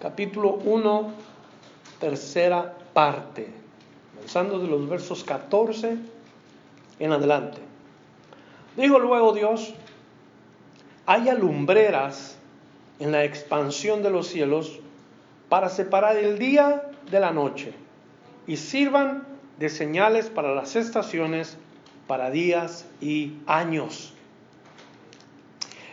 Capítulo 0.00 0.54
1, 0.54 1.12
tercera 2.00 2.74
parte, 2.92 3.46
comenzando 4.12 4.58
de 4.58 4.66
los 4.66 4.88
versos 4.88 5.22
14 5.22 5.98
en 6.98 7.12
adelante. 7.12 7.60
Digo 8.76 8.98
luego 8.98 9.34
Dios, 9.34 9.72
haya 11.06 11.34
lumbreras 11.34 12.36
en 12.98 13.12
la 13.12 13.22
expansión 13.22 14.02
de 14.02 14.10
los 14.10 14.26
cielos 14.26 14.80
para 15.48 15.68
separar 15.68 16.16
el 16.16 16.40
día 16.40 16.90
de 17.08 17.20
la 17.20 17.30
noche 17.30 17.72
y 18.48 18.56
sirvan 18.56 19.22
de 19.60 19.68
señales 19.68 20.28
para 20.28 20.56
las 20.56 20.74
estaciones, 20.74 21.56
para 22.08 22.30
días 22.30 22.84
y 23.00 23.34
años. 23.46 24.12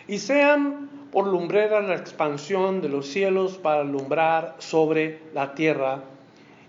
Y 0.07 0.17
sean 0.17 0.88
por 1.11 1.27
lumbreras 1.27 1.87
la 1.87 1.95
expansión 1.95 2.81
de 2.81 2.89
los 2.89 3.07
cielos 3.07 3.57
para 3.57 3.81
alumbrar 3.81 4.55
sobre 4.59 5.19
la 5.33 5.55
tierra. 5.55 6.03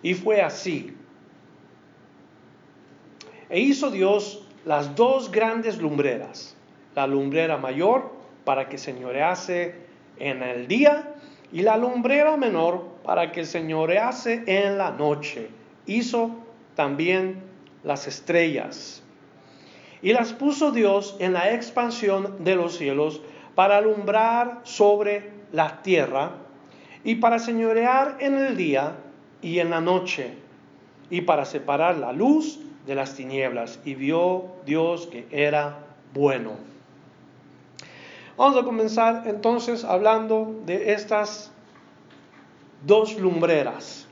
Y 0.02 0.14
fue 0.14 0.41
así. 0.41 0.96
E 3.50 3.61
hizo 3.61 3.91
Dios 3.91 4.46
las 4.64 4.94
dos 4.94 5.30
grandes 5.30 5.78
lumbreras, 5.78 6.56
la 6.94 7.06
lumbrera 7.06 7.56
mayor 7.56 8.12
para 8.44 8.68
que 8.68 8.78
señorease 8.78 9.74
en 10.18 10.42
el 10.42 10.68
día 10.68 11.14
y 11.52 11.62
la 11.62 11.77
lumbrera 11.77 12.36
menor 12.36 12.84
para 13.02 13.33
que 13.33 13.44
señorease 13.44 14.44
en 14.46 14.78
la 14.78 14.92
noche. 14.92 15.48
Hizo 15.86 16.30
también 16.77 17.42
las 17.83 18.06
estrellas. 18.06 19.02
Y 20.02 20.12
las 20.12 20.33
puso 20.33 20.70
Dios 20.70 21.16
en 21.18 21.34
la 21.34 21.52
expansión 21.52 22.42
de 22.44 22.55
los 22.55 22.77
cielos 22.77 23.20
para 23.61 23.77
alumbrar 23.77 24.61
sobre 24.62 25.33
la 25.53 25.83
tierra 25.83 26.30
y 27.05 27.16
para 27.16 27.39
señorear 27.39 28.17
en 28.19 28.39
el 28.39 28.56
día 28.56 28.97
y 29.42 29.58
en 29.58 29.69
la 29.69 29.83
noche 29.83 30.33
y 31.11 31.20
para 31.20 31.44
separar 31.44 31.98
la 31.98 32.14
luz 32.14 32.58
de 32.86 32.94
las 32.94 33.17
tinieblas. 33.17 33.78
Y 33.84 33.97
vio 33.97 34.47
Dios 34.64 35.08
que 35.08 35.27
era 35.30 35.77
bueno. 36.14 36.52
Vamos 38.39 38.56
a 38.56 38.64
comenzar 38.64 39.25
entonces 39.27 39.84
hablando 39.84 40.62
de 40.64 40.95
estas 40.95 41.52
dos 42.86 43.19
lumbreras. 43.19 44.06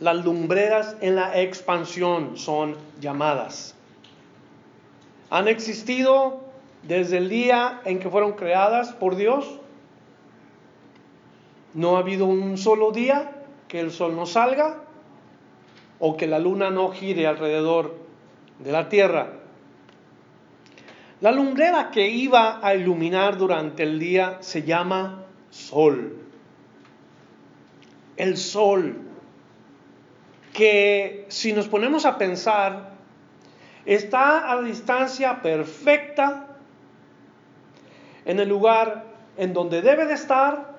Las 0.00 0.24
lumbreras 0.24 0.96
en 1.00 1.14
la 1.14 1.40
expansión 1.40 2.36
son 2.36 2.74
llamadas. 3.00 3.76
Han 5.30 5.46
existido 5.46 6.43
desde 6.86 7.18
el 7.18 7.28
día 7.28 7.80
en 7.84 7.98
que 7.98 8.10
fueron 8.10 8.32
creadas 8.32 8.92
por 8.92 9.16
Dios. 9.16 9.60
No 11.72 11.96
ha 11.96 12.00
habido 12.00 12.26
un 12.26 12.56
solo 12.56 12.92
día 12.92 13.32
que 13.68 13.80
el 13.80 13.90
sol 13.90 14.14
no 14.14 14.26
salga 14.26 14.82
o 15.98 16.16
que 16.16 16.26
la 16.26 16.38
luna 16.38 16.70
no 16.70 16.90
gire 16.90 17.26
alrededor 17.26 17.96
de 18.58 18.72
la 18.72 18.88
tierra. 18.88 19.32
La 21.20 21.32
lumbrera 21.32 21.90
que 21.90 22.08
iba 22.08 22.60
a 22.62 22.74
iluminar 22.74 23.38
durante 23.38 23.82
el 23.82 23.98
día 23.98 24.38
se 24.40 24.62
llama 24.62 25.24
sol. 25.50 26.18
El 28.16 28.36
sol, 28.36 29.00
que 30.52 31.24
si 31.28 31.52
nos 31.52 31.66
ponemos 31.66 32.04
a 32.04 32.18
pensar, 32.18 32.92
está 33.86 34.52
a 34.52 34.60
distancia 34.60 35.40
perfecta 35.42 36.53
en 38.24 38.40
el 38.40 38.48
lugar 38.48 39.04
en 39.36 39.52
donde 39.52 39.82
debe 39.82 40.06
de 40.06 40.14
estar 40.14 40.74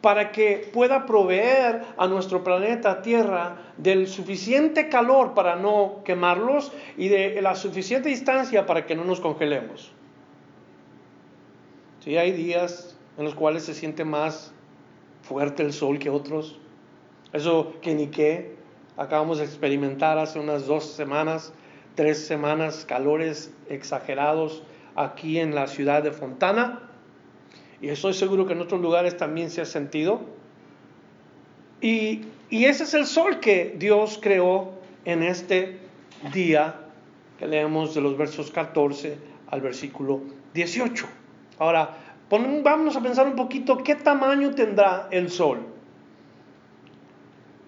para 0.00 0.32
que 0.32 0.68
pueda 0.72 1.06
proveer 1.06 1.82
a 1.96 2.08
nuestro 2.08 2.42
planeta 2.42 3.02
Tierra 3.02 3.56
del 3.76 4.08
suficiente 4.08 4.88
calor 4.88 5.32
para 5.32 5.56
no 5.56 6.02
quemarlos 6.04 6.72
y 6.96 7.08
de 7.08 7.40
la 7.40 7.54
suficiente 7.54 8.08
distancia 8.08 8.66
para 8.66 8.84
que 8.84 8.96
no 8.96 9.04
nos 9.04 9.20
congelemos. 9.20 9.92
Sí, 12.00 12.16
hay 12.16 12.32
días 12.32 12.96
en 13.16 13.24
los 13.24 13.36
cuales 13.36 13.62
se 13.62 13.74
siente 13.74 14.04
más 14.04 14.52
fuerte 15.22 15.62
el 15.62 15.72
sol 15.72 16.00
que 16.00 16.10
otros. 16.10 16.58
Eso 17.32 17.74
que 17.80 17.94
ni 17.94 18.08
qué. 18.08 18.56
Acabamos 18.96 19.38
de 19.38 19.44
experimentar 19.44 20.18
hace 20.18 20.40
unas 20.40 20.66
dos 20.66 20.84
semanas, 20.84 21.52
tres 21.94 22.26
semanas, 22.26 22.84
calores 22.84 23.54
exagerados 23.68 24.64
aquí 24.96 25.38
en 25.38 25.54
la 25.54 25.66
ciudad 25.66 26.02
de 26.02 26.12
Fontana 26.12 26.88
y 27.82 27.88
estoy 27.88 28.14
seguro 28.14 28.46
que 28.46 28.52
en 28.52 28.60
otros 28.60 28.80
lugares 28.80 29.16
también 29.16 29.50
se 29.50 29.60
ha 29.60 29.64
sentido. 29.64 30.20
Y, 31.80 32.20
y 32.48 32.66
ese 32.66 32.84
es 32.84 32.94
el 32.94 33.06
sol 33.06 33.40
que 33.40 33.74
Dios 33.76 34.20
creó 34.22 34.70
en 35.04 35.24
este 35.24 35.80
día 36.32 36.76
que 37.40 37.48
leemos 37.48 37.92
de 37.92 38.00
los 38.00 38.16
versos 38.16 38.52
14 38.52 39.18
al 39.48 39.60
versículo 39.60 40.20
18. 40.54 41.06
Ahora, 41.58 41.98
vamos 42.30 42.94
a 42.94 43.02
pensar 43.02 43.26
un 43.26 43.34
poquito 43.34 43.78
qué 43.78 43.96
tamaño 43.96 44.54
tendrá 44.54 45.08
el 45.10 45.28
sol. 45.28 45.66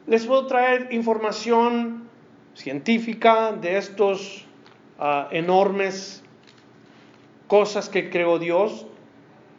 Les 0.06 0.24
puedo 0.26 0.46
traer 0.46 0.92
información 0.92 2.08
científica 2.54 3.52
de 3.52 3.78
estos 3.78 4.46
uh, 5.00 5.34
enormes 5.34 6.23
cosas 7.47 7.88
que 7.88 8.10
creó 8.10 8.38
Dios. 8.38 8.87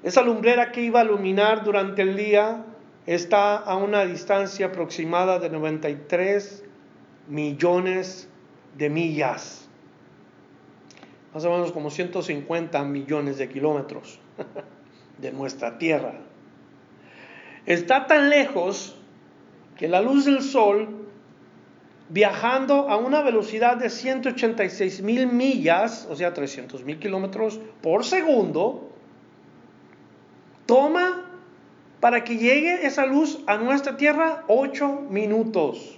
Esa 0.03 0.21
lumbrera 0.21 0.71
que 0.71 0.81
iba 0.81 1.01
a 1.01 1.03
iluminar 1.03 1.63
durante 1.63 2.01
el 2.01 2.15
día 2.15 2.65
está 3.05 3.55
a 3.55 3.75
una 3.75 4.05
distancia 4.05 4.67
aproximada 4.67 5.39
de 5.39 5.49
93 5.49 6.63
millones 7.27 8.29
de 8.77 8.89
millas. 8.89 9.67
Más 11.33 11.43
o 11.45 11.51
menos 11.51 11.71
como 11.71 11.89
150 11.89 12.83
millones 12.85 13.37
de 13.37 13.49
kilómetros 13.49 14.19
de 15.17 15.31
nuestra 15.31 15.77
Tierra. 15.77 16.13
Está 17.65 18.07
tan 18.07 18.29
lejos 18.29 18.95
que 19.75 19.87
la 19.87 20.01
luz 20.01 20.25
del 20.25 20.41
sol 20.41 21.04
viajando 22.09 22.89
a 22.89 22.97
una 22.97 23.21
velocidad 23.21 23.77
de 23.77 23.89
186 23.89 25.01
mil 25.01 25.27
millas, 25.27 26.07
o 26.09 26.15
sea, 26.15 26.33
300 26.33 26.83
mil 26.83 26.99
kilómetros 26.99 27.59
por 27.81 28.05
segundo, 28.05 28.89
toma 30.65 31.25
para 31.99 32.23
que 32.23 32.37
llegue 32.37 32.85
esa 32.85 33.05
luz 33.05 33.39
a 33.47 33.57
nuestra 33.57 33.97
Tierra 33.97 34.43
8 34.47 35.07
minutos. 35.09 35.97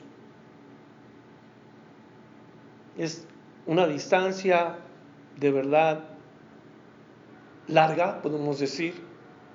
Es 2.98 3.28
una 3.66 3.86
distancia 3.86 4.78
de 5.38 5.52
verdad 5.52 6.06
larga, 7.68 8.22
podemos 8.22 8.60
decir, 8.60 8.96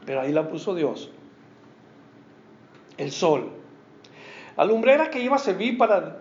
pero 0.04 0.20
ahí 0.20 0.32
la 0.32 0.48
puso 0.48 0.74
Dios. 0.74 1.10
El 2.98 3.10
sol 3.10 3.61
la 4.56 4.64
lumbrera 4.64 5.10
que 5.10 5.20
iba 5.20 5.36
a 5.36 5.38
servir 5.38 5.78
para 5.78 6.18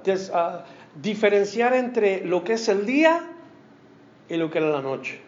diferenciar 0.96 1.74
entre 1.74 2.26
lo 2.26 2.44
que 2.44 2.54
es 2.54 2.68
el 2.70 2.86
día 2.86 3.24
y 4.30 4.38
lo 4.38 4.50
que 4.50 4.60
era 4.60 4.70
la 4.70 4.82
noche. 4.82 5.20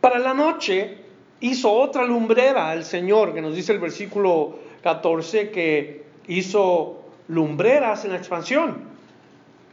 Para 0.00 0.18
la 0.18 0.34
noche 0.34 0.98
hizo 1.40 1.72
otra 1.72 2.04
lumbrera 2.04 2.72
el 2.74 2.84
Señor, 2.84 3.34
que 3.34 3.40
nos 3.40 3.54
dice 3.54 3.72
el 3.72 3.78
versículo 3.78 4.58
14, 4.82 5.50
que 5.50 6.04
hizo 6.28 7.02
lumbreras 7.28 8.04
en 8.04 8.12
la 8.12 8.18
expansión. 8.18 8.76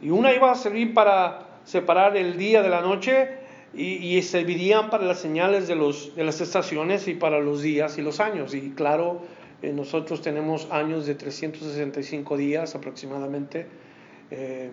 Y 0.02 0.10
una 0.10 0.34
iba 0.34 0.50
a 0.50 0.54
servir 0.54 0.94
para 0.94 1.46
separar 1.64 2.16
el 2.16 2.36
día 2.36 2.62
de 2.62 2.68
la 2.68 2.80
noche 2.80 3.38
y, 3.74 4.22
servirían 4.22 4.88
para 4.88 5.04
las 5.04 5.18
señales 5.18 5.68
de 5.68 5.76
las 6.24 6.40
estaciones 6.40 7.08
y 7.08 7.14
para 7.14 7.40
los 7.40 7.62
días 7.62 7.98
y 7.98 8.02
los 8.02 8.20
años. 8.20 8.54
Y 8.54 8.70
claro, 8.70 9.20
eh, 9.62 9.72
nosotros 9.72 10.22
tenemos 10.22 10.68
años 10.70 11.06
de 11.06 11.14
365 11.14 12.36
días 12.36 12.74
aproximadamente, 12.74 13.66
eh, 14.30 14.70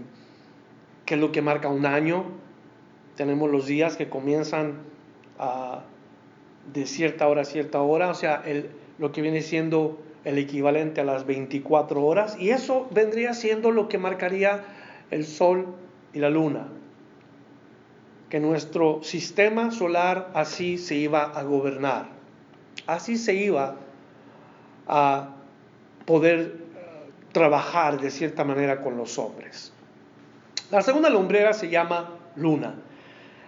que 1.06 1.15
es 1.15 1.19
lo 1.19 1.31
que 1.31 1.41
marca 1.41 1.69
un 1.69 1.85
año. 1.85 2.25
Tenemos 3.15 3.50
los 3.50 3.65
días 3.65 3.95
que 3.95 4.09
comienzan 4.09 4.80
a 5.39 5.83
de 6.74 6.85
cierta 6.85 7.27
hora 7.27 7.41
a 7.41 7.45
cierta 7.45 7.81
hora, 7.81 8.09
o 8.09 8.13
sea, 8.13 8.41
el, 8.45 8.69
lo 8.97 9.12
que 9.12 9.21
viene 9.21 9.41
siendo 9.41 10.01
el 10.24 10.38
equivalente 10.38 11.01
a 11.01 11.03
las 11.03 11.25
24 11.25 12.03
horas, 12.03 12.38
y 12.39 12.51
eso 12.51 12.88
vendría 12.91 13.33
siendo 13.33 13.71
lo 13.71 13.89
que 13.89 13.97
marcaría 13.97 14.63
el 15.12 15.25
sol 15.25 15.75
y 16.13 16.19
la 16.19 16.29
luna, 16.29 16.68
que 18.29 18.39
nuestro 18.39 19.03
sistema 19.03 19.71
solar 19.71 20.31
así 20.33 20.77
se 20.77 20.95
iba 20.95 21.24
a 21.24 21.44
gobernar, 21.44 22.07
así 22.88 23.18
se 23.18 23.33
iba 23.33 23.75
a 24.88 25.30
poder 26.06 26.39
eh, 26.39 27.12
trabajar 27.31 28.00
de 28.00 28.12
cierta 28.12 28.44
manera 28.44 28.81
con 28.81 28.97
los 28.97 29.18
hombres. 29.18 29.74
La 30.71 30.81
segunda 30.81 31.09
lumbrera 31.09 31.53
se 31.53 31.69
llama 31.69 32.12
luna. 32.35 32.75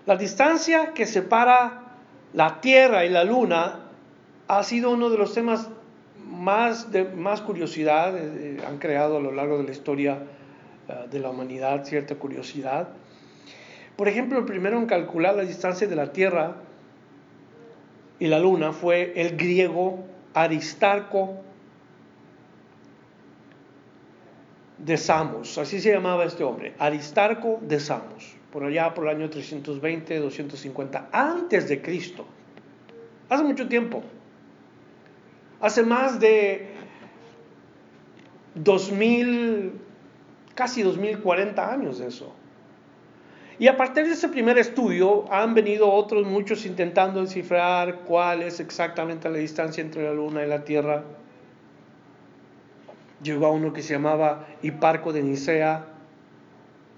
La 0.06 0.16
distancia 0.16 0.94
que 0.94 1.06
separa 1.08 1.82
la 2.34 2.62
Tierra 2.62 3.06
y 3.06 3.10
la 3.10 3.24
Luna 3.24 3.80
ha 4.48 4.64
sido 4.64 4.92
uno 4.92 5.10
de 5.10 5.18
los 5.18 5.34
temas 5.34 5.70
más 6.24 6.92
de 6.92 7.06
más 7.06 7.42
curiosidad, 7.42 8.16
eh, 8.18 8.58
han 8.68 8.78
creado 8.78 9.18
a 9.18 9.20
lo 9.20 9.32
largo 9.32 9.58
de 9.58 9.64
la 9.64 9.72
historia 9.72 10.20
eh, 10.88 11.08
de 11.10 11.20
la 11.20 11.30
humanidad 11.30 11.86
cierta 11.86 12.16
curiosidad. 12.16 12.90
Por 13.96 14.08
ejemplo, 14.08 14.38
el 14.38 14.46
primero 14.46 14.78
en 14.78 14.86
calcular 14.86 15.36
la 15.36 15.44
distancia 15.44 15.88
de 15.88 15.96
la 15.96 16.12
Tierra 16.12 16.56
y 18.20 18.28
la 18.28 18.40
Luna 18.40 18.74
fue 18.74 19.14
el 19.16 19.38
griego 19.38 20.04
Aristarco 20.36 21.38
de 24.78 24.98
Samos, 24.98 25.58
así 25.58 25.80
se 25.80 25.94
llamaba 25.94 26.26
este 26.26 26.44
hombre, 26.44 26.76
Aristarco 26.78 27.60
de 27.62 27.80
Samos, 27.80 28.36
por 28.52 28.66
allá 28.66 28.94
por 28.94 29.06
el 29.08 29.16
año 29.16 29.30
320, 29.30 30.20
250 30.20 31.10
antes 31.14 31.70
de 31.70 31.82
Cristo. 31.82 32.26
Hace 33.30 33.44
mucho 33.44 33.68
tiempo. 33.70 34.04
Hace 35.62 35.84
más 35.84 36.20
de 36.20 36.70
2000, 38.56 39.72
casi 40.54 40.84
2040 40.84 41.72
años 41.72 42.00
de 42.00 42.08
eso. 42.08 42.36
Y 43.58 43.68
a 43.68 43.78
partir 43.78 44.06
de 44.06 44.12
ese 44.12 44.28
primer 44.28 44.58
estudio 44.58 45.32
han 45.32 45.54
venido 45.54 45.90
otros 45.90 46.28
muchos 46.28 46.66
intentando 46.66 47.22
descifrar 47.22 48.00
cuál 48.00 48.42
es 48.42 48.60
exactamente 48.60 49.30
la 49.30 49.38
distancia 49.38 49.82
entre 49.82 50.04
la 50.04 50.14
Luna 50.14 50.44
y 50.44 50.48
la 50.48 50.66
Tierra. 50.66 51.04
Llegó 53.24 53.46
a 53.46 53.52
uno 53.52 53.72
que 53.72 53.82
se 53.82 53.94
llamaba 53.94 54.46
Hiparco 54.62 55.14
de 55.14 55.24
Nicea, 55.24 55.86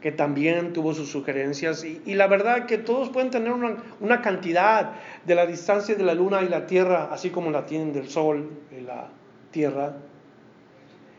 que 0.01 0.11
también 0.11 0.73
tuvo 0.73 0.95
sus 0.95 1.09
sugerencias. 1.09 1.83
Y, 1.83 2.15
la 2.15 2.25
verdad 2.25 2.65
que 2.65 2.79
todos 2.79 3.09
pueden 3.09 3.29
tener 3.29 3.53
una, 3.99 4.21
cantidad 4.21 4.93
de 5.25 5.35
la 5.35 5.45
distancia 5.45 5.93
de 5.93 6.03
la 6.03 6.15
Luna 6.15 6.41
y 6.41 6.49
la 6.49 6.65
Tierra, 6.65 7.09
así 7.11 7.29
como 7.29 7.51
la 7.51 7.67
tienen 7.67 7.93
del 7.93 8.09
Sol 8.09 8.49
y 8.75 8.81
la 8.81 9.09
Tierra. 9.51 9.93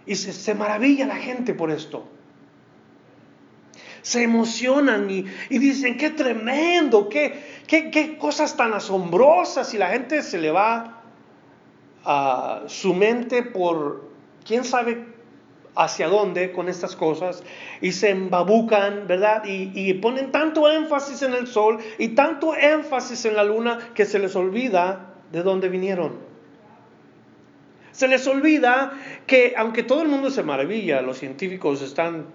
Y 0.05 0.17
se 0.17 0.55
maravilla 0.55 1.07
la 1.07 1.17
gente 1.17 1.55
por 1.55 1.71
esto 1.71 2.18
se 4.03 4.23
emocionan 4.23 5.11
y, 5.11 5.25
dicen, 5.51 5.97
qué 5.97 6.11
tremendo, 6.11 7.09
qué, 7.09 7.63
qué, 7.67 8.17
cosas 8.19 8.57
tan 8.57 8.73
asombrosas. 8.73 9.73
Y 9.75 9.79
la 9.79 9.89
gente 9.89 10.23
se 10.23 10.39
le 10.39 10.51
va 10.51 11.03
a 12.05 12.63
su 12.67 12.95
mente 12.95 13.43
por 13.43 14.09
quién 14.45 14.65
sabe 14.65 15.05
hacia 15.77 16.09
dónde 16.09 16.51
con 16.51 16.69
estas 16.69 16.97
cosas 16.97 17.43
y 17.81 17.93
se 17.93 18.11
embabucan, 18.11 19.07
¿verdad? 19.07 19.45
Y, 19.45 19.71
y, 19.75 19.95
ponen 19.95 20.33
tanto 20.33 20.71
énfasis 20.71 21.23
en 21.23 21.35
el 21.35 21.47
sol 21.47 21.79
y 21.99 22.09
tanto 22.09 22.57
énfasis 22.57 23.25
en 23.27 23.37
la 23.37 23.45
luna 23.45 23.79
que 23.95 24.05
se 24.05 24.19
les 24.19 24.35
olvida 24.35 25.15
de 25.31 25.43
dónde 25.43 25.69
vinieron. 25.69 26.29
Se 27.93 28.09
les 28.09 28.27
olvida 28.27 28.93
que 29.27 29.55
aunque 29.57 29.83
todo 29.83 30.03
el 30.03 30.09
mundo 30.09 30.31
se 30.31 30.43
maravilla, 30.43 31.03
los 31.03 31.19
científicos 31.19 31.83
están 31.83 32.27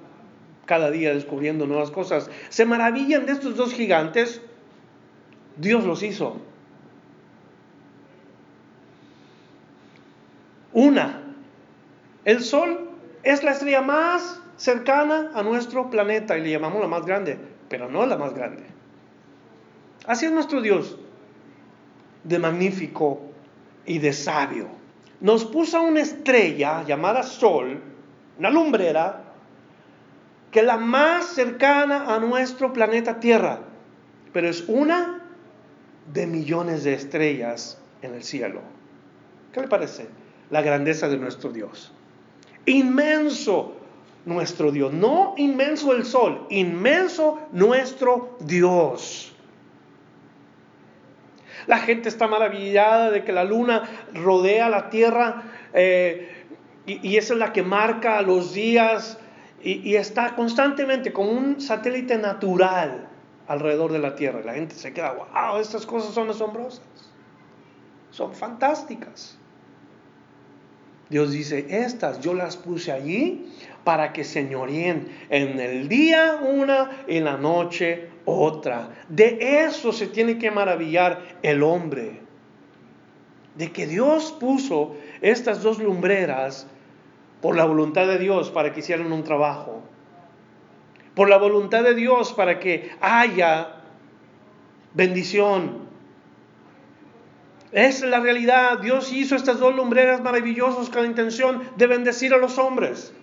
cada 0.65 0.91
día 0.91 1.13
descubriendo 1.13 1.65
nuevas 1.65 1.91
cosas, 1.91 2.29
se 2.49 2.65
maravillan 2.65 3.25
de 3.25 3.33
estos 3.33 3.55
dos 3.55 3.73
gigantes, 3.73 4.41
Dios 5.57 5.83
los 5.83 6.03
hizo. 6.03 6.37
Una, 10.71 11.21
el 12.25 12.41
Sol 12.41 12.89
es 13.21 13.43
la 13.43 13.51
estrella 13.51 13.81
más 13.81 14.41
cercana 14.57 15.31
a 15.33 15.43
nuestro 15.43 15.89
planeta 15.89 16.37
y 16.37 16.41
le 16.41 16.51
llamamos 16.51 16.81
la 16.81 16.87
más 16.87 17.05
grande, 17.05 17.37
pero 17.69 17.89
no 17.89 18.05
la 18.05 18.17
más 18.17 18.33
grande. 18.33 18.63
Así 20.05 20.25
es 20.25 20.31
nuestro 20.31 20.61
Dios, 20.61 20.97
de 22.23 22.39
magnífico 22.39 23.21
y 23.85 23.99
de 23.99 24.13
sabio. 24.13 24.67
Nos 25.21 25.45
puso 25.45 25.81
una 25.81 26.01
estrella 26.01 26.83
llamada 26.83 27.23
Sol, 27.23 27.79
una 28.37 28.49
lumbrera, 28.49 29.22
que 30.53 30.59
es 30.59 30.65
la 30.65 30.77
más 30.77 31.25
cercana 31.25 32.13
a 32.13 32.19
nuestro 32.19 32.71
planeta 32.71 33.19
Tierra, 33.19 33.61
pero 34.31 34.47
es 34.47 34.63
una 34.67 35.25
de 36.13 36.27
millones 36.27 36.83
de 36.83 36.93
estrellas 36.93 37.81
en 38.03 38.13
el 38.13 38.23
cielo. 38.23 38.61
¿Qué 39.51 39.61
le 39.61 39.67
parece? 39.67 40.07
La 40.51 40.61
grandeza 40.61 41.09
de 41.09 41.17
nuestro 41.17 41.51
Dios. 41.51 41.91
Inmenso 42.67 43.75
nuestro 44.25 44.71
Dios, 44.71 44.93
no 44.93 45.33
inmenso 45.37 45.91
el 45.91 46.05
sol, 46.05 46.45
inmenso 46.51 47.39
nuestro 47.51 48.37
Dios. 48.39 49.35
La 51.65 51.79
gente 51.79 52.09
está 52.09 52.27
maravillada 52.27 53.09
de 53.09 53.23
que 53.23 53.31
la 53.31 53.43
luna 53.43 53.89
rodea 54.13 54.69
la 54.69 54.91
tierra 54.91 55.43
eh, 55.73 56.45
y, 56.85 57.09
y 57.09 57.17
esa 57.17 57.33
es 57.33 57.39
la 57.39 57.53
que 57.53 57.63
marca 57.63 58.21
los 58.21 58.53
días 58.53 59.17
y, 59.63 59.95
está 59.95 60.35
constantemente 60.35 61.13
como 61.13 61.31
un 61.31 61.61
satélite 61.61 62.17
natural 62.17 63.07
alrededor 63.47 63.91
de 63.91 63.99
la 63.99 64.15
Tierra. 64.15 64.41
la 64.43 64.53
gente 64.53 64.75
se 64.75 64.93
queda, 64.93 65.13
wow, 65.13 65.59
estas 65.59 65.85
cosas 65.85 66.13
son 66.13 66.29
asombrosas, 66.29 66.83
son 68.11 68.33
fantásticas. 68.33 69.37
Dios 71.09 71.31
dice, 71.31 71.65
estas 71.69 72.21
yo 72.21 72.33
las 72.33 72.57
puse 72.57 72.91
allí 72.91 73.53
para 73.83 74.13
que 74.13 74.23
señoreen 74.23 75.07
en 75.29 75.59
el 75.59 75.87
día 75.87 76.39
una 76.41 77.03
en 77.07 77.25
la 77.25 77.37
noche 77.37 78.09
otra. 78.25 78.89
De 79.09 79.65
eso 79.65 79.91
se 79.91 80.07
tiene 80.07 80.37
que 80.37 80.49
maravillar 80.49 81.21
el 81.43 81.61
hombre. 81.61 82.21
De 83.55 83.71
que 83.71 83.85
Dios 83.85 84.35
puso 84.39 84.95
estas 85.21 85.61
dos 85.61 85.77
lumbreras 85.77 86.67
por 87.43 87.57
la 87.57 87.65
voluntad 87.65 88.07
de 88.07 88.19
Dios 88.19 88.49
para 88.51 88.71
que 88.71 88.79
hicieran 88.79 89.11
un 89.11 89.25
trabajo, 89.25 89.81
por 91.13 91.27
la 91.29 91.37
voluntad 91.37 91.83
de 91.83 91.93
Dios 91.93 92.31
para 92.31 92.57
que 92.57 92.89
haya 93.01 93.81
bendición. 94.93 95.79
Es 97.73 98.01
la 98.01 98.21
realidad. 98.21 98.79
Dios 98.79 99.11
hizo 99.11 99.35
estas 99.35 99.59
dos 99.59 99.75
lumbreras 99.75 100.21
maravillosas 100.21 100.89
con 100.89 101.01
la 101.01 101.09
intención 101.09 101.61
de 101.75 101.87
bendecir 101.87 102.33
a 102.33 102.37
los 102.37 102.57
hombres. 102.57 103.13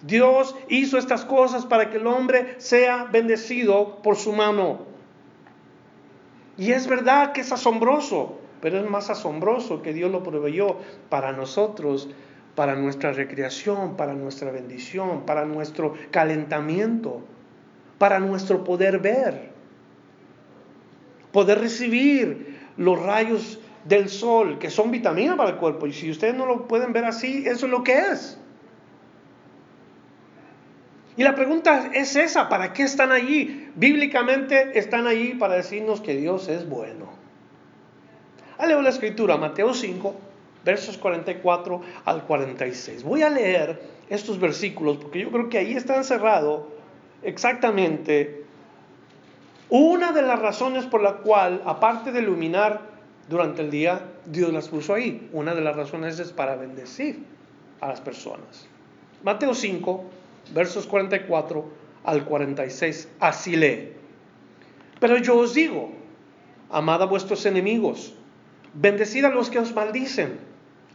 Dios 0.00 0.56
hizo 0.70 0.96
estas 0.96 1.26
cosas 1.26 1.66
para 1.66 1.90
que 1.90 1.98
el 1.98 2.06
hombre 2.06 2.54
sea 2.56 3.04
bendecido 3.04 4.00
por 4.02 4.16
su 4.16 4.32
mano. 4.32 4.86
Y 6.56 6.72
es 6.72 6.86
verdad 6.86 7.32
que 7.32 7.42
es 7.42 7.52
asombroso, 7.52 8.38
pero 8.62 8.78
es 8.78 8.88
más 8.88 9.10
asombroso 9.10 9.82
que 9.82 9.92
Dios 9.92 10.10
lo 10.10 10.22
proveyó 10.22 10.78
para 11.10 11.32
nosotros 11.32 12.08
para 12.54 12.74
nuestra 12.74 13.12
recreación, 13.12 13.96
para 13.96 14.14
nuestra 14.14 14.50
bendición, 14.50 15.24
para 15.24 15.44
nuestro 15.44 15.94
calentamiento, 16.10 17.22
para 17.98 18.18
nuestro 18.18 18.64
poder 18.64 18.98
ver, 18.98 19.50
poder 21.32 21.60
recibir 21.60 22.58
los 22.76 23.00
rayos 23.00 23.60
del 23.84 24.08
sol, 24.08 24.58
que 24.58 24.70
son 24.70 24.90
vitamina 24.90 25.36
para 25.36 25.50
el 25.50 25.56
cuerpo. 25.56 25.86
Y 25.86 25.92
si 25.92 26.10
ustedes 26.10 26.34
no 26.34 26.46
lo 26.46 26.66
pueden 26.66 26.92
ver 26.92 27.04
así, 27.04 27.44
eso 27.46 27.66
es 27.66 27.72
lo 27.72 27.82
que 27.82 27.98
es. 27.98 28.38
Y 31.16 31.22
la 31.22 31.34
pregunta 31.34 31.90
es 31.92 32.16
esa, 32.16 32.48
¿para 32.48 32.72
qué 32.72 32.84
están 32.84 33.12
allí? 33.12 33.68
Bíblicamente 33.74 34.78
están 34.78 35.06
allí 35.06 35.34
para 35.34 35.56
decirnos 35.56 36.00
que 36.00 36.16
Dios 36.16 36.48
es 36.48 36.68
bueno. 36.68 37.10
Ah, 38.56 38.66
leo 38.66 38.80
la 38.80 38.90
escritura, 38.90 39.36
Mateo 39.36 39.74
5, 39.74 40.14
versos 40.64 40.98
44 40.98 41.80
al 42.04 42.24
46. 42.24 43.02
Voy 43.02 43.22
a 43.22 43.30
leer 43.30 43.80
estos 44.08 44.38
versículos 44.38 44.98
porque 44.98 45.20
yo 45.20 45.30
creo 45.30 45.48
que 45.48 45.58
ahí 45.58 45.74
está 45.74 45.96
encerrado 45.96 46.68
exactamente 47.22 48.44
una 49.68 50.12
de 50.12 50.22
las 50.22 50.40
razones 50.40 50.84
por 50.86 51.02
la 51.02 51.18
cual, 51.18 51.62
aparte 51.64 52.10
de 52.10 52.20
iluminar 52.20 52.80
durante 53.28 53.62
el 53.62 53.70
día, 53.70 54.02
Dios 54.26 54.52
las 54.52 54.68
puso 54.68 54.94
ahí. 54.94 55.28
Una 55.32 55.54
de 55.54 55.60
las 55.60 55.76
razones 55.76 56.18
es 56.18 56.32
para 56.32 56.56
bendecir 56.56 57.24
a 57.80 57.86
las 57.86 58.00
personas. 58.00 58.66
Mateo 59.22 59.54
5, 59.54 60.04
versos 60.52 60.86
44 60.86 61.64
al 62.02 62.24
46, 62.24 63.08
así 63.20 63.54
lee. 63.54 63.92
Pero 64.98 65.18
yo 65.18 65.38
os 65.38 65.54
digo, 65.54 65.92
amad 66.70 67.02
a 67.02 67.06
vuestros 67.06 67.46
enemigos 67.46 68.14
bendecid 68.74 69.24
a 69.24 69.30
los 69.30 69.50
que 69.50 69.58
os 69.58 69.74
maldicen, 69.74 70.38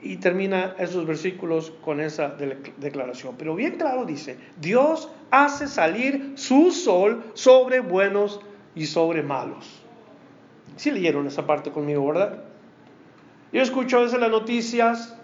Y 0.00 0.18
termina 0.18 0.76
esos 0.78 1.06
versículos 1.06 1.72
con 1.84 2.00
esa 2.00 2.36
declaración. 2.76 3.34
Pero 3.36 3.54
bien 3.54 3.76
claro 3.76 4.04
dice, 4.04 4.38
Dios 4.60 5.10
hace 5.30 5.66
salir 5.66 6.32
su 6.36 6.70
sol 6.70 7.24
sobre 7.34 7.80
buenos 7.80 8.40
y 8.74 8.86
sobre 8.86 9.22
malos. 9.22 9.82
Si 10.76 10.90
leyeron 10.92 11.26
esa 11.26 11.46
parte 11.46 11.72
conmigo, 11.72 12.06
¿verdad? 12.06 12.44
Yo 13.52 13.62
escucho 13.62 13.98
a 13.98 14.02
veces 14.02 14.20
las 14.20 14.30
noticias 14.30 15.16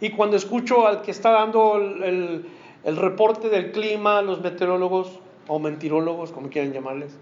y 0.00 0.10
cuando 0.10 0.36
escucho 0.36 0.86
al 0.86 1.02
que 1.02 1.10
está 1.10 1.30
dando 1.30 1.76
el, 1.76 2.46
el 2.84 2.96
reporte 2.96 3.48
del 3.48 3.72
clima, 3.72 4.22
los 4.22 4.40
meteorólogos 4.40 5.18
o 5.48 5.58
mentirólogos, 5.58 6.32
como 6.32 6.48
quieran 6.48 6.72
llamarles, 6.72 7.18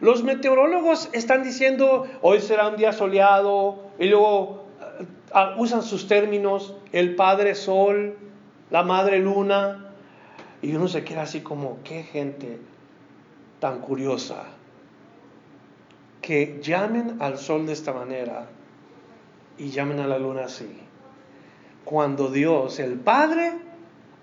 los 0.00 0.22
meteorólogos 0.22 1.08
están 1.12 1.42
diciendo 1.42 2.06
hoy 2.22 2.40
será 2.40 2.68
un 2.68 2.76
día 2.76 2.92
soleado 2.92 3.84
y 3.98 4.06
luego 4.06 4.65
usan 5.56 5.82
sus 5.82 6.06
términos, 6.08 6.74
el 6.92 7.14
Padre 7.14 7.54
Sol, 7.54 8.16
la 8.70 8.82
Madre 8.82 9.18
Luna, 9.18 9.90
y 10.62 10.74
uno 10.74 10.88
se 10.88 11.04
queda 11.04 11.22
así 11.22 11.40
como, 11.40 11.78
qué 11.84 12.02
gente 12.02 12.58
tan 13.60 13.80
curiosa, 13.80 14.44
que 16.20 16.58
llamen 16.62 17.16
al 17.20 17.38
Sol 17.38 17.66
de 17.66 17.72
esta 17.72 17.92
manera 17.92 18.48
y 19.58 19.70
llamen 19.70 20.00
a 20.00 20.06
la 20.06 20.18
Luna 20.18 20.44
así. 20.46 20.68
Cuando 21.84 22.30
Dios, 22.30 22.80
el 22.80 22.94
Padre, 22.94 23.52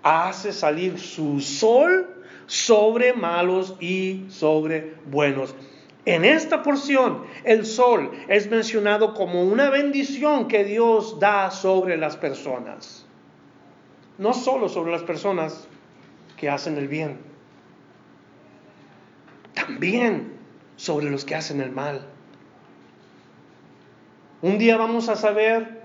hace 0.02 0.52
salir 0.52 1.00
su 1.00 1.40
sol 1.40 2.22
sobre 2.46 3.14
malos 3.14 3.74
y 3.80 4.26
sobre 4.28 4.94
buenos. 5.06 5.54
En 6.06 6.24
esta 6.24 6.62
porción, 6.62 7.24
el 7.44 7.64
sol 7.64 8.10
es 8.28 8.50
mencionado 8.50 9.14
como 9.14 9.42
una 9.42 9.70
bendición 9.70 10.48
que 10.48 10.64
Dios 10.64 11.18
da 11.18 11.50
sobre 11.50 11.96
las 11.96 12.16
personas. 12.16 13.06
No 14.18 14.34
solo 14.34 14.68
sobre 14.68 14.92
las 14.92 15.02
personas 15.02 15.66
que 16.36 16.50
hacen 16.50 16.76
el 16.76 16.88
bien, 16.88 17.18
también 19.54 20.34
sobre 20.76 21.10
los 21.10 21.24
que 21.24 21.34
hacen 21.34 21.60
el 21.60 21.72
mal. 21.72 22.06
Un 24.42 24.58
día 24.58 24.76
vamos 24.76 25.08
a 25.08 25.16
saber 25.16 25.84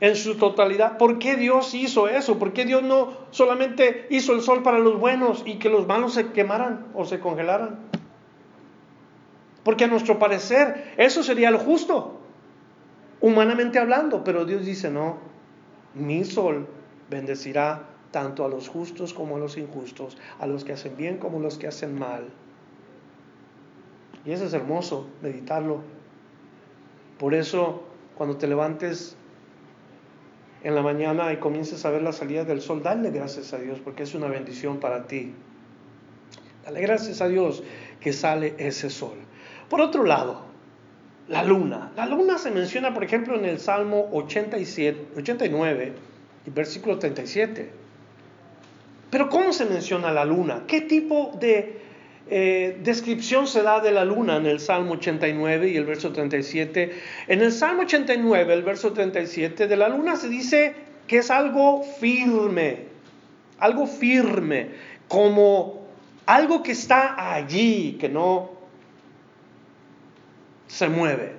en 0.00 0.16
su 0.16 0.36
totalidad. 0.36 0.98
¿Por 0.98 1.18
qué 1.18 1.36
Dios 1.36 1.72
hizo 1.74 2.08
eso? 2.08 2.38
¿Por 2.38 2.52
qué 2.52 2.66
Dios 2.66 2.82
no 2.82 3.12
solamente 3.30 4.06
hizo 4.10 4.34
el 4.34 4.42
sol 4.42 4.62
para 4.62 4.78
los 4.78 5.00
buenos 5.00 5.44
y 5.46 5.54
que 5.54 5.70
los 5.70 5.86
malos 5.86 6.12
se 6.12 6.32
quemaran 6.32 6.88
o 6.92 7.06
se 7.06 7.20
congelaran? 7.20 7.91
Porque 9.64 9.84
a 9.84 9.88
nuestro 9.88 10.18
parecer 10.18 10.94
eso 10.96 11.22
sería 11.22 11.50
lo 11.50 11.58
justo, 11.58 12.18
humanamente 13.20 13.78
hablando, 13.78 14.24
pero 14.24 14.44
Dios 14.44 14.66
dice, 14.66 14.90
no, 14.90 15.18
mi 15.94 16.24
sol 16.24 16.66
bendecirá 17.10 17.88
tanto 18.10 18.44
a 18.44 18.48
los 18.48 18.68
justos 18.68 19.14
como 19.14 19.36
a 19.36 19.38
los 19.38 19.56
injustos, 19.56 20.18
a 20.38 20.46
los 20.46 20.64
que 20.64 20.72
hacen 20.72 20.96
bien 20.96 21.18
como 21.18 21.38
a 21.38 21.42
los 21.42 21.58
que 21.58 21.66
hacen 21.66 21.98
mal. 21.98 22.28
Y 24.24 24.32
eso 24.32 24.44
es 24.44 24.52
hermoso, 24.52 25.08
meditarlo. 25.22 25.80
Por 27.18 27.34
eso, 27.34 27.82
cuando 28.16 28.36
te 28.36 28.46
levantes 28.46 29.16
en 30.62 30.74
la 30.74 30.82
mañana 30.82 31.32
y 31.32 31.38
comiences 31.38 31.84
a 31.84 31.90
ver 31.90 32.02
la 32.02 32.12
salida 32.12 32.44
del 32.44 32.60
sol, 32.60 32.82
dale 32.82 33.10
gracias 33.10 33.52
a 33.52 33.58
Dios 33.58 33.80
porque 33.80 34.04
es 34.04 34.14
una 34.14 34.28
bendición 34.28 34.78
para 34.78 35.06
ti. 35.06 35.34
Dale 36.64 36.80
gracias 36.80 37.20
a 37.20 37.28
Dios 37.28 37.64
que 38.00 38.12
sale 38.12 38.54
ese 38.58 38.90
sol. 38.90 39.16
Por 39.72 39.80
otro 39.80 40.04
lado, 40.04 40.42
la 41.28 41.42
luna. 41.42 41.92
La 41.96 42.04
luna 42.04 42.36
se 42.36 42.50
menciona, 42.50 42.92
por 42.92 43.04
ejemplo, 43.04 43.38
en 43.38 43.46
el 43.46 43.58
Salmo 43.58 44.06
87, 44.12 45.16
89 45.16 45.92
y 46.46 46.50
versículo 46.50 46.98
37. 46.98 47.70
Pero 49.08 49.30
¿cómo 49.30 49.50
se 49.54 49.64
menciona 49.64 50.12
la 50.12 50.26
luna? 50.26 50.64
¿Qué 50.66 50.82
tipo 50.82 51.34
de 51.40 51.80
eh, 52.28 52.80
descripción 52.82 53.46
se 53.46 53.62
da 53.62 53.80
de 53.80 53.92
la 53.92 54.04
luna 54.04 54.36
en 54.36 54.44
el 54.44 54.60
Salmo 54.60 54.92
89 54.92 55.70
y 55.70 55.78
el 55.78 55.86
verso 55.86 56.12
37. 56.12 56.92
En 57.28 57.40
el 57.40 57.50
Salmo 57.50 57.84
89, 57.84 58.52
el 58.52 58.62
verso 58.64 58.92
37, 58.92 59.68
de 59.68 59.76
la 59.78 59.88
luna 59.88 60.16
se 60.16 60.28
dice 60.28 60.74
que 61.06 61.16
es 61.16 61.30
algo 61.30 61.82
firme, 61.82 62.88
algo 63.58 63.86
firme, 63.86 64.68
como 65.08 65.86
algo 66.26 66.62
que 66.62 66.72
está 66.72 67.34
allí, 67.34 67.96
que 67.98 68.10
no 68.10 68.61
se 70.72 70.88
mueve. 70.88 71.32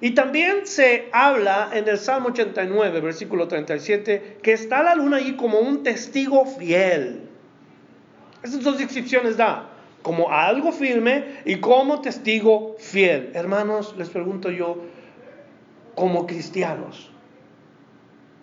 Y 0.00 0.12
también 0.12 0.66
se 0.66 1.08
habla 1.12 1.70
en 1.72 1.88
el 1.88 1.98
Salmo 1.98 2.28
89, 2.28 3.00
versículo 3.00 3.48
37, 3.48 4.38
que 4.40 4.52
está 4.52 4.84
la 4.84 4.94
luna 4.94 5.16
allí 5.16 5.34
como 5.34 5.58
un 5.58 5.82
testigo 5.82 6.46
fiel. 6.46 7.28
Esas 8.42 8.62
dos 8.62 8.78
descripciones 8.78 9.36
da, 9.36 9.68
como 10.02 10.30
algo 10.30 10.70
firme 10.70 11.40
y 11.44 11.56
como 11.56 12.00
testigo 12.00 12.76
fiel. 12.78 13.32
Hermanos, 13.34 13.96
les 13.96 14.10
pregunto 14.10 14.50
yo, 14.50 14.78
como 15.96 16.26
cristianos, 16.26 17.10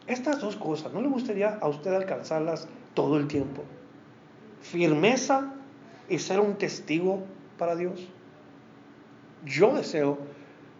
estas 0.07 0.41
dos 0.41 0.57
cosas, 0.57 0.91
¿no 0.91 1.01
le 1.01 1.07
gustaría 1.07 1.59
a 1.61 1.67
usted 1.69 1.93
alcanzarlas 1.93 2.67
todo 2.93 3.17
el 3.17 3.27
tiempo? 3.27 3.63
Firmeza 4.61 5.53
y 6.09 6.19
ser 6.19 6.41
un 6.41 6.55
testigo 6.55 7.23
para 7.57 7.77
Dios. 7.77 8.05
Yo 9.45 9.73
deseo 9.73 10.17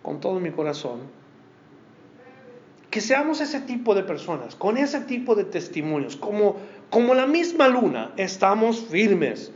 con 0.01 0.19
todo 0.19 0.39
mi 0.39 0.51
corazón 0.51 0.99
que 2.89 3.01
seamos 3.01 3.39
ese 3.39 3.61
tipo 3.61 3.93
de 3.93 4.01
personas, 4.01 4.55
con 4.55 4.77
ese 4.77 5.01
tipo 5.01 5.35
de 5.35 5.43
testimonios, 5.43 6.15
como 6.15 6.55
como 6.89 7.13
la 7.13 7.27
misma 7.27 7.67
luna, 7.67 8.13
estamos 8.17 8.79
firmes. 8.79 9.51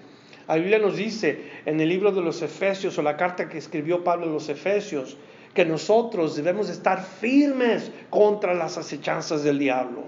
La 0.48 0.56
Biblia 0.56 0.78
nos 0.78 0.98
dice 0.98 1.50
en 1.66 1.80
el 1.80 1.90
libro 1.90 2.12
de 2.12 2.22
los 2.22 2.42
Efesios 2.44 2.98
o 2.98 3.02
la 3.02 3.18
carta 3.18 3.50
que 3.50 3.58
escribió 3.58 4.04
Pablo 4.04 4.26
a 4.26 4.30
los 4.30 4.50
Efesios 4.50 5.18
que 5.56 5.66
nosotros 5.66 6.36
debemos 6.36 6.70
estar 6.70 7.04
firmes 7.04 7.92
contra 8.10 8.54
las 8.54 8.78
acechanzas 8.78 9.44
del 9.44 9.60
diablo. 9.60 10.04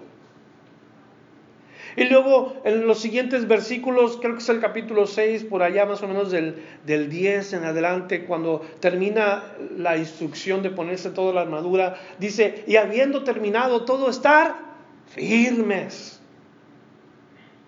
Y 1.98 2.04
luego 2.06 2.62
en 2.66 2.88
los 2.88 3.00
siguientes 3.00 3.48
versículos, 3.48 4.18
creo 4.22 4.34
que 4.34 4.42
es 4.42 4.50
el 4.50 4.60
capítulo 4.60 5.08
6, 5.08 5.46
por 5.46 5.64
allá 5.64 5.86
más 5.86 6.04
o 6.04 6.08
menos 6.08 6.30
del, 6.30 6.62
del 6.86 7.10
10 7.10 7.54
en 7.54 7.64
adelante, 7.64 8.26
cuando 8.26 8.66
termina 8.82 9.44
la 9.78 9.98
instrucción 9.98 10.62
de 10.62 10.72
ponerse 10.72 11.10
toda 11.12 11.34
la 11.34 11.42
armadura, 11.42 11.96
dice, 12.20 12.64
y 12.68 12.76
habiendo 12.76 13.24
terminado 13.24 13.86
todo, 13.86 14.10
estar 14.10 14.56
firmes. 15.08 16.20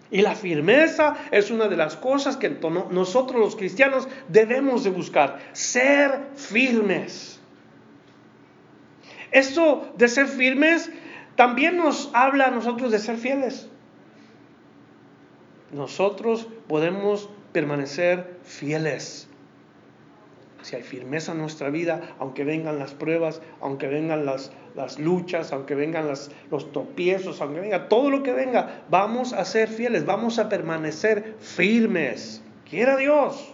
Y 0.09 0.21
la 0.21 0.35
firmeza 0.35 1.15
es 1.31 1.51
una 1.51 1.67
de 1.67 1.77
las 1.77 1.95
cosas 1.95 2.37
que 2.37 2.49
nosotros 2.91 3.39
los 3.39 3.55
cristianos 3.55 4.07
debemos 4.29 4.83
de 4.83 4.89
buscar, 4.89 5.39
ser 5.51 6.29
firmes. 6.35 7.39
Esto 9.31 9.91
de 9.97 10.07
ser 10.07 10.27
firmes 10.27 10.89
también 11.35 11.77
nos 11.77 12.09
habla 12.13 12.45
a 12.45 12.51
nosotros 12.51 12.91
de 12.91 12.99
ser 12.99 13.17
fieles. 13.17 13.69
Nosotros 15.71 16.47
podemos 16.67 17.29
permanecer 17.51 18.37
fieles 18.43 19.27
si 20.67 20.75
hay 20.75 20.83
firmeza 20.83 21.31
en 21.31 21.37
nuestra 21.37 21.69
vida, 21.69 22.01
aunque 22.19 22.43
vengan 22.43 22.77
las 22.77 22.93
pruebas, 22.93 23.41
aunque 23.61 23.87
vengan 23.87 24.25
las, 24.25 24.51
luchas, 24.99 25.53
aunque 25.53 25.75
vengan 25.75 26.07
los 26.07 26.71
tropiezos, 26.73 27.39
aunque 27.41 27.61
venga 27.61 27.87
todo 27.87 28.09
lo 28.09 28.21
que 28.21 28.33
venga, 28.33 28.83
vamos 28.89 29.31
a 29.31 29.45
ser 29.45 29.69
fieles, 29.69 30.05
vamos 30.05 30.39
a 30.39 30.49
permanecer 30.49 31.35
firmes. 31.39 32.43
Quiera 32.69 32.97
Dios, 32.97 33.53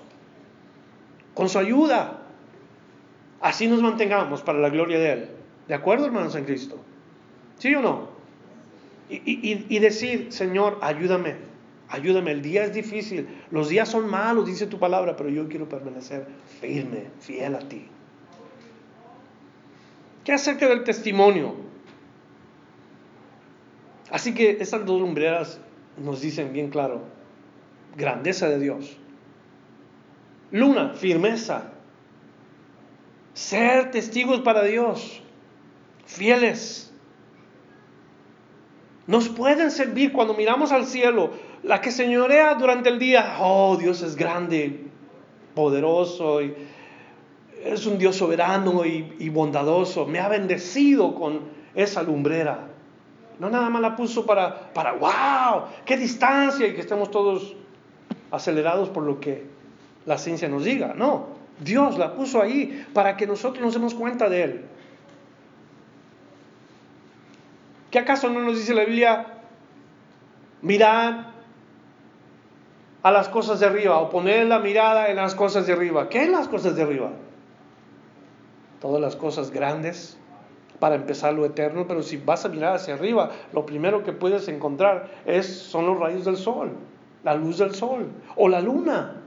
con 1.36 1.50
su 1.50 1.60
ayuda. 1.60 2.22
Así 3.42 3.68
nos 3.68 3.84
mantengamos 3.84 4.42
para 4.42 4.58
la 4.58 4.70
gloria 4.70 4.98
de 4.98 5.12
Él. 5.12 5.30
¿De 5.68 5.76
acuerdo, 5.76 6.08
hermanos 6.08 6.36
en 6.36 6.46
Cristo? 6.46 6.80
¿Sí 7.60 7.76
o 7.76 7.82
no? 7.82 8.08
Y, 9.10 9.66
y 9.70 9.80
decir, 9.80 10.32
Señor, 10.32 10.80
ayúdame, 10.82 11.36
Ayúdame, 11.94 12.32
el 12.32 12.42
día 12.42 12.64
es 12.64 12.74
difícil, 12.74 13.28
los 13.52 13.70
días 13.70 13.88
son 13.88 14.10
malos, 14.10 14.48
dice 14.48 14.66
tu 14.66 14.80
palabra, 14.80 15.16
pero 15.16 15.30
yo 15.30 15.48
quiero 15.48 15.70
permanecer 15.70 16.26
firme, 16.60 17.12
fiel 17.20 17.54
a 17.54 17.60
ti. 17.60 17.86
¿Qué 20.24 20.34
acerca 20.34 20.68
del 20.68 20.84
testimonio? 20.84 21.54
Así 24.10 24.34
que 24.34 24.58
estas 24.60 24.84
dos 24.88 25.00
lumbreras 25.00 25.60
nos 25.96 26.20
dicen 26.20 26.52
bien 26.52 26.72
claro, 26.72 27.04
grandeza 27.96 28.50
de 28.50 28.58
Dios. 28.58 28.98
Luna, 30.50 30.96
firmeza. 30.96 31.74
Ser 33.36 33.92
testigos 33.92 34.42
para 34.42 34.64
Dios, 34.64 35.22
fieles. 36.08 36.92
Nos 39.06 39.28
pueden 39.28 39.70
servir 39.70 40.14
cuando 40.14 40.34
miramos 40.34 40.72
al 40.72 40.86
cielo, 40.86 41.32
la 41.64 41.80
que 41.82 41.92
señorea 41.92 42.56
durante 42.56 42.90
el 42.90 43.00
día, 43.00 43.38
oh 43.40 43.78
Dios 43.78 44.02
es 44.02 44.16
grande, 44.16 44.86
poderoso 45.56 46.42
es 47.64 47.86
un 47.86 47.98
Dios 47.98 48.18
soberano 48.18 48.86
y, 48.86 49.30
bondadoso. 49.30 50.06
Me 50.06 50.20
ha 50.20 50.28
bendecido 50.28 51.16
con 51.16 51.42
esa 51.74 52.04
lumbrera. 52.04 52.68
No 53.40 53.50
nada 53.50 53.70
más 53.70 53.82
la 53.82 53.96
puso 53.96 54.26
para, 54.26 54.74
para, 54.74 54.94
wow, 54.94 55.68
qué 55.86 55.98
distancia 55.98 56.68
y 56.68 56.74
que 56.74 56.82
estemos 56.82 57.10
todos 57.10 57.56
acelerados 58.32 58.90
por 58.90 59.04
lo 59.04 59.20
que 59.20 59.46
la 60.06 60.18
ciencia 60.18 60.50
nos 60.50 60.66
diga. 60.66 60.94
No, 60.96 61.28
Dios 61.60 61.98
la 61.98 62.14
puso 62.14 62.42
ahí 62.42 62.86
para 62.94 63.16
que 63.16 63.26
nosotros 63.26 63.64
nos 63.64 63.74
demos 63.74 63.94
cuenta 63.94 64.30
de 64.30 64.44
Él. 64.44 64.66
¿Qué 67.90 68.00
acaso 68.00 68.30
no 68.30 68.42
nos 68.42 68.58
dice 68.58 68.74
la 68.74 68.86
Biblia? 68.86 69.28
Mirad 70.62 71.33
a 73.04 73.12
las 73.12 73.28
cosas 73.28 73.60
de 73.60 73.66
arriba 73.66 74.00
o 74.00 74.10
poner 74.10 74.48
la 74.48 74.60
mirada 74.60 75.10
en 75.10 75.18
las 75.18 75.36
cosas 75.36 75.68
de 75.68 75.74
arriba. 75.74 76.08
¿Qué 76.10 76.24
en 76.24 76.32
las 76.32 76.48
cosas 76.48 76.76
de 76.76 76.84
arriba? 76.84 77.12
Todas 78.80 79.02
las 79.02 79.18
cosas 79.18 79.52
grandes 79.52 80.18
para 80.80 80.96
empezar 80.96 81.34
lo 81.34 81.46
eterno, 81.46 81.86
pero 81.88 82.02
si 82.02 82.18
vas 82.18 82.46
a 82.46 82.50
mirar 82.50 82.76
hacia 82.76 82.94
arriba, 82.94 83.32
lo 83.52 83.66
primero 83.66 84.04
que 84.04 84.14
puedes 84.14 84.48
encontrar 84.48 85.10
es, 85.26 85.48
son 85.48 85.86
los 85.86 86.00
rayos 86.00 86.26
del 86.26 86.38
sol, 86.38 86.72
la 87.24 87.36
luz 87.36 87.58
del 87.58 87.76
sol 87.76 88.08
o 88.38 88.48
la 88.48 88.62
luna. 88.62 89.22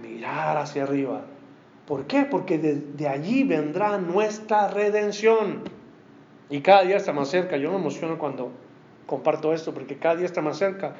Mirar 0.00 0.56
hacia 0.56 0.84
arriba. 0.84 1.22
¿Por 1.86 2.06
qué? 2.06 2.24
Porque 2.24 2.58
de, 2.58 2.74
de 2.74 3.08
allí 3.08 3.44
vendrá 3.44 3.98
nuestra 3.98 4.68
redención. 4.68 5.62
Y 6.48 6.60
cada 6.60 6.82
día 6.82 6.96
está 6.96 7.12
más 7.12 7.28
cerca. 7.28 7.56
Yo 7.56 7.70
me 7.70 7.76
emociono 7.76 8.18
cuando 8.18 8.50
comparto 9.06 9.52
esto, 9.52 9.72
porque 9.72 9.96
cada 9.96 10.16
día 10.16 10.26
está 10.26 10.42
más 10.42 10.58
cerca. 10.58 10.94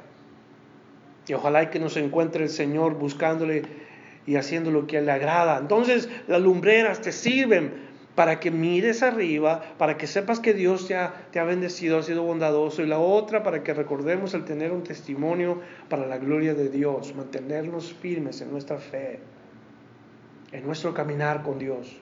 Y 1.29 1.35
ojalá 1.35 1.71
que 1.71 1.79
nos 1.79 1.97
encuentre 1.97 2.45
el 2.45 2.51
Señor 2.51 2.95
buscándole 2.95 3.63
y 4.27 4.37
haciendo 4.37 4.71
lo 4.71 4.87
que 4.87 5.01
le 5.01 5.13
agrada. 5.13 5.59
Entonces 5.59 6.09
las 6.27 6.41
lumbreras 6.41 7.01
te 7.01 7.13
sirven 7.13 7.87
para 8.15 8.41
que 8.41 8.51
mires 8.51 9.03
arriba, 9.03 9.63
para 9.79 9.99
que 9.99 10.07
sepas 10.07 10.41
que 10.41 10.55
Dios 10.55 10.89
te 10.89 10.97
ha, 10.97 11.29
te 11.31 11.39
ha 11.39 11.45
bendecido, 11.45 11.99
ha 11.99 12.03
sido 12.03 12.23
bondadoso. 12.23 12.83
Y 12.83 12.87
la 12.87 12.99
otra 12.99 13.43
para 13.43 13.63
que 13.63 13.75
recordemos 13.75 14.35
el 14.35 14.45
tener 14.45 14.73
un 14.73 14.83
testimonio 14.83 15.61
para 15.89 16.07
la 16.07 16.19
gloria 16.19 16.55
de 16.55 16.69
Dios, 16.71 17.15
mantenernos 17.15 17.93
firmes 17.93 18.41
en 18.41 18.51
nuestra 18.51 18.79
fe, 18.79 19.21
en 20.53 20.67
nuestro 20.67 20.95
caminar 20.95 21.43
con 21.43 21.59
Dios. 21.59 22.01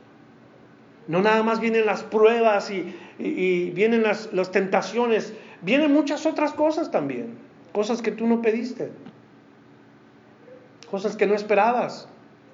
No 1.09 1.21
nada 1.21 1.43
más 1.43 1.61
vienen 1.61 1.85
las 1.85 2.03
pruebas 2.03 2.71
y, 2.71 3.71
vienen 3.71 4.03
las 4.03 4.53
tentaciones, 4.53 5.35
vienen 5.61 5.93
muchas 5.93 6.25
otras 6.25 6.53
cosas 6.53 6.91
también, 6.91 7.35
cosas 7.73 8.01
que 8.01 8.13
tú 8.13 8.27
no 8.27 8.41
pediste 8.41 8.91
cosas 10.85 11.17
que 11.17 11.27
no 11.27 11.35
esperabas. 11.35 12.09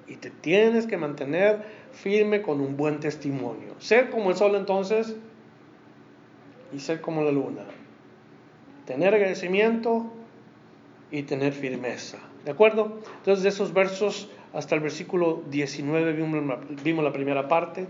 Y 0.07 0.15
te 0.15 0.29
tienes 0.29 0.87
que 0.87 0.97
mantener 0.97 1.63
firme 1.91 2.41
con 2.41 2.59
un 2.59 2.75
buen 2.75 2.99
testimonio. 2.99 3.75
Ser 3.79 4.09
como 4.09 4.31
el 4.31 4.35
sol 4.35 4.55
entonces 4.55 5.15
y 6.73 6.79
ser 6.79 7.01
como 7.01 7.23
la 7.23 7.31
luna. 7.31 7.63
Tener 8.85 9.13
agradecimiento 9.13 10.11
y 11.11 11.23
tener 11.23 11.53
firmeza. 11.53 12.17
¿De 12.45 12.51
acuerdo? 12.51 12.99
Entonces 13.19 13.43
de 13.43 13.49
esos 13.49 13.73
versos 13.73 14.29
hasta 14.53 14.75
el 14.75 14.81
versículo 14.81 15.43
19 15.49 16.13
vimos, 16.83 17.03
la 17.03 17.13
primera 17.13 17.47
parte. 17.47 17.87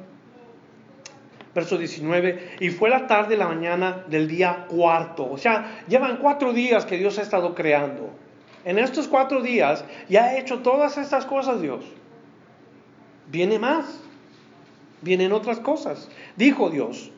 Verso 1.54 1.78
19, 1.78 2.52
y 2.62 2.70
fue 2.70 2.90
la 2.90 3.08
tarde, 3.08 3.36
la 3.36 3.46
mañana 3.46 4.06
del 4.08 4.26
día 4.30 4.68
cuarto. 4.70 5.30
O 5.30 5.38
sea, 5.38 5.84
llevan 5.90 6.18
cuatro 6.18 6.54
días 6.54 6.86
que 6.86 6.98
Dios 6.98 7.20
ha 7.20 7.24
estado 7.24 7.56
creando. 7.56 8.10
En 8.64 8.78
estos 8.78 9.08
cuatro 9.08 9.42
días 9.42 9.84
ya 10.10 10.26
ha 10.26 10.38
hecho 10.38 10.60
todas 10.60 10.98
estas 10.98 11.26
cosas 11.26 11.62
Dios. 11.62 11.84
Viene 13.32 13.60
más. 13.60 14.00
Vienen 15.02 15.32
otras 15.32 15.60
cosas. 15.60 16.10
Dijo 16.36 16.70
Dios, 16.70 17.12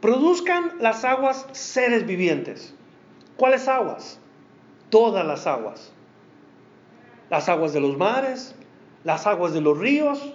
produzcan 0.00 0.72
las 0.80 1.04
aguas 1.04 1.46
seres 1.52 2.06
vivientes. 2.06 2.74
¿Cuáles 3.36 3.66
aguas? 3.66 4.18
Todas 4.90 5.24
las 5.24 5.46
aguas. 5.46 5.92
Las 7.30 7.48
aguas 7.48 7.72
de 7.72 7.80
los 7.80 7.96
mares, 7.96 8.54
las 9.04 9.26
aguas 9.26 9.54
de 9.54 9.62
los 9.62 9.78
ríos, 9.78 10.34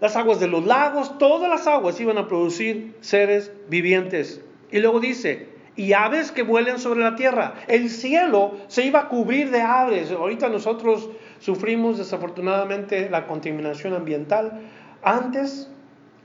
las 0.00 0.16
aguas 0.16 0.40
de 0.40 0.48
los 0.48 0.66
lagos, 0.66 1.16
todas 1.16 1.48
las 1.48 1.66
aguas 1.66 1.98
iban 2.00 2.18
a 2.18 2.28
producir 2.28 2.94
seres 3.00 3.52
vivientes. 3.70 4.42
Y 4.70 4.80
luego 4.80 5.00
dice, 5.00 5.53
y 5.76 5.92
aves 5.92 6.30
que 6.30 6.42
vuelen 6.42 6.78
sobre 6.78 7.00
la 7.00 7.16
tierra. 7.16 7.54
El 7.66 7.90
cielo 7.90 8.52
se 8.68 8.84
iba 8.84 9.00
a 9.00 9.08
cubrir 9.08 9.50
de 9.50 9.60
aves. 9.60 10.10
Ahorita 10.12 10.48
nosotros 10.48 11.10
sufrimos 11.40 11.98
desafortunadamente 11.98 13.10
la 13.10 13.26
contaminación 13.26 13.94
ambiental. 13.94 14.60
Antes, 15.02 15.68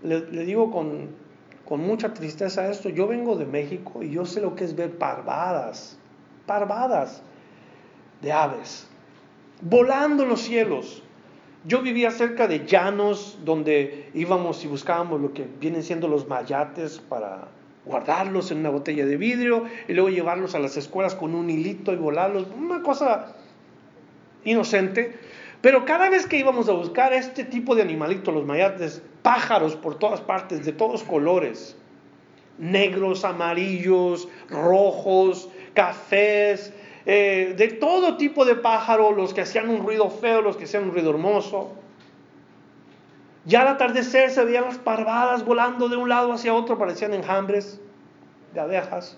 le, 0.04 0.22
digo 0.46 0.72
con, 0.72 1.10
con, 1.66 1.82
mucha 1.82 2.14
tristeza 2.14 2.70
esto, 2.70 2.90
yo 2.90 3.08
vengo 3.08 3.36
de 3.36 3.46
México 3.46 4.04
y 4.04 4.12
yo 4.12 4.26
sé 4.26 4.40
lo 4.42 4.56
que 4.56 4.66
es 4.66 4.76
ver 4.76 4.98
parvadas, 4.98 5.98
parvadas 6.46 7.24
de 8.22 8.32
aves, 8.32 8.88
volando 9.62 10.26
los 10.26 10.42
cielos. 10.42 11.04
Yo 11.66 11.82
vivía 11.82 12.10
cerca 12.12 12.48
de 12.48 12.66
llanos 12.66 13.40
donde 13.44 14.10
íbamos 14.14 14.64
y 14.64 14.68
buscábamos 14.68 15.20
lo 15.20 15.34
que 15.34 15.46
vienen 15.60 15.84
siendo 15.84 16.08
los 16.08 16.26
mayates 16.26 17.00
para 17.00 17.50
guardarlos 17.86 18.52
en 18.52 18.60
una 18.60 18.70
botella 18.70 19.06
de 19.06 19.18
vidrio 19.18 19.65
y 19.88 19.94
luego 19.94 20.10
llevarlos 20.10 20.56
a 20.56 20.60
las 20.60 20.78
escuelas 20.78 21.15
con 21.15 21.34
un 21.34 21.50
hilito 21.50 21.94
y 21.94 21.96
volarlos, 21.96 22.48
una 22.58 22.82
cosa 22.84 23.36
inocente. 24.44 25.18
Pero 25.62 25.86
cada 25.86 26.10
vez 26.10 26.26
que 26.26 26.38
íbamos 26.38 26.70
a 26.70 26.74
buscar 26.74 27.13
este 27.13 27.44
tipo 27.44 27.76
de 27.76 27.82
animalitos, 27.82 28.34
los 28.34 28.46
mayates, 28.46 29.02
pájaros 29.22 29.76
por 29.76 29.96
todas 29.96 30.22
partes, 30.22 30.65
de 30.65 30.72
todos 30.72 31.04
colores, 31.04 31.76
negros, 32.58 33.26
amarillos, 33.26 34.30
rojos, 34.50 35.50
cafés, 35.74 36.74
eh, 37.06 37.54
de 37.58 37.68
todo 37.70 38.18
tipo 38.18 38.46
de 38.46 38.56
pájaros, 38.56 39.15
los 39.15 39.34
que 39.34 39.42
hacían 39.42 39.70
un 39.70 39.84
ruido 39.86 40.10
feo, 40.10 40.42
los 40.42 40.56
que 40.56 40.65
hacían 40.65 40.84
un 40.84 40.92
ruido 40.92 41.10
hermoso. 41.10 41.72
Ya 43.45 43.62
al 43.62 43.67
atardecer 43.69 44.30
se 44.32 44.43
veían 44.43 44.65
las 44.65 44.78
parvadas 44.78 45.45
volando 45.45 45.89
de 45.89 45.95
un 45.95 46.10
lado 46.10 46.34
hacia 46.34 46.54
otro, 46.54 46.78
parecían 46.78 47.13
enjambres 47.13 47.80
de 48.54 48.60
abejas. 48.60 49.17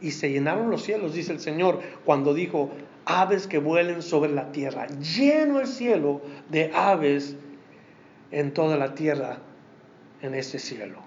Y 0.00 0.12
se 0.12 0.30
llenaron 0.30 0.70
los 0.70 0.82
cielos, 0.82 1.14
dice 1.14 1.32
el 1.32 1.40
Señor, 1.40 1.80
cuando 2.04 2.34
dijo, 2.34 2.70
aves 3.04 3.46
que 3.46 3.58
vuelen 3.58 4.02
sobre 4.02 4.30
la 4.30 4.52
tierra. 4.52 4.86
Lleno 4.86 5.60
el 5.60 5.66
cielo 5.66 6.22
de 6.48 6.70
aves 6.72 7.36
en 8.30 8.54
toda 8.54 8.76
la 8.76 8.94
tierra, 8.94 9.38
en 10.22 10.34
ese 10.34 10.58
cielo. 10.58 11.00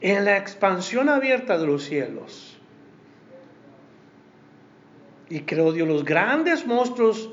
En 0.00 0.24
la 0.24 0.36
expansión 0.36 1.08
abierta 1.08 1.58
de 1.58 1.66
los 1.66 1.84
cielos. 1.84 2.58
Y 5.28 5.40
creó 5.40 5.72
Dios 5.72 5.88
los 5.88 6.04
grandes 6.04 6.66
monstruos 6.66 7.30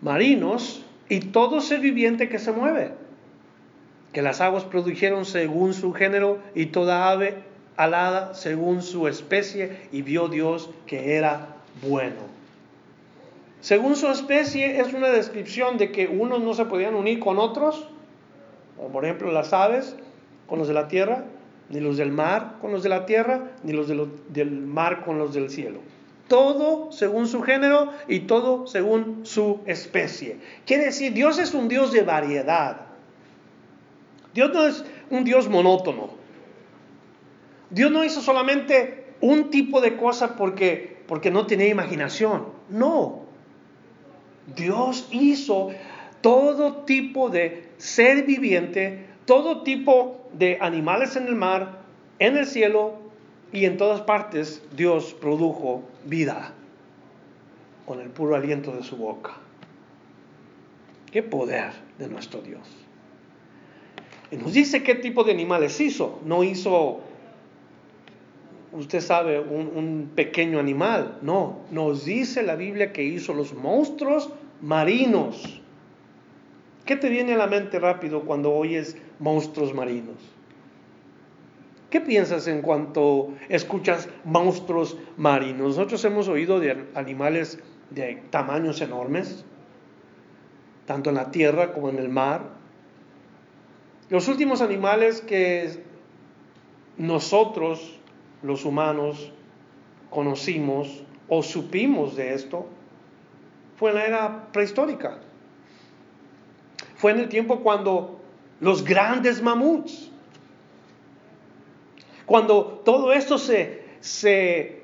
marinos 0.00 0.84
y 1.08 1.20
todo 1.20 1.60
ser 1.60 1.80
viviente 1.80 2.28
que 2.28 2.38
se 2.38 2.52
mueve. 2.52 2.92
Que 4.12 4.22
las 4.22 4.40
aguas 4.40 4.64
produjeron 4.64 5.24
según 5.24 5.74
su 5.74 5.92
género 5.92 6.38
y 6.54 6.66
toda 6.66 7.10
ave 7.10 7.36
alada 7.76 8.34
según 8.34 8.82
su 8.82 9.06
especie 9.06 9.88
y 9.92 10.02
vio 10.02 10.28
Dios 10.28 10.70
que 10.86 11.16
era 11.16 11.56
bueno. 11.82 12.38
Según 13.60 13.96
su 13.96 14.08
especie 14.08 14.80
es 14.80 14.92
una 14.92 15.08
descripción 15.08 15.78
de 15.78 15.92
que 15.92 16.06
unos 16.06 16.40
no 16.42 16.54
se 16.54 16.64
podían 16.64 16.94
unir 16.94 17.20
con 17.20 17.38
otros, 17.38 17.88
por 18.92 19.04
ejemplo 19.04 19.32
las 19.32 19.52
aves 19.52 19.96
con 20.46 20.58
los 20.58 20.68
de 20.68 20.74
la 20.74 20.88
tierra, 20.88 21.24
ni 21.68 21.80
los 21.80 21.96
del 21.96 22.10
mar 22.10 22.56
con 22.60 22.72
los 22.72 22.82
de 22.82 22.88
la 22.88 23.04
tierra, 23.04 23.50
ni 23.62 23.72
los 23.72 23.88
del 23.88 24.50
mar 24.50 25.04
con 25.04 25.18
los 25.18 25.34
del 25.34 25.50
cielo 25.50 25.80
todo 26.28 26.92
según 26.92 27.26
su 27.26 27.42
género 27.42 27.92
y 28.06 28.20
todo 28.20 28.66
según 28.66 29.24
su 29.24 29.60
especie. 29.66 30.38
Quiere 30.66 30.84
decir, 30.86 31.12
Dios 31.14 31.38
es 31.38 31.54
un 31.54 31.68
Dios 31.68 31.90
de 31.90 32.02
variedad. 32.02 32.82
Dios 34.34 34.52
no 34.52 34.66
es 34.66 34.84
un 35.10 35.24
Dios 35.24 35.48
monótono. 35.48 36.10
Dios 37.70 37.90
no 37.90 38.04
hizo 38.04 38.20
solamente 38.20 39.14
un 39.20 39.50
tipo 39.50 39.80
de 39.80 39.96
cosa 39.96 40.36
porque, 40.36 41.02
porque 41.08 41.30
no 41.30 41.46
tenía 41.46 41.68
imaginación. 41.68 42.46
No. 42.68 43.22
Dios 44.54 45.08
hizo 45.10 45.70
todo 46.20 46.84
tipo 46.84 47.30
de 47.30 47.70
ser 47.78 48.24
viviente, 48.24 49.06
todo 49.24 49.62
tipo 49.62 50.28
de 50.32 50.58
animales 50.60 51.16
en 51.16 51.26
el 51.26 51.34
mar, 51.34 51.80
en 52.18 52.36
el 52.36 52.46
cielo 52.46 53.07
y 53.52 53.64
en 53.64 53.76
todas 53.76 54.02
partes, 54.02 54.62
Dios 54.76 55.14
produjo 55.18 55.82
vida 56.04 56.52
con 57.86 58.00
el 58.00 58.10
puro 58.10 58.36
aliento 58.36 58.72
de 58.72 58.82
su 58.82 58.96
boca. 58.96 59.32
Qué 61.10 61.22
poder 61.22 61.72
de 61.98 62.08
nuestro 62.08 62.42
Dios. 62.42 62.68
Y 64.30 64.36
nos 64.36 64.52
dice 64.52 64.82
qué 64.82 64.94
tipo 64.94 65.24
de 65.24 65.32
animales 65.32 65.80
hizo. 65.80 66.20
No 66.26 66.44
hizo, 66.44 67.00
usted 68.72 69.00
sabe, 69.00 69.40
un, 69.40 69.72
un, 69.74 70.10
pequeño 70.14 70.58
animal. 70.58 71.18
No, 71.22 71.60
nos 71.70 72.04
dice 72.04 72.42
la 72.42 72.56
Biblia 72.56 72.92
que 72.92 73.02
hizo 73.02 73.32
los 73.32 73.54
monstruos 73.54 74.28
marinos. 74.60 75.62
¿Qué 76.84 76.96
te 76.96 77.08
viene 77.08 77.34
a 77.34 77.38
la 77.38 77.46
mente 77.46 77.78
rápido 77.78 78.24
cuando 78.24 78.52
oyes 78.52 78.98
monstruos 79.18 79.72
marinos? 79.72 80.18
¿Qué 81.90 82.00
piensas 82.02 82.46
en 82.48 82.60
cuanto 82.60 83.34
escuchas 83.48 84.08
monstruos 84.24 84.98
marinos? 85.16 85.76
Nosotros 85.76 86.04
hemos 86.04 86.28
oído 86.28 86.60
de 86.60 86.86
animales 86.94 87.58
de 87.90 88.22
tamaños 88.30 88.82
enormes, 88.82 89.44
tanto 90.84 91.08
en 91.08 91.16
la 91.16 91.30
tierra 91.30 91.72
como 91.72 91.88
en 91.88 91.98
el 91.98 92.10
mar. 92.10 92.50
Los 94.10 94.28
últimos 94.28 94.60
animales 94.60 95.22
que 95.22 95.82
nosotros, 96.98 97.98
los 98.42 98.66
humanos, 98.66 99.32
conocimos 100.10 101.04
o 101.28 101.42
supimos 101.42 102.16
de 102.16 102.34
esto 102.34 102.66
fue 103.76 103.90
en 103.90 103.96
la 103.96 104.06
era 104.06 104.52
prehistórica. 104.52 105.18
Fue 106.96 107.12
en 107.12 107.20
el 107.20 107.28
tiempo 107.28 107.60
cuando 107.60 108.20
los 108.60 108.84
grandes 108.84 109.40
mamuts, 109.40 110.07
cuando 112.28 112.64
todo 112.84 113.12
esto 113.12 113.38
se, 113.38 113.82
se, 114.00 114.82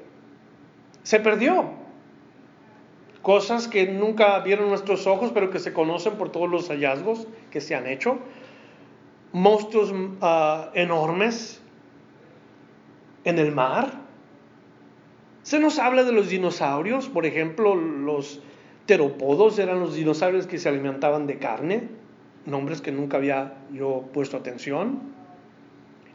se 1.05 1.21
perdió. 1.21 1.85
Cosas 3.23 3.69
que 3.69 3.87
nunca 3.87 4.41
vieron 4.41 4.69
nuestros 4.69 5.07
ojos, 5.07 5.31
pero 5.33 5.51
que 5.51 5.61
se 5.61 5.73
conocen 5.73 6.15
por 6.15 6.31
todos 6.31 6.51
los 6.51 6.69
hallazgos 6.69 7.29
que 7.53 7.61
se 7.61 7.77
han 7.77 7.87
hecho. 7.87 8.19
Monstruos 9.33 9.93
uh, 9.93 10.71
enormes 10.75 11.63
en 13.23 13.39
el 13.39 13.53
mar. 13.53 13.93
Se 15.43 15.61
nos 15.61 15.79
habla 15.79 16.03
de 16.03 16.13
los 16.13 16.29
dinosaurios, 16.29 17.09
por 17.09 17.25
ejemplo, 17.25 17.77
los 17.77 18.41
teropodos 18.87 19.59
eran 19.59 19.81
los 19.81 19.95
dinosaurios 19.95 20.47
que 20.47 20.59
se 20.59 20.69
alimentaban 20.69 21.27
de 21.27 21.39
carne 21.39 21.89
nombres 22.47 22.81
que 22.81 22.93
nunca 22.93 23.17
había 23.17 23.55
yo 23.73 24.05
puesto 24.13 24.37
atención. 24.37 25.01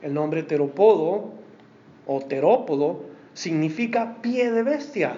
El 0.01 0.13
nombre 0.13 0.43
teropodo 0.43 1.31
o 2.05 2.19
terópodo 2.21 3.05
significa 3.33 4.21
pie 4.21 4.51
de 4.51 4.63
bestia. 4.63 5.17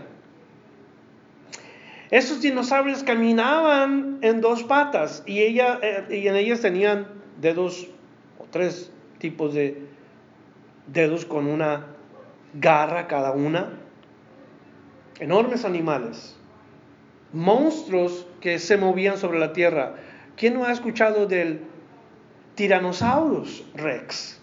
Esos 2.10 2.42
dinosaurios 2.42 3.04
caminaban 3.04 4.20
en 4.22 4.42
dos 4.42 4.64
patas 4.64 5.24
y, 5.26 5.40
eh, 5.40 6.06
y 6.10 6.28
en 6.28 6.36
ellas 6.36 6.60
tenían 6.60 7.08
dedos 7.40 7.88
o 8.38 8.46
tres 8.52 8.92
tipos 9.18 9.54
de 9.54 9.88
dedos 10.88 11.26
con 11.26 11.48
una 11.48 11.88
garra 12.54 13.08
cada 13.08 13.32
una. 13.32 13.78
Enormes 15.20 15.64
animales, 15.64 16.36
monstruos 17.32 18.28
que 18.42 18.60
se 18.60 18.76
movían 18.76 19.18
sobre 19.18 19.40
la 19.40 19.54
tierra. 19.54 19.96
¿Quién 20.36 20.56
no 20.56 20.66
ha 20.66 20.72
escuchado 20.72 21.28
del 21.28 21.62
Tyrannosaurus 22.56 23.64
Rex? 23.76 24.41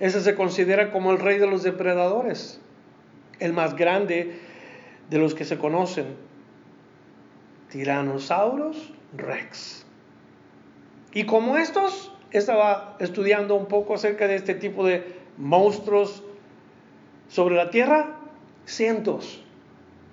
Ese 0.00 0.20
se 0.20 0.34
considera 0.34 0.90
como 0.90 1.10
el 1.10 1.18
rey 1.18 1.38
de 1.38 1.46
los 1.46 1.62
depredadores, 1.62 2.60
el 3.40 3.52
más 3.52 3.74
grande 3.74 4.38
de 5.10 5.18
los 5.18 5.34
que 5.34 5.44
se 5.44 5.58
conocen. 5.58 6.16
Tyrannosaurus 7.70 8.92
Rex. 9.16 9.84
Y 11.12 11.24
como 11.24 11.56
estos, 11.56 12.12
estaba 12.30 12.96
estudiando 13.00 13.54
un 13.54 13.66
poco 13.66 13.94
acerca 13.94 14.28
de 14.28 14.36
este 14.36 14.54
tipo 14.54 14.86
de 14.86 15.16
monstruos 15.36 16.22
sobre 17.28 17.56
la 17.56 17.70
Tierra, 17.70 18.16
cientos, 18.66 19.42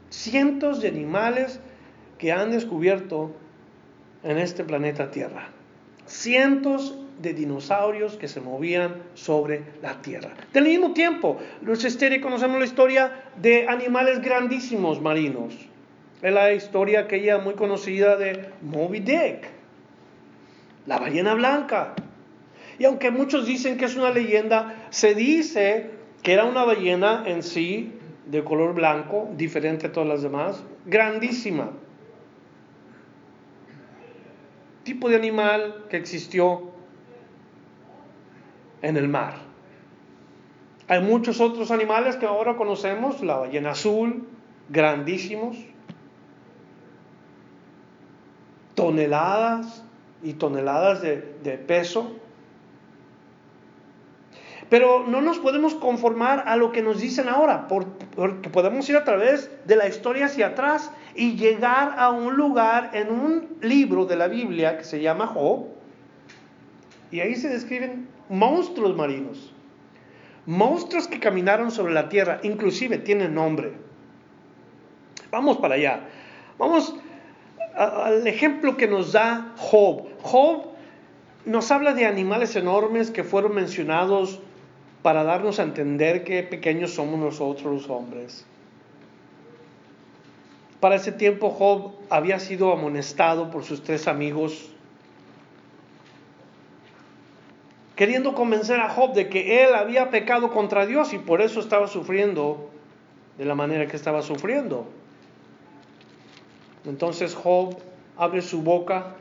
cientos 0.09 0.81
de 0.81 0.87
animales 0.87 1.59
que 2.17 2.31
han 2.31 2.51
descubierto 2.51 3.33
en 4.23 4.37
este 4.37 4.63
planeta 4.63 5.11
Tierra. 5.11 5.49
Cientos 6.05 6.97
de 7.19 7.33
dinosaurios 7.33 8.17
que 8.17 8.27
se 8.27 8.41
movían 8.41 8.95
sobre 9.13 9.63
la 9.81 10.01
Tierra. 10.01 10.33
Del 10.53 10.65
mismo 10.65 10.93
tiempo, 10.93 11.37
los 11.61 11.83
Esteri 11.83 12.21
conocemos 12.21 12.59
la 12.59 12.65
historia 12.65 13.23
de 13.41 13.67
animales 13.67 14.21
grandísimos 14.21 15.01
marinos. 15.01 15.53
Es 16.21 16.33
la 16.33 16.53
historia 16.53 17.01
aquella 17.01 17.37
muy 17.37 17.53
conocida 17.53 18.17
de 18.17 18.49
Moby 18.61 18.99
Dick, 18.99 19.47
la 20.85 20.97
ballena 20.97 21.33
blanca. 21.33 21.93
Y 22.77 22.85
aunque 22.85 23.11
muchos 23.11 23.45
dicen 23.45 23.77
que 23.77 23.85
es 23.85 23.95
una 23.95 24.11
leyenda, 24.11 24.87
se 24.89 25.15
dice 25.15 25.91
que 26.23 26.33
era 26.33 26.45
una 26.45 26.63
ballena 26.63 27.23
en 27.25 27.43
sí 27.43 27.93
de 28.25 28.43
color 28.43 28.73
blanco, 28.73 29.29
diferente 29.35 29.87
a 29.87 29.91
todas 29.91 30.09
las 30.09 30.21
demás, 30.23 30.63
grandísima 30.85 31.71
tipo 34.85 35.09
de 35.09 35.15
animal 35.15 35.85
que 35.89 35.97
existió 35.97 36.71
en 38.85 38.97
el 38.97 39.07
mar. 39.07 39.33
Hay 40.87 41.01
muchos 41.01 41.41
otros 41.41 41.71
animales 41.71 42.15
que 42.15 42.27
ahora 42.27 42.55
conocemos, 42.55 43.21
la 43.23 43.37
ballena 43.37 43.71
azul, 43.71 44.27
grandísimos, 44.69 45.57
toneladas 48.75 49.83
y 50.21 50.33
toneladas 50.33 51.01
de, 51.01 51.17
peso. 51.67 52.11
Pero 54.69 55.05
no 55.07 55.21
nos 55.21 55.39
podemos 55.39 55.73
conformar 55.73 56.43
a 56.47 56.55
lo 56.55 56.71
que 56.71 56.83
nos 56.83 56.99
dicen 56.99 57.29
ahora, 57.29 57.67
porque 57.67 58.49
podemos 58.49 58.87
ir 58.89 58.97
a 58.97 59.03
través 59.03 59.49
de 59.65 59.75
la 59.75 59.87
historia 59.87 60.25
hacia 60.25 60.47
atrás 60.47 60.91
y 61.15 61.35
llegar 61.35 61.95
a 61.97 62.11
un 62.11 62.35
lugar 62.35 62.91
en 62.93 63.11
un 63.11 63.57
libro 63.61 64.05
de 64.05 64.15
la 64.15 64.27
Biblia 64.27 64.77
que 64.77 64.83
se 64.83 65.01
llama 65.01 65.27
Job. 65.27 65.67
Y 67.11 67.19
ahí 67.21 67.35
se 67.35 67.49
describen 67.49 68.14
monstruos 68.29 68.95
marinos. 68.95 69.53
Monstruos 70.45 71.07
que 71.07 71.19
caminaron 71.19 71.71
sobre 71.71 71.93
la 71.93 72.09
tierra, 72.09 72.39
inclusive 72.43 72.99
tienen 72.99 73.33
nombre. 73.33 73.73
Vamos 75.31 75.57
para 75.57 75.75
allá. 75.75 76.01
Vamos 76.57 76.95
al 77.75 78.25
ejemplo 78.27 78.77
que 78.77 78.87
nos 78.87 79.11
da 79.11 79.53
Job. 79.57 80.07
Job 80.21 80.67
nos 81.45 81.71
habla 81.71 81.93
de 81.93 82.05
animales 82.05 82.55
enormes 82.55 83.11
que 83.11 83.23
fueron 83.23 83.55
mencionados 83.55 84.39
para 85.01 85.23
darnos 85.23 85.59
a 85.59 85.63
entender 85.63 86.23
qué 86.23 86.41
pequeños 86.43 86.91
somos 86.91 87.19
nosotros 87.19 87.73
los 87.73 87.89
hombres. 87.89 88.45
Para 90.79 90.95
ese 90.95 91.11
tiempo 91.11 91.49
Job 91.49 91.93
había 92.09 92.39
sido 92.39 92.71
amonestado 92.71 93.49
por 93.49 93.63
sus 93.63 93.83
tres 93.83 94.07
amigos, 94.07 94.71
queriendo 97.95 98.33
convencer 98.33 98.79
a 98.79 98.89
Job 98.89 99.13
de 99.13 99.29
que 99.29 99.63
él 99.63 99.73
había 99.73 100.09
pecado 100.09 100.51
contra 100.51 100.85
Dios 100.85 101.13
y 101.13 101.17
por 101.17 101.41
eso 101.41 101.59
estaba 101.59 101.87
sufriendo 101.87 102.69
de 103.37 103.45
la 103.45 103.55
manera 103.55 103.87
que 103.87 103.95
estaba 103.95 104.21
sufriendo. 104.21 104.87
Entonces 106.85 107.33
Job 107.35 107.77
abre 108.17 108.41
su 108.41 108.61
boca 108.61 109.15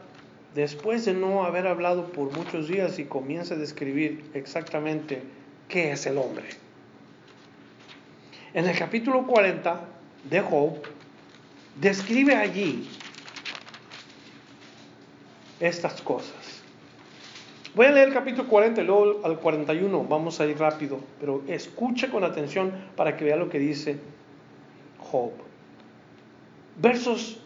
después 0.54 1.04
de 1.04 1.14
no 1.14 1.44
haber 1.44 1.66
hablado 1.66 2.06
por 2.06 2.36
muchos 2.36 2.68
días 2.68 2.98
y 2.98 3.04
comienza 3.04 3.54
a 3.54 3.58
describir 3.58 4.24
exactamente 4.34 5.22
qué 5.68 5.92
es 5.92 6.06
el 6.06 6.18
hombre. 6.18 6.44
En 8.52 8.66
el 8.66 8.78
capítulo 8.78 9.26
40 9.26 9.80
de 10.30 10.40
Job, 10.40 10.80
describe 11.80 12.36
allí 12.36 12.88
estas 15.58 16.00
cosas. 16.02 16.43
Voy 17.74 17.86
a 17.86 17.90
leer 17.90 18.08
el 18.08 18.14
capítulo 18.14 18.48
40 18.48 18.82
y 18.82 18.84
luego 18.84 19.20
al 19.24 19.40
41, 19.40 20.04
vamos 20.04 20.40
a 20.40 20.46
ir 20.46 20.56
rápido, 20.56 21.00
pero 21.18 21.42
escuche 21.48 22.08
con 22.08 22.22
atención 22.22 22.72
para 22.94 23.16
que 23.16 23.24
vea 23.24 23.34
lo 23.34 23.50
que 23.50 23.58
dice 23.58 23.98
Job. 24.98 25.32
Versos 26.80 27.40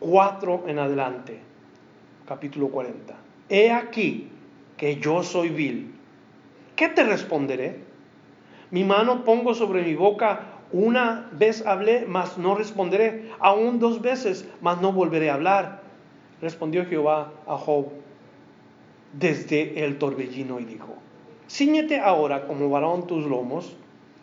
4 0.00 0.64
en 0.68 0.78
adelante, 0.78 1.38
capítulo 2.26 2.68
40. 2.68 3.14
He 3.50 3.70
aquí 3.70 4.30
que 4.78 4.96
yo 4.96 5.22
soy 5.22 5.50
vil. 5.50 5.94
¿Qué 6.74 6.88
te 6.88 7.04
responderé? 7.04 7.80
Mi 8.70 8.84
mano 8.84 9.22
pongo 9.22 9.54
sobre 9.54 9.82
mi 9.82 9.94
boca 9.94 10.54
Una 10.70 11.30
vez 11.32 11.64
hablé, 11.66 12.04
mas 12.06 12.36
no 12.36 12.54
responderé. 12.54 13.30
Aún 13.38 13.78
dos 13.78 14.02
veces, 14.02 14.46
mas 14.60 14.80
no 14.82 14.92
volveré 14.92 15.30
a 15.30 15.34
hablar. 15.34 15.80
Respondió 16.42 16.84
Jehová 16.84 17.32
a 17.46 17.56
Job 17.56 17.86
desde 19.12 19.84
el 19.84 19.98
torbellino 19.98 20.60
y 20.60 20.64
dijo, 20.64 20.94
ciñete 21.48 22.00
ahora 22.00 22.46
como 22.46 22.68
varón 22.68 23.06
tus 23.06 23.24
lomos, 23.24 23.76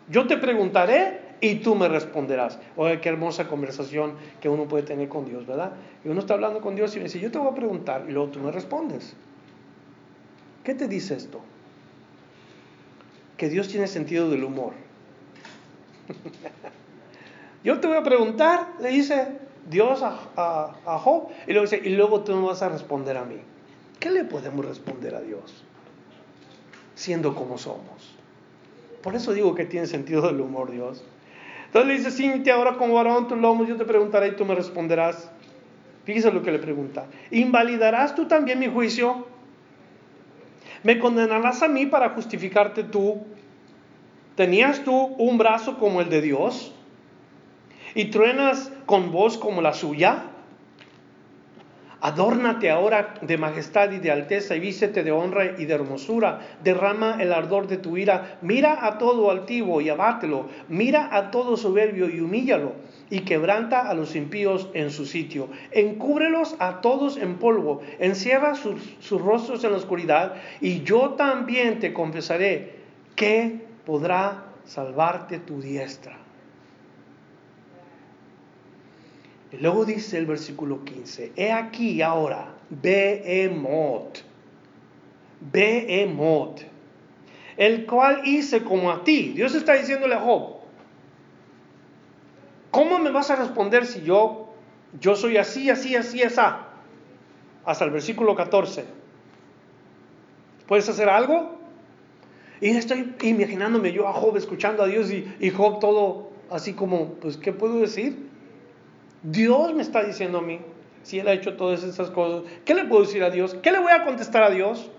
yo 0.08 0.26
te 0.26 0.36
preguntaré 0.36 1.20
y 1.40 1.56
tú 1.56 1.74
me 1.74 1.88
responderás. 1.88 2.58
Oye, 2.76 3.00
qué 3.00 3.08
hermosa 3.08 3.48
conversación 3.48 4.14
que 4.40 4.48
uno 4.48 4.68
puede 4.68 4.84
tener 4.84 5.08
con 5.08 5.26
Dios, 5.26 5.46
¿verdad? 5.46 5.72
Y 6.04 6.08
uno 6.08 6.20
está 6.20 6.34
hablando 6.34 6.60
con 6.60 6.76
Dios 6.76 6.96
y 6.96 7.00
dice, 7.00 7.20
yo 7.20 7.30
te 7.30 7.38
voy 7.38 7.48
a 7.50 7.54
preguntar 7.54 8.06
y 8.08 8.12
luego 8.12 8.30
tú 8.30 8.40
me 8.40 8.52
respondes. 8.52 9.14
¿Qué 10.64 10.74
te 10.74 10.88
dice 10.88 11.14
esto? 11.14 11.40
Que 13.36 13.48
Dios 13.48 13.68
tiene 13.68 13.86
sentido 13.86 14.30
del 14.30 14.44
humor. 14.44 14.72
yo 17.64 17.80
te 17.80 17.86
voy 17.86 17.96
a 17.96 18.02
preguntar, 18.02 18.68
le 18.80 18.88
dice 18.88 19.28
Dios 19.68 20.00
a, 20.02 20.74
Job, 20.84 21.28
y 21.46 21.52
luego 21.52 21.68
dice, 21.68 21.80
y 21.84 21.90
luego 21.90 22.22
tú 22.22 22.34
me 22.34 22.46
vas 22.46 22.62
a 22.62 22.68
responder 22.68 23.16
a 23.16 23.24
mí. 23.24 23.36
¿Qué 24.06 24.12
le 24.12 24.22
podemos 24.22 24.64
responder 24.64 25.16
a 25.16 25.20
Dios? 25.20 25.64
Siendo 26.94 27.34
como 27.34 27.58
somos. 27.58 28.14
Por 29.02 29.16
eso 29.16 29.32
digo 29.32 29.56
que 29.56 29.64
tiene 29.64 29.88
sentido 29.88 30.22
del 30.22 30.40
humor 30.40 30.70
Dios. 30.70 31.02
Entonces 31.64 31.88
le 31.88 31.96
dice, 31.96 32.12
siente 32.12 32.52
ahora 32.52 32.76
como 32.76 32.94
varón 32.94 33.26
tus 33.26 33.36
lomos, 33.36 33.66
yo 33.66 33.76
te 33.76 33.84
preguntaré 33.84 34.28
y 34.28 34.36
tú 34.36 34.44
me 34.44 34.54
responderás. 34.54 35.28
Fíjese 36.04 36.30
lo 36.30 36.44
que 36.44 36.52
le 36.52 36.60
pregunta. 36.60 37.06
¿Invalidarás 37.32 38.14
tú 38.14 38.28
también 38.28 38.60
mi 38.60 38.68
juicio? 38.68 39.26
¿Me 40.84 41.00
condenarás 41.00 41.64
a 41.64 41.66
mí 41.66 41.86
para 41.86 42.10
justificarte 42.10 42.84
tú? 42.84 43.24
¿Tenías 44.36 44.84
tú 44.84 44.94
un 44.94 45.36
brazo 45.36 45.80
como 45.80 46.00
el 46.00 46.10
de 46.10 46.22
Dios? 46.22 46.72
¿Y 47.96 48.04
truenas 48.04 48.70
con 48.86 49.10
voz 49.10 49.36
como 49.36 49.62
la 49.62 49.74
suya? 49.74 50.26
Adórnate 52.06 52.70
ahora 52.70 53.14
de 53.20 53.36
majestad 53.36 53.90
y 53.90 53.98
de 53.98 54.12
alteza 54.12 54.54
y 54.54 54.60
vístete 54.60 55.02
de 55.02 55.10
honra 55.10 55.58
y 55.58 55.64
de 55.64 55.74
hermosura. 55.74 56.38
Derrama 56.62 57.20
el 57.20 57.32
ardor 57.32 57.66
de 57.66 57.78
tu 57.78 57.96
ira. 57.96 58.38
Mira 58.42 58.86
a 58.86 58.96
todo 58.96 59.28
altivo 59.28 59.80
y 59.80 59.88
abátelo. 59.88 60.46
Mira 60.68 61.08
a 61.10 61.32
todo 61.32 61.56
soberbio 61.56 62.08
y 62.08 62.20
humíllalo. 62.20 62.74
Y 63.10 63.22
quebranta 63.22 63.88
a 63.88 63.94
los 63.94 64.14
impíos 64.14 64.68
en 64.72 64.90
su 64.90 65.04
sitio. 65.04 65.48
Encúbrelos 65.72 66.54
a 66.60 66.80
todos 66.80 67.16
en 67.16 67.38
polvo. 67.38 67.82
Encierra 67.98 68.54
sus, 68.54 68.80
sus 69.00 69.20
rostros 69.20 69.64
en 69.64 69.72
la 69.72 69.78
oscuridad. 69.78 70.36
Y 70.60 70.84
yo 70.84 71.14
también 71.14 71.80
te 71.80 71.92
confesaré 71.92 72.76
que 73.16 73.66
podrá 73.84 74.44
salvarte 74.64 75.40
tu 75.40 75.60
diestra. 75.60 76.25
Y 79.52 79.58
luego 79.58 79.84
dice 79.84 80.18
el 80.18 80.26
versículo 80.26 80.84
15, 80.84 81.32
he 81.36 81.52
aquí 81.52 82.02
ahora, 82.02 82.52
Behemoth, 82.68 84.18
Behemoth, 85.52 86.62
el 87.56 87.86
cual 87.86 88.22
hice 88.24 88.64
como 88.64 88.90
a 88.90 89.04
ti. 89.04 89.32
Dios 89.34 89.54
está 89.54 89.74
diciéndole 89.74 90.14
a 90.14 90.20
Job, 90.20 90.56
¿cómo 92.70 92.98
me 92.98 93.10
vas 93.10 93.30
a 93.30 93.36
responder 93.36 93.86
si 93.86 94.02
yo, 94.02 94.52
yo 95.00 95.14
soy 95.14 95.36
así, 95.36 95.70
así, 95.70 95.94
así, 95.94 96.22
así? 96.22 96.36
Hasta 97.64 97.84
el 97.84 97.90
versículo 97.90 98.34
14. 98.34 98.84
¿Puedes 100.66 100.88
hacer 100.88 101.08
algo? 101.08 101.56
Y 102.60 102.70
estoy 102.70 103.14
imaginándome 103.22 103.92
yo 103.92 104.08
a 104.08 104.12
Job 104.12 104.36
escuchando 104.36 104.82
a 104.82 104.86
Dios 104.86 105.10
y, 105.12 105.32
y 105.38 105.50
Job 105.50 105.78
todo 105.78 106.30
así 106.50 106.72
como, 106.72 107.14
pues, 107.14 107.36
¿qué 107.36 107.52
puedo 107.52 107.78
decir? 107.78 108.26
Dios 109.22 109.74
me 109.74 109.82
está 109.82 110.02
diciendo 110.04 110.38
a 110.38 110.42
mí, 110.42 110.60
si 111.02 111.18
Él 111.18 111.28
ha 111.28 111.32
hecho 111.32 111.56
todas 111.56 111.84
esas 111.84 112.10
cosas, 112.10 112.42
¿qué 112.64 112.74
le 112.74 112.84
puedo 112.84 113.02
decir 113.02 113.22
a 113.22 113.30
Dios? 113.30 113.56
¿Qué 113.62 113.70
le 113.70 113.78
voy 113.78 113.92
a 113.92 114.04
contestar 114.04 114.42
a 114.42 114.50
Dios? 114.50 114.90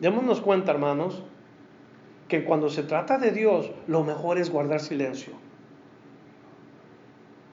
Démonos 0.00 0.40
cuenta, 0.40 0.72
hermanos, 0.72 1.22
que 2.28 2.44
cuando 2.44 2.68
se 2.68 2.82
trata 2.82 3.18
de 3.18 3.30
Dios, 3.30 3.70
lo 3.86 4.04
mejor 4.04 4.38
es 4.38 4.50
guardar 4.50 4.80
silencio. 4.80 5.32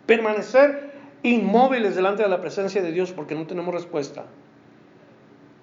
Permanecer 0.05 0.91
inmóviles 1.23 1.95
delante 1.95 2.23
de 2.23 2.29
la 2.29 2.41
presencia 2.41 2.81
de 2.81 2.91
Dios 2.91 3.11
porque 3.11 3.35
no 3.35 3.45
tenemos 3.45 3.73
respuesta. 3.73 4.25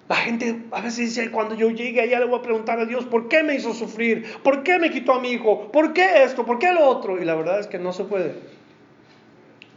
La 0.08 0.16
gente 0.16 0.62
a 0.70 0.80
veces 0.80 0.98
dice, 0.98 1.30
cuando 1.32 1.54
yo 1.56 1.70
llegue 1.70 2.00
allá 2.00 2.20
le 2.20 2.26
voy 2.26 2.38
a 2.38 2.42
preguntar 2.42 2.78
a 2.78 2.84
Dios, 2.84 3.04
¿por 3.06 3.28
qué 3.28 3.42
me 3.42 3.56
hizo 3.56 3.74
sufrir? 3.74 4.24
¿Por 4.44 4.62
qué 4.62 4.78
me 4.78 4.90
quitó 4.90 5.14
a 5.14 5.20
mi 5.20 5.30
hijo? 5.30 5.72
¿Por 5.72 5.92
qué 5.92 6.22
esto? 6.22 6.46
¿Por 6.46 6.58
qué 6.58 6.72
lo 6.72 6.86
otro? 6.86 7.20
Y 7.20 7.24
la 7.24 7.34
verdad 7.34 7.58
es 7.58 7.66
que 7.66 7.78
no 7.78 7.92
se 7.92 8.04
puede. 8.04 8.34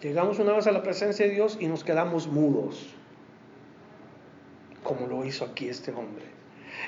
Llegamos 0.01 0.39
una 0.39 0.53
vez 0.53 0.65
a 0.67 0.71
la 0.71 0.81
presencia 0.81 1.25
de 1.25 1.33
Dios 1.33 1.57
y 1.59 1.67
nos 1.67 1.83
quedamos 1.83 2.27
mudos, 2.27 2.87
como 4.81 5.07
lo 5.07 5.25
hizo 5.25 5.43
aquí 5.43 5.67
este 5.67 5.91
hombre. 5.91 6.23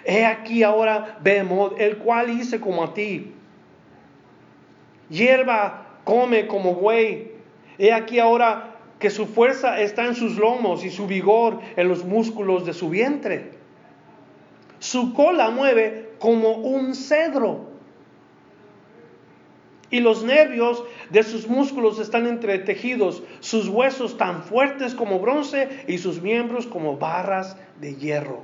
He 0.05 0.25
aquí 0.25 0.63
ahora 0.63 1.17
vemos, 1.21 1.73
el 1.77 1.97
cual 1.97 2.29
hice 2.29 2.61
como 2.61 2.83
a 2.83 2.93
ti. 2.93 3.33
Hierba 5.09 5.99
come 6.05 6.47
como 6.47 6.75
buey. 6.75 7.33
He 7.77 7.91
aquí 7.91 8.19
ahora 8.19 8.75
que 8.99 9.09
su 9.09 9.25
fuerza 9.25 9.81
está 9.81 10.05
en 10.05 10.15
sus 10.15 10.37
lomos 10.37 10.85
y 10.85 10.89
su 10.89 11.05
vigor 11.05 11.59
en 11.75 11.89
los 11.89 12.05
músculos 12.05 12.65
de 12.65 12.73
su 12.73 12.89
vientre. 12.89 13.51
Su 14.79 15.13
cola 15.13 15.49
mueve 15.49 16.11
como 16.19 16.53
un 16.53 16.95
cedro 16.95 17.70
y 19.91 19.99
los 19.99 20.23
nervios 20.23 20.83
de 21.09 21.21
sus 21.23 21.47
músculos 21.47 21.99
están 21.99 22.25
entretejidos, 22.25 23.21
sus 23.41 23.67
huesos 23.67 24.17
tan 24.17 24.43
fuertes 24.43 24.95
como 24.95 25.19
bronce 25.19 25.83
y 25.87 25.97
sus 25.97 26.21
miembros 26.21 26.65
como 26.65 26.97
barras 26.97 27.57
de 27.79 27.95
hierro. 27.95 28.39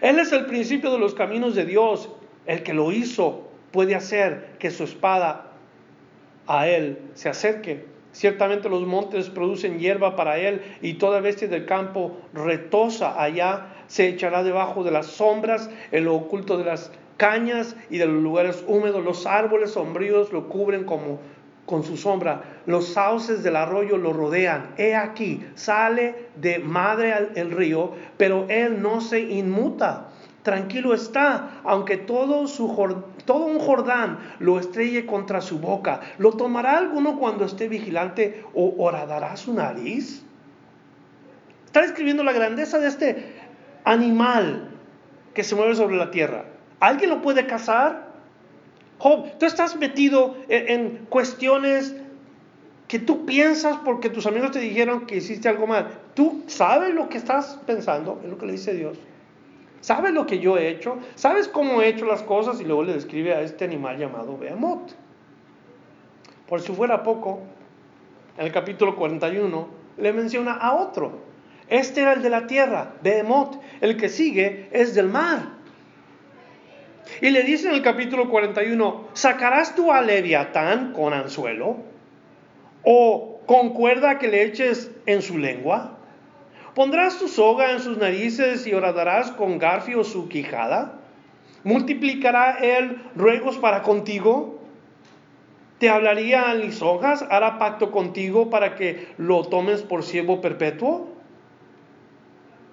Él 0.00 0.18
es 0.18 0.32
el 0.32 0.46
principio 0.46 0.92
de 0.92 0.98
los 0.98 1.14
caminos 1.14 1.54
de 1.54 1.64
Dios. 1.64 2.10
El 2.46 2.62
que 2.62 2.74
lo 2.74 2.92
hizo 2.92 3.48
puede 3.72 3.94
hacer 3.94 4.56
que 4.58 4.70
su 4.70 4.84
espada 4.84 5.52
a 6.46 6.68
él 6.68 6.98
se 7.14 7.28
acerque. 7.28 7.86
Ciertamente 8.12 8.68
los 8.68 8.86
montes 8.86 9.28
producen 9.28 9.78
hierba 9.78 10.14
para 10.14 10.38
él 10.38 10.62
y 10.82 10.94
toda 10.94 11.20
bestia 11.20 11.48
del 11.48 11.66
campo 11.66 12.16
retosa 12.32 13.20
allá 13.20 13.74
se 13.88 14.08
echará 14.08 14.44
debajo 14.44 14.84
de 14.84 14.92
las 14.92 15.06
sombras 15.06 15.68
en 15.90 16.04
lo 16.04 16.14
oculto 16.14 16.56
de 16.56 16.64
las 16.64 16.92
cañas 17.16 17.76
y 17.90 17.98
de 17.98 18.06
los 18.06 18.22
lugares 18.22 18.64
húmedos, 18.66 19.04
los 19.04 19.26
árboles 19.26 19.72
sombríos 19.72 20.32
lo 20.32 20.48
cubren 20.48 20.84
como 20.84 21.20
con 21.66 21.82
su 21.82 21.96
sombra, 21.96 22.42
los 22.66 22.88
sauces 22.88 23.42
del 23.42 23.56
arroyo 23.56 23.96
lo 23.96 24.12
rodean. 24.12 24.74
He 24.76 24.94
aquí, 24.94 25.44
sale 25.54 26.28
de 26.36 26.58
madre 26.58 27.30
el 27.34 27.50
río, 27.50 27.92
pero 28.16 28.46
él 28.48 28.82
no 28.82 29.00
se 29.00 29.20
inmuta. 29.20 30.08
Tranquilo 30.42 30.92
está, 30.92 31.62
aunque 31.64 31.96
todo, 31.96 32.46
su, 32.46 32.68
todo 33.24 33.46
un 33.46 33.58
Jordán 33.58 34.18
lo 34.40 34.58
estrelle 34.58 35.06
contra 35.06 35.40
su 35.40 35.58
boca. 35.58 36.00
¿Lo 36.18 36.32
tomará 36.32 36.76
alguno 36.76 37.18
cuando 37.18 37.46
esté 37.46 37.66
vigilante 37.66 38.44
o 38.52 38.74
horadará 38.76 39.38
su 39.38 39.54
nariz? 39.54 40.22
Está 41.64 41.80
describiendo 41.80 42.22
la 42.22 42.32
grandeza 42.32 42.78
de 42.78 42.88
este 42.88 43.32
animal 43.84 44.68
que 45.32 45.42
se 45.42 45.54
mueve 45.54 45.74
sobre 45.76 45.96
la 45.96 46.10
tierra. 46.10 46.44
¿Alguien 46.80 47.10
lo 47.10 47.22
puede 47.22 47.46
casar? 47.46 48.14
Job, 48.98 49.38
tú 49.38 49.46
estás 49.46 49.76
metido 49.76 50.36
en, 50.48 51.06
cuestiones 51.08 51.96
que 52.88 52.98
tú 52.98 53.26
piensas 53.26 53.78
porque 53.84 54.10
tus 54.10 54.26
amigos 54.26 54.52
te 54.52 54.60
dijeron 54.60 55.06
que 55.06 55.16
hiciste 55.16 55.48
algo 55.48 55.66
mal. 55.66 55.88
Tú 56.14 56.44
sabes 56.46 56.94
lo 56.94 57.08
que 57.08 57.18
estás 57.18 57.58
pensando, 57.66 58.20
es 58.22 58.30
lo 58.30 58.38
que 58.38 58.46
le 58.46 58.52
dice 58.52 58.74
Dios. 58.74 58.98
Sabes 59.80 60.12
lo 60.12 60.26
que 60.26 60.38
yo 60.38 60.56
he 60.56 60.68
hecho, 60.68 60.98
sabes 61.14 61.48
cómo 61.48 61.82
he 61.82 61.88
hecho 61.88 62.06
las 62.06 62.22
cosas 62.22 62.60
y 62.60 62.64
luego 62.64 62.84
le 62.84 62.94
describe 62.94 63.34
a 63.34 63.42
este 63.42 63.64
animal 63.64 63.98
llamado 63.98 64.38
Behemoth. 64.38 64.92
Por 66.48 66.60
si 66.60 66.72
fuera 66.72 67.02
poco, 67.02 67.40
en 68.38 68.46
el 68.46 68.52
capítulo 68.52 68.96
41 68.96 69.68
le 69.98 70.12
menciona 70.12 70.54
a 70.54 70.74
otro. 70.74 71.12
Este 71.68 72.02
era 72.02 72.12
el 72.12 72.22
de 72.22 72.30
la 72.30 72.46
tierra, 72.46 72.94
Behemoth. 73.02 73.56
El 73.80 73.96
que 73.96 74.08
sigue 74.08 74.68
es 74.72 74.94
del 74.94 75.08
mar. 75.08 75.48
Y 77.20 77.30
le 77.30 77.42
dice 77.42 77.68
en 77.68 77.74
el 77.74 77.82
capítulo 77.82 78.28
41, 78.30 79.08
¿sacarás 79.12 79.74
tú 79.74 79.92
a 79.92 80.00
Leviatán 80.00 80.92
con 80.92 81.12
anzuelo? 81.12 81.76
¿O 82.82 83.40
con 83.46 83.70
cuerda 83.70 84.18
que 84.18 84.28
le 84.28 84.44
eches 84.44 84.90
en 85.06 85.22
su 85.22 85.38
lengua? 85.38 85.98
¿Pondrás 86.74 87.18
tu 87.18 87.28
soga 87.28 87.72
en 87.72 87.80
sus 87.80 87.98
narices 87.98 88.66
y 88.66 88.74
horadarás 88.74 89.30
con 89.30 89.58
garfio 89.58 90.02
su 90.02 90.28
quijada? 90.28 90.94
¿Multiplicará 91.62 92.58
él 92.58 93.00
ruegos 93.14 93.58
para 93.58 93.82
contigo? 93.82 94.58
¿Te 95.78 95.88
hablaría 95.88 96.50
a 96.50 96.54
lisonjas? 96.54 97.24
¿Hará 97.30 97.58
pacto 97.58 97.90
contigo 97.90 98.50
para 98.50 98.74
que 98.74 99.08
lo 99.18 99.44
tomes 99.44 99.82
por 99.82 100.02
siervo 100.02 100.40
perpetuo? 100.40 101.08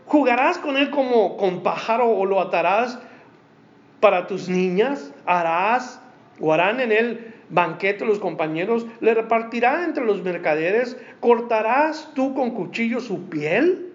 ¿Jugarás 0.08 0.58
con 0.58 0.78
él 0.78 0.90
como 0.90 1.38
con 1.38 1.62
pájaro 1.64 2.10
o 2.10 2.26
lo 2.26 2.42
atarás 2.42 3.00
para 4.02 4.28
tus 4.28 4.50
niñas, 4.50 5.14
harás 5.26 6.02
o 6.42 6.52
harán 6.52 6.82
en 6.82 6.92
él 6.92 7.34
banquete 7.52 8.06
los 8.06 8.20
compañeros, 8.20 8.86
le 9.02 9.14
repartirán 9.14 9.84
entre 9.84 10.06
los 10.06 10.24
mercaderes, 10.24 10.98
cortarás 11.20 12.10
tú 12.16 12.34
con 12.34 12.52
cuchillo 12.52 13.00
su 13.00 13.30
piel 13.30 13.94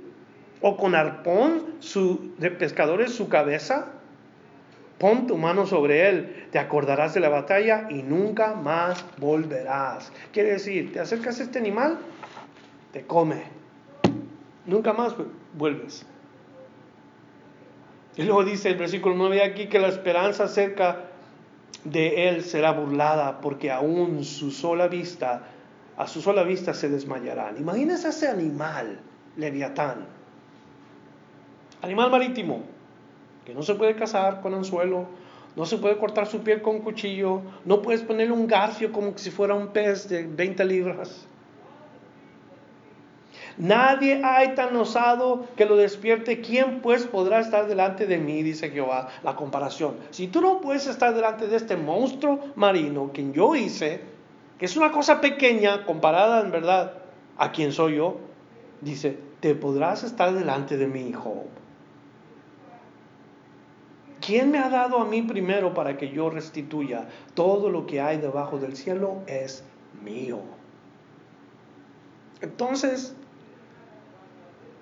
o 0.60 0.76
con 0.76 0.94
arpón 0.94 1.64
su, 1.80 2.34
de 2.38 2.50
pescadores 2.50 3.12
su 3.12 3.28
cabeza. 3.28 3.86
Pon 4.98 5.26
tu 5.26 5.36
mano 5.36 5.66
sobre 5.66 6.08
él, 6.08 6.46
te 6.50 6.58
acordarás 6.58 7.12
de 7.12 7.20
la 7.20 7.28
batalla 7.28 7.86
y 7.90 8.02
nunca 8.02 8.54
más 8.54 9.04
volverás. 9.18 10.10
Quiere 10.32 10.52
decir, 10.52 10.92
te 10.92 11.00
acercas 11.00 11.38
a 11.40 11.42
este 11.42 11.58
animal, 11.58 11.98
te 12.92 13.02
come. 13.02 13.42
Nunca 14.64 14.94
más 14.94 15.14
vuelves. 15.54 16.06
Y 18.16 18.22
luego 18.22 18.44
dice 18.44 18.70
el 18.70 18.76
versículo 18.76 19.14
9 19.14 19.42
aquí 19.42 19.66
que 19.66 19.78
la 19.78 19.88
esperanza 19.88 20.48
cerca 20.48 21.04
de 21.84 22.28
él 22.28 22.42
será 22.42 22.72
burlada 22.72 23.40
porque 23.40 23.70
aún 23.70 24.24
su 24.24 24.50
sola 24.50 24.88
vista, 24.88 25.42
a 25.96 26.06
su 26.06 26.22
sola 26.22 26.42
vista 26.42 26.72
se 26.72 26.88
desmayarán. 26.88 27.58
Imagínense 27.58 28.08
ese 28.08 28.28
animal, 28.28 28.98
leviatán, 29.36 30.06
animal 31.82 32.10
marítimo, 32.10 32.62
que 33.44 33.54
no 33.54 33.62
se 33.62 33.74
puede 33.74 33.94
cazar 33.94 34.40
con 34.40 34.54
anzuelo, 34.54 35.06
no 35.54 35.66
se 35.66 35.76
puede 35.78 35.96
cortar 35.98 36.26
su 36.26 36.40
piel 36.40 36.62
con 36.62 36.80
cuchillo, 36.80 37.42
no 37.64 37.82
puedes 37.82 38.02
ponerle 38.02 38.32
un 38.32 38.46
garfio 38.46 38.92
como 38.92 39.16
si 39.16 39.30
fuera 39.30 39.54
un 39.54 39.68
pez 39.68 40.08
de 40.08 40.26
20 40.26 40.64
libras. 40.64 41.26
Nadie 43.58 44.20
hay 44.22 44.54
tan 44.54 44.76
osado 44.76 45.46
que 45.56 45.64
lo 45.64 45.76
despierte. 45.76 46.40
¿Quién 46.40 46.80
pues 46.80 47.06
podrá 47.06 47.40
estar 47.40 47.66
delante 47.66 48.06
de 48.06 48.18
mí? 48.18 48.42
Dice 48.42 48.70
Jehová. 48.70 49.08
La 49.22 49.34
comparación. 49.34 49.96
Si 50.10 50.28
tú 50.28 50.40
no 50.40 50.60
puedes 50.60 50.86
estar 50.86 51.14
delante 51.14 51.46
de 51.46 51.56
este 51.56 51.76
monstruo 51.76 52.40
marino 52.54 53.12
que 53.12 53.32
yo 53.32 53.54
hice, 53.54 54.02
que 54.58 54.66
es 54.66 54.76
una 54.76 54.92
cosa 54.92 55.20
pequeña 55.20 55.84
comparada 55.86 56.40
en 56.40 56.50
verdad 56.50 56.94
a 57.38 57.52
quien 57.52 57.72
soy 57.72 57.96
yo, 57.96 58.18
dice, 58.80 59.18
te 59.40 59.54
podrás 59.54 60.02
estar 60.02 60.34
delante 60.34 60.76
de 60.76 60.86
mí, 60.86 61.12
Job. 61.12 61.46
¿Quién 64.20 64.50
me 64.50 64.58
ha 64.58 64.68
dado 64.68 64.98
a 64.98 65.04
mí 65.04 65.22
primero 65.22 65.72
para 65.72 65.96
que 65.96 66.10
yo 66.10 66.30
restituya 66.30 67.06
todo 67.34 67.70
lo 67.70 67.86
que 67.86 68.00
hay 68.00 68.18
debajo 68.18 68.58
del 68.58 68.76
cielo? 68.76 69.22
Es 69.26 69.62
mío. 70.02 70.40
Entonces, 72.40 73.14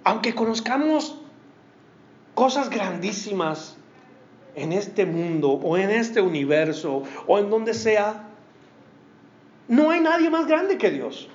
aunque 0.04 0.34
conozcamos 0.34 1.18
cosas 2.34 2.68
grandísimas 2.68 3.76
en 4.54 4.72
este 4.72 5.06
mundo 5.06 5.50
o 5.50 5.76
en 5.76 5.90
este 5.90 6.20
universo 6.20 7.02
o 7.26 7.38
en 7.38 7.50
donde 7.50 7.74
sea, 7.74 8.28
no 9.66 9.90
hay 9.90 10.00
nadie 10.00 10.30
más 10.30 10.46
grande 10.46 10.76
que 10.76 10.90
Dios, 10.90 11.28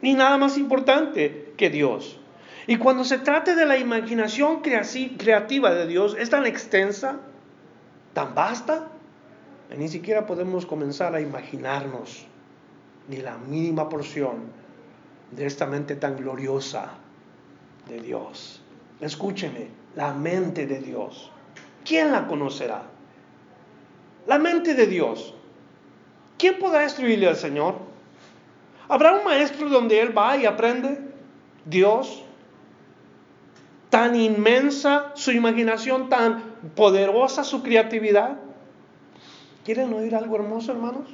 ni 0.00 0.14
nada 0.14 0.38
más 0.38 0.56
importante 0.56 1.52
que 1.56 1.68
Dios. 1.68 2.18
Y 2.66 2.76
cuando 2.76 3.04
se 3.04 3.18
trate 3.18 3.54
de 3.54 3.66
la 3.66 3.76
imaginación 3.76 4.62
creativa 4.62 5.74
de 5.74 5.86
Dios, 5.86 6.16
es 6.18 6.30
tan 6.30 6.46
extensa, 6.46 7.18
tan 8.14 8.34
vasta, 8.34 8.88
que 9.68 9.76
ni 9.76 9.88
siquiera 9.88 10.26
podemos 10.26 10.64
comenzar 10.64 11.14
a 11.14 11.20
imaginarnos 11.20 12.26
ni 13.08 13.16
la 13.16 13.36
mínima 13.36 13.88
porción 13.88 14.62
de 15.32 15.46
esta 15.46 15.66
mente 15.66 15.96
tan 15.96 16.16
gloriosa 16.16 17.01
de 17.92 18.00
Dios. 18.00 18.60
Escúcheme, 19.00 19.68
la 19.94 20.14
mente 20.14 20.66
de 20.66 20.80
Dios. 20.80 21.30
¿Quién 21.84 22.10
la 22.10 22.26
conocerá? 22.26 22.82
La 24.26 24.38
mente 24.38 24.74
de 24.74 24.86
Dios. 24.86 25.34
¿Quién 26.38 26.58
podrá 26.58 26.84
instruirle 26.84 27.28
al 27.28 27.36
Señor? 27.36 27.74
¿Habrá 28.88 29.12
un 29.14 29.24
maestro 29.24 29.68
donde 29.68 30.00
Él 30.00 30.16
va 30.16 30.36
y 30.38 30.46
aprende? 30.46 30.98
Dios. 31.66 32.24
Tan 33.90 34.16
inmensa 34.16 35.12
su 35.14 35.32
imaginación, 35.32 36.08
tan 36.08 36.42
poderosa 36.74 37.44
su 37.44 37.62
creatividad. 37.62 38.38
¿Quieren 39.64 39.92
oír 39.92 40.16
algo 40.16 40.36
hermoso, 40.36 40.72
hermanos? 40.72 41.10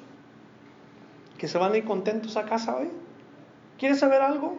¿Que 1.39 1.49
se 1.49 1.59
van 1.59 1.73
a 1.73 1.77
ir 1.77 1.85
contentos 1.85 2.37
a 2.37 2.45
casa 2.45 2.77
hoy? 2.77 2.89
¿Quieren 3.79 3.99
saber 3.99 4.23
algo? 4.23 4.57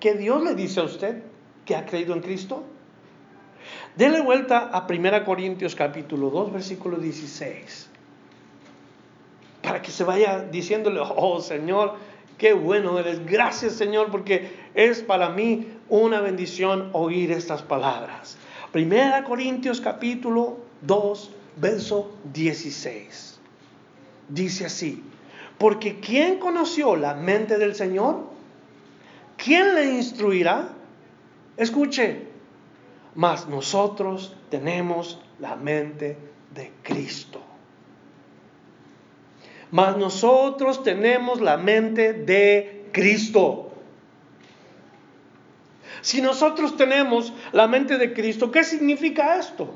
Que 0.00 0.14
Dios 0.14 0.42
le 0.42 0.54
dice 0.54 0.80
a 0.80 0.84
usted 0.84 1.31
que 1.64 1.76
ha 1.76 1.86
creído 1.86 2.14
en 2.14 2.20
Cristo? 2.20 2.64
Dele 3.96 4.20
vuelta 4.22 4.70
a 4.72 4.86
1 4.88 5.24
Corintios 5.24 5.74
capítulo 5.74 6.30
2, 6.30 6.52
versículo 6.52 6.98
16. 6.98 7.88
Para 9.62 9.82
que 9.82 9.90
se 9.90 10.04
vaya 10.04 10.40
diciéndole, 10.40 11.00
oh 11.00 11.40
Señor, 11.40 11.96
qué 12.38 12.52
bueno 12.54 12.98
eres. 12.98 13.24
Gracias 13.26 13.74
Señor, 13.74 14.10
porque 14.10 14.50
es 14.74 15.02
para 15.02 15.28
mí 15.28 15.68
una 15.88 16.20
bendición 16.20 16.90
oír 16.92 17.30
estas 17.30 17.62
palabras. 17.62 18.38
1 18.74 19.24
Corintios 19.24 19.80
capítulo 19.80 20.58
2, 20.80 21.30
verso 21.58 22.10
16. 22.32 23.38
Dice 24.28 24.64
así, 24.64 25.02
porque 25.58 26.00
¿quién 26.00 26.38
conoció 26.38 26.96
la 26.96 27.14
mente 27.14 27.58
del 27.58 27.74
Señor? 27.74 28.20
¿Quién 29.36 29.74
le 29.74 29.92
instruirá? 29.92 30.70
Escuche, 31.62 32.26
mas 33.14 33.46
nosotros 33.46 34.34
tenemos 34.50 35.20
la 35.38 35.54
mente 35.54 36.18
de 36.52 36.72
Cristo. 36.82 37.40
Mas 39.70 39.96
nosotros 39.96 40.82
tenemos 40.82 41.40
la 41.40 41.56
mente 41.56 42.12
de 42.12 42.88
Cristo. 42.92 43.70
Si 46.00 46.20
nosotros 46.20 46.76
tenemos 46.76 47.32
la 47.52 47.68
mente 47.68 47.96
de 47.96 48.12
Cristo, 48.12 48.50
¿qué 48.50 48.64
significa 48.64 49.38
esto? 49.38 49.72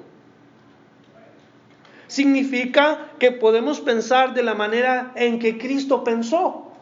Significa 2.08 3.12
que 3.20 3.30
podemos 3.30 3.80
pensar 3.80 4.34
de 4.34 4.42
la 4.42 4.54
manera 4.54 5.12
en 5.14 5.38
que 5.38 5.56
Cristo 5.56 6.02
pensó. 6.02 6.72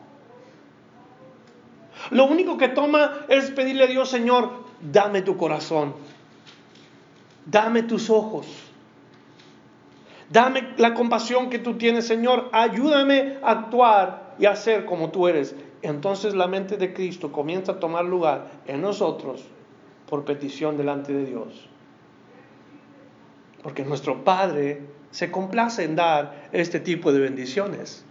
Lo 2.10 2.24
único 2.24 2.56
que 2.56 2.68
toma 2.68 3.26
es 3.28 3.50
pedirle 3.50 3.84
a 3.84 3.86
Dios, 3.86 4.10
Señor, 4.10 4.63
dame 4.80 5.22
tu 5.22 5.36
corazón, 5.36 5.94
dame 7.46 7.82
tus 7.82 8.10
ojos, 8.10 8.46
dame 10.30 10.74
la 10.78 10.94
compasión 10.94 11.50
que 11.50 11.58
tú 11.58 11.74
tienes, 11.74 12.06
Señor, 12.06 12.48
ayúdame 12.52 13.38
a 13.42 13.50
actuar 13.50 14.34
y 14.38 14.46
a 14.46 14.56
ser 14.56 14.84
como 14.84 15.10
tú 15.10 15.28
eres. 15.28 15.54
Entonces 15.82 16.34
la 16.34 16.46
mente 16.46 16.76
de 16.76 16.94
Cristo 16.94 17.30
comienza 17.30 17.72
a 17.72 17.80
tomar 17.80 18.04
lugar 18.04 18.50
en 18.66 18.80
nosotros 18.80 19.44
por 20.08 20.24
petición 20.24 20.76
delante 20.76 21.12
de 21.12 21.26
Dios. 21.26 21.68
Porque 23.62 23.84
nuestro 23.84 24.24
Padre 24.24 24.82
se 25.10 25.30
complace 25.30 25.84
en 25.84 25.96
dar 25.96 26.48
este 26.52 26.80
tipo 26.80 27.12
de 27.12 27.20
bendiciones. 27.20 28.04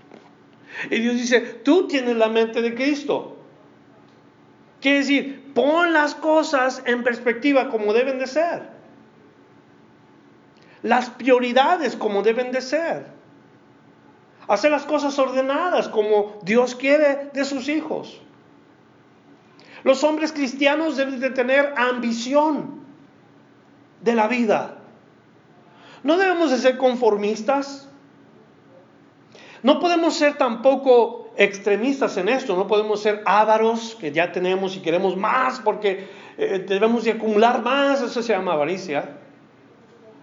Y 0.89 0.99
Dios 0.99 1.15
dice, 1.15 1.41
tú 1.41 1.88
tienes 1.88 2.15
la 2.15 2.30
mente 2.30 2.62
de 2.62 2.73
Cristo. 2.73 3.38
Quiere 4.84 4.98
decir, 4.98 5.54
pon 5.54 5.93
las 5.93 6.13
cosas 6.13 6.84
en 6.86 7.06
perspectiva 7.06 7.69
como 7.69 7.93
deben 7.93 8.19
de 8.19 8.28
ser. 8.28 8.63
Las 10.82 11.10
prioridades 11.10 11.96
como 11.96 12.22
deben 12.22 12.52
de 12.52 12.60
ser. 12.60 13.06
Hacer 14.46 14.72
las 14.72 14.84
cosas 14.84 15.17
ordenadas 15.17 15.88
como 15.88 16.38
Dios 16.43 16.76
quiere 16.76 17.30
de 17.32 17.46
sus 17.46 17.69
hijos. 17.69 18.19
Los 19.86 20.04
hombres 20.04 20.34
cristianos 20.34 20.98
deben 20.98 21.22
de 21.22 21.30
tener 21.30 21.74
ambición 21.78 22.82
de 24.02 24.15
la 24.15 24.28
vida. 24.28 24.80
No 26.04 26.17
debemos 26.17 26.52
de 26.52 26.58
ser 26.58 26.78
conformistas. 26.78 27.88
No 29.62 29.79
podemos 29.79 30.15
ser 30.15 30.38
tampoco 30.38 31.23
extremistas 31.36 32.17
en 32.17 32.29
esto, 32.29 32.56
no 32.56 32.67
podemos 32.67 33.02
ser 33.02 33.21
ávaros, 33.25 33.98
que 34.00 34.12
ya 34.12 34.31
tenemos 34.31 34.75
y 34.75 34.79
queremos 34.79 35.17
más 35.17 35.60
porque 35.60 36.08
eh, 36.38 36.63
debemos 36.67 37.04
de 37.04 37.12
acumular 37.12 37.62
más, 37.63 38.02
eso 38.02 38.21
se 38.21 38.34
llama 38.34 38.54
avaricia. 38.54 39.17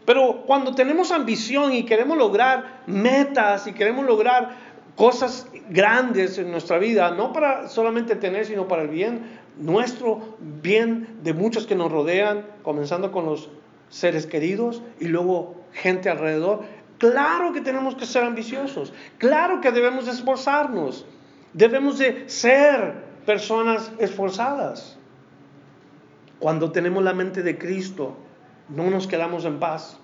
Pero 0.04 0.42
cuando 0.46 0.74
tenemos 0.74 1.12
ambición 1.12 1.72
y 1.72 1.84
queremos 1.84 2.16
lograr 2.16 2.82
metas 2.86 3.66
y 3.66 3.72
queremos 3.72 4.06
lograr 4.06 4.56
cosas 4.96 5.48
grandes 5.68 6.38
en 6.38 6.50
nuestra 6.50 6.78
vida, 6.78 7.12
no 7.12 7.32
para 7.32 7.68
solamente 7.68 8.16
tener, 8.16 8.44
sino 8.46 8.66
para 8.66 8.82
el 8.82 8.88
bien 8.88 9.38
nuestro, 9.58 10.36
bien 10.40 11.18
de 11.22 11.32
muchos 11.32 11.66
que 11.66 11.74
nos 11.74 11.92
rodean, 11.92 12.46
comenzando 12.62 13.12
con 13.12 13.26
los 13.26 13.50
seres 13.88 14.26
queridos 14.26 14.82
y 14.98 15.06
luego 15.06 15.54
gente 15.72 16.08
alrededor, 16.08 16.62
Claro 17.00 17.54
que 17.54 17.62
tenemos 17.62 17.94
que 17.94 18.04
ser 18.04 18.24
ambiciosos, 18.24 18.92
claro 19.16 19.62
que 19.62 19.72
debemos 19.72 20.06
esforzarnos, 20.06 21.06
debemos 21.54 21.96
de 21.96 22.28
ser 22.28 22.92
personas 23.24 23.90
esforzadas. 23.98 24.98
Cuando 26.38 26.70
tenemos 26.72 27.02
la 27.02 27.14
mente 27.14 27.42
de 27.42 27.56
Cristo, 27.56 28.18
no 28.68 28.90
nos 28.90 29.06
quedamos 29.06 29.46
en 29.46 29.58
paz. 29.58 29.98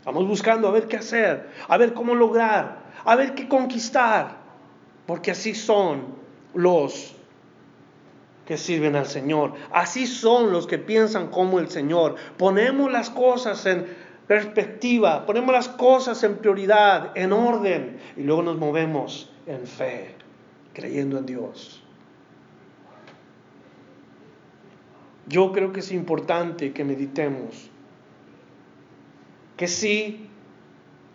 Estamos 0.00 0.26
buscando 0.26 0.66
a 0.66 0.72
ver 0.72 0.88
qué 0.88 0.96
hacer, 0.96 1.48
a 1.68 1.76
ver 1.76 1.94
cómo 1.94 2.16
lograr, 2.16 2.80
a 3.04 3.14
ver 3.14 3.36
qué 3.36 3.46
conquistar, 3.46 4.36
porque 5.06 5.30
así 5.30 5.54
son 5.54 6.06
los 6.54 7.14
que 8.46 8.56
sirven 8.56 8.96
al 8.96 9.06
Señor. 9.06 9.52
Así 9.70 10.08
son 10.08 10.50
los 10.50 10.66
que 10.66 10.78
piensan 10.78 11.28
como 11.28 11.60
el 11.60 11.68
Señor. 11.68 12.16
Ponemos 12.36 12.90
las 12.90 13.10
cosas 13.10 13.64
en 13.66 14.07
perspectiva, 14.28 15.26
ponemos 15.26 15.52
las 15.52 15.68
cosas 15.68 16.22
en 16.22 16.36
prioridad, 16.36 17.16
en 17.16 17.32
orden, 17.32 17.98
y 18.16 18.22
luego 18.22 18.42
nos 18.42 18.58
movemos 18.58 19.32
en 19.46 19.66
fe, 19.66 20.14
creyendo 20.74 21.18
en 21.18 21.26
Dios. 21.26 21.82
Yo 25.26 25.50
creo 25.52 25.72
que 25.72 25.80
es 25.80 25.90
importante 25.90 26.72
que 26.72 26.84
meditemos 26.84 27.70
que 29.56 29.66
sí, 29.66 30.28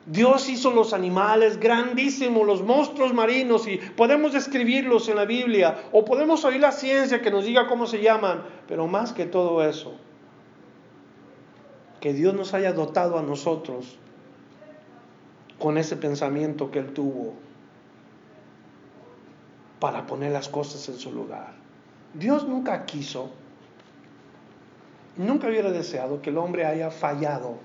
Dios 0.06 0.50
hizo 0.50 0.72
los 0.72 0.92
animales 0.92 1.60
grandísimos, 1.60 2.46
los 2.46 2.62
monstruos 2.62 3.14
marinos, 3.14 3.68
y 3.68 3.78
podemos 3.78 4.34
describirlos 4.34 5.08
en 5.08 5.16
la 5.16 5.26
Biblia, 5.26 5.78
o 5.94 6.04
podemos 6.04 6.44
oír 6.44 6.60
la 6.60 6.74
ciencia 6.74 7.22
que 7.22 7.32
nos 7.32 7.46
diga 7.46 7.68
cómo 7.68 7.86
se 7.88 8.02
llaman, 8.02 8.44
pero 8.68 8.86
más 8.88 9.14
que 9.14 9.26
todo 9.26 9.64
eso, 9.64 9.96
que 12.04 12.12
Dios 12.12 12.34
nos 12.34 12.54
haya 12.54 12.74
dotado 12.74 13.18
a 13.18 13.22
nosotros 13.22 13.98
con 15.58 15.78
ese 15.78 15.96
pensamiento 15.96 16.70
que 16.70 16.80
Él 16.80 16.92
tuvo 16.92 17.34
para 19.80 20.06
poner 20.06 20.34
las 20.34 20.50
cosas 20.50 20.90
en 20.90 20.98
su 20.98 21.14
lugar. 21.14 21.54
Dios 22.14 22.46
nunca 22.46 22.86
quiso, 22.86 23.32
nunca 25.16 25.48
hubiera 25.48 25.72
deseado 25.72 26.22
que 26.22 26.30
el 26.30 26.40
hombre 26.40 26.66
haya 26.66 26.92
fallado 26.92 27.56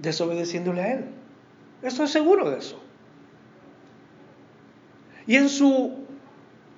desobedeciéndole 0.00 0.82
a 0.82 0.92
Él. 0.94 1.04
Estoy 1.82 2.08
seguro 2.08 2.50
de 2.50 2.58
eso. 2.58 2.80
Y 5.28 5.36
en 5.36 5.48
su 5.48 6.04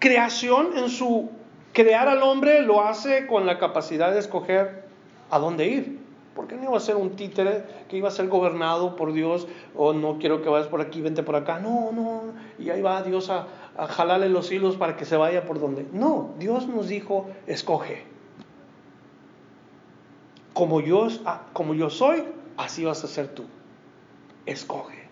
creación, 0.01 0.77
en 0.77 0.91
su 0.91 1.31
crear 1.73 2.09
al 2.09 2.23
hombre, 2.23 2.61
lo 2.61 2.83
hace 2.85 3.27
con 3.27 3.47
la 3.47 3.59
capacidad 3.59 4.13
de 4.13 4.19
escoger 4.19 4.84
a 5.31 5.39
dónde 5.39 5.67
ir. 5.67 6.05
Porque 6.35 6.57
no 6.57 6.65
iba 6.65 6.77
a 6.77 6.81
ser 6.81 6.97
un 6.97 7.11
títere 7.11 7.65
que 7.89 7.97
iba 7.97 8.09
a 8.09 8.11
ser 8.11 8.27
gobernado 8.27 8.97
por 8.97 9.13
Dios, 9.13 9.47
o 9.77 9.93
no 9.93 10.19
quiero 10.19 10.43
que 10.43 10.49
vayas 10.49 10.67
por 10.67 10.81
aquí, 10.81 11.01
vente 11.01 11.23
por 11.23 11.37
acá. 11.37 11.61
No, 11.61 11.93
no. 11.93 12.23
Y 12.59 12.71
ahí 12.71 12.83
va 12.83 13.03
Dios 13.03 13.31
a, 13.31 13.47
a 13.77 13.87
jalarle 13.87 14.29
los 14.29 14.51
hilos 14.51 14.77
para 14.77 14.97
que 14.97 15.05
se 15.05 15.17
vaya 15.17 15.47
por 15.47 15.61
donde. 15.61 15.87
No, 15.93 16.31
Dios 16.39 16.67
nos 16.67 16.89
dijo, 16.89 17.29
escoge. 17.47 18.05
Como 20.55 20.81
ah, 21.25 21.43
como 21.53 21.75
yo 21.75 21.91
soy, 21.91 22.25
así 22.57 22.85
vas 22.85 23.03
a 23.05 23.09
ser 23.09 23.29
tú. 23.29 23.45
Escoge. 24.47 25.04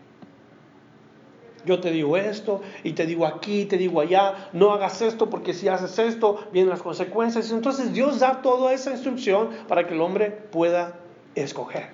Yo 1.64 1.80
te 1.80 1.90
digo 1.90 2.16
esto 2.16 2.60
y 2.82 2.92
te 2.92 3.06
digo 3.06 3.26
aquí, 3.26 3.64
te 3.66 3.76
digo 3.76 4.00
allá, 4.00 4.48
no 4.52 4.72
hagas 4.72 5.00
esto 5.00 5.30
porque 5.30 5.54
si 5.54 5.68
haces 5.68 5.98
esto 5.98 6.48
vienen 6.52 6.70
las 6.70 6.82
consecuencias. 6.82 7.50
Entonces 7.50 7.92
Dios 7.92 8.18
da 8.20 8.42
toda 8.42 8.72
esa 8.72 8.90
instrucción 8.90 9.50
para 9.68 9.86
que 9.86 9.94
el 9.94 10.00
hombre 10.00 10.30
pueda 10.30 10.98
escoger. 11.34 11.90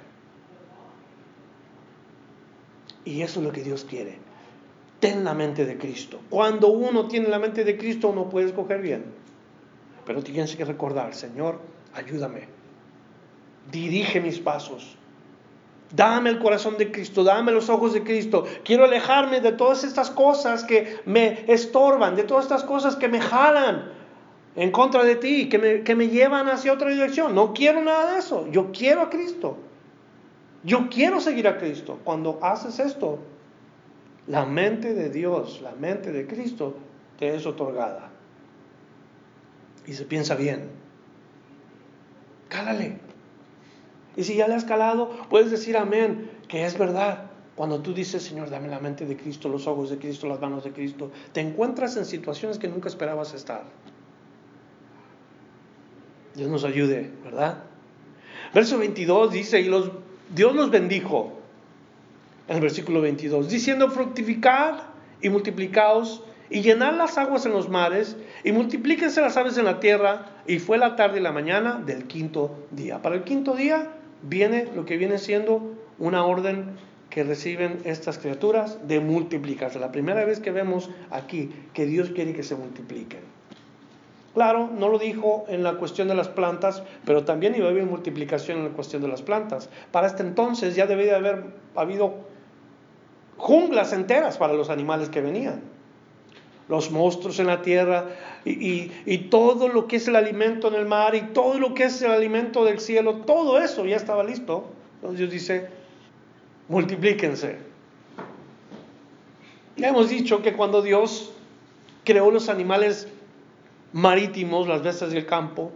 Y 3.05 3.23
eso 3.23 3.41
es 3.41 3.47
lo 3.47 3.53
que 3.53 3.63
Dios 3.63 3.85
quiere. 3.85 4.19
Ten 5.01 5.25
la 5.25 5.35
mente 5.35 5.65
de 5.65 5.79
Cristo. 5.79 6.19
Cuando 6.29 6.69
uno 6.69 7.07
tiene 7.07 7.29
la 7.29 7.39
mente 7.39 7.65
de 7.65 7.77
Cristo, 7.77 8.09
uno 8.09 8.29
puede 8.29 8.49
escoger 8.49 8.81
bien. 8.81 9.05
Pero 10.05 10.23
tienes 10.23 10.57
que 10.57 10.65
recordar, 10.65 11.15
Señor, 11.15 11.61
ayúdame. 11.95 12.49
Dirige 13.71 14.21
mis 14.21 14.39
pasos. 14.39 14.97
Dame 15.95 16.29
el 16.31 16.39
corazón 16.39 16.77
de 16.77 16.91
Cristo, 16.91 17.25
dame 17.25 17.51
los 17.51 17.71
ojos 17.71 17.95
de 17.95 18.03
Cristo. 18.03 18.45
Quiero 18.63 18.85
alejarme 18.85 19.41
de 19.41 19.53
todas 19.53 19.85
estas 19.85 20.11
cosas 20.11 20.65
que 20.65 21.01
me 21.07 21.51
estorban, 21.51 22.15
de 22.15 22.25
todas 22.25 22.45
estas 22.45 22.65
cosas 22.65 22.97
que 22.97 23.09
me 23.09 23.21
jalan 23.21 23.91
en 24.55 24.71
contra 24.71 25.03
de 25.05 25.17
ti, 25.17 25.49
que 25.49 25.59
me, 25.59 25.83
que 25.85 25.95
me 25.95 26.09
llevan 26.09 26.49
hacia 26.49 26.75
otra 26.75 26.91
dirección. 26.91 27.35
No 27.35 27.55
quiero 27.55 27.83
nada 27.83 28.13
de 28.13 28.19
eso. 28.19 28.47
Yo 28.51 28.71
quiero 28.71 29.01
a 29.01 29.09
Cristo. 29.09 29.57
Yo 30.63 30.89
quiero 30.91 31.21
seguir 31.21 31.49
a 31.49 31.57
Cristo. 31.57 31.99
Cuando 32.05 32.39
haces 32.43 32.79
esto, 32.81 33.21
la 34.27 34.45
mente 34.45 34.93
de 34.93 35.09
Dios, 35.09 35.61
la 35.63 35.73
mente 35.73 36.13
de 36.13 36.27
Cristo, 36.27 36.77
te 37.19 37.35
es 37.35 37.47
otorgada. 37.47 38.11
Y 39.87 39.95
se 39.95 40.05
piensa 40.05 40.35
bien. 40.35 40.69
Cálale. 42.49 43.08
Y 44.17 44.25
si 44.25 44.37
ya 44.37 44.49
le 44.49 44.55
has 44.55 44.65
calado, 44.65 45.11
puedes 45.31 45.51
decir 45.51 45.77
amén, 45.77 46.31
que 46.49 46.65
es 46.65 46.77
verdad. 46.77 47.31
Cuando 47.55 47.81
tú 47.81 47.93
dices, 47.93 48.23
Señor, 48.23 48.51
dame 48.51 48.69
la 48.69 48.79
mente 48.79 49.05
de 49.05 49.17
Cristo, 49.17 49.49
los 49.49 49.67
ojos 49.67 49.91
de 49.91 49.99
Cristo, 49.99 50.29
las 50.29 50.41
manos 50.41 50.65
de 50.65 50.73
Cristo, 50.73 51.11
te 51.33 51.41
encuentras 51.41 51.97
en 51.97 52.05
situaciones 52.05 52.59
que 52.59 52.69
nunca 52.69 52.89
esperabas 52.89 53.35
estar. 53.35 53.65
Dios 56.35 56.49
nos 56.49 56.65
ayude, 56.65 57.11
¿verdad? 57.25 57.65
Verso 58.55 58.79
22 58.79 59.33
dice, 59.33 59.61
y 59.61 59.65
los, 59.65 59.91
Dios 60.35 60.55
los 60.55 60.71
bendijo, 60.71 61.33
en 62.47 62.57
el 62.57 62.63
versículo 62.63 63.01
22, 63.01 63.49
diciendo, 63.49 63.91
fructificad 63.91 64.83
y 65.21 65.29
multiplicaos 65.29 66.23
y 66.51 66.63
llenad 66.63 66.95
las 66.95 67.19
aguas 67.19 67.45
en 67.45 67.53
los 67.53 67.69
mares 67.69 68.17
y 68.43 68.53
multiplíquense 68.53 69.21
las 69.21 69.37
aves 69.37 69.59
en 69.59 69.67
la 69.67 69.81
tierra. 69.81 70.27
Y 70.47 70.59
fue 70.59 70.79
la 70.79 70.97
tarde 70.97 71.19
y 71.19 71.23
la 71.23 71.33
mañana 71.33 71.83
del 71.85 72.07
quinto 72.07 72.67
día. 72.71 73.03
Para 73.03 73.17
el 73.17 73.25
quinto 73.25 73.55
día 73.55 73.91
viene 74.23 74.69
lo 74.75 74.85
que 74.85 74.97
viene 74.97 75.19
siendo 75.19 75.75
una 75.99 76.25
orden 76.25 76.77
que 77.11 77.25
reciben 77.25 77.81
estas 77.85 78.19
criaturas 78.19 78.87
de 78.87 79.01
multiplicarse. 79.01 79.79
La 79.79 79.93
primera 79.93 80.25
vez 80.25 80.41
que 80.41 80.51
vemos 80.51 80.91
aquí 81.11 81.51
que 81.73 81.87
Dios 81.87 82.11
quiere 82.11 82.35
que 82.35 82.43
se 82.43 82.55
multipliquen. 82.55 83.21
Claro, 84.35 84.69
no 84.69 84.89
lo 84.89 84.99
dijo 84.99 85.47
en 85.49 85.65
la 85.65 85.75
cuestión 85.75 86.07
de 86.07 86.15
las 86.15 86.29
plantas, 86.29 86.83
pero 87.05 87.25
también 87.25 87.57
iba 87.57 87.67
a 87.67 87.71
haber 87.71 87.87
multiplicación 87.87 88.59
en 88.59 88.65
la 88.65 88.71
cuestión 88.71 89.03
de 89.03 89.09
las 89.09 89.23
plantas. 89.23 89.69
Para 89.91 90.07
este 90.07 90.23
entonces 90.23 90.77
ya 90.77 90.87
debía 90.87 91.17
haber 91.17 91.45
habido 91.75 92.15
junglas 93.37 93.93
enteras 93.93 94.37
para 94.39 94.53
los 94.53 94.71
animales 94.71 95.09
que 95.09 95.23
venían. 95.23 95.63
Los 96.69 96.91
monstruos 96.91 97.39
en 97.39 97.47
la 97.47 97.63
tierra 97.63 98.09
y, 98.45 98.91
y, 99.07 99.19
todo 99.31 99.69
lo 99.69 99.87
que 99.87 99.97
es 99.97 100.09
el 100.09 100.17
alimento 100.17 100.69
en 100.69 100.75
el 100.75 100.87
mar 100.87 101.15
y 101.15 101.23
todo 101.33 101.59
lo 101.59 101.75
que 101.75 101.85
es 101.85 102.03
el 102.03 102.11
alimento 102.11 102.65
del 102.65 102.79
cielo, 102.79 103.23
todo 103.27 103.59
eso 103.59 103.87
ya 103.87 103.97
estaba 103.97 104.23
listo. 104.23 104.67
Entonces 104.97 105.19
Dios 105.19 105.31
dice, 105.31 105.69
multiplíquense. 106.69 107.57
Ya 109.77 109.89
hemos 109.89 110.09
dicho 110.11 110.43
que 110.43 110.55
cuando 110.55 110.83
Dios 110.83 111.33
creó 112.05 112.31
los 112.31 112.49
animales 112.49 113.09
marítimos, 113.93 114.67
las 114.69 114.83
bestias 114.83 115.13
del 115.13 115.27
campo, 115.27 115.73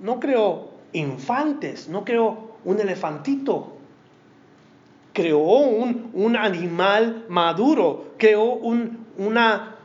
no 0.00 0.18
creó 0.18 0.70
infantes, 0.92 1.88
no 1.88 2.04
creó 2.04 2.52
un 2.64 2.80
elefantito, 2.80 3.76
creó 5.12 5.38
un, 5.38 6.10
un 6.14 6.36
animal 6.36 7.26
maduro, 7.28 8.12
creó 8.18 8.44
un, 8.44 9.06
una 9.18 9.76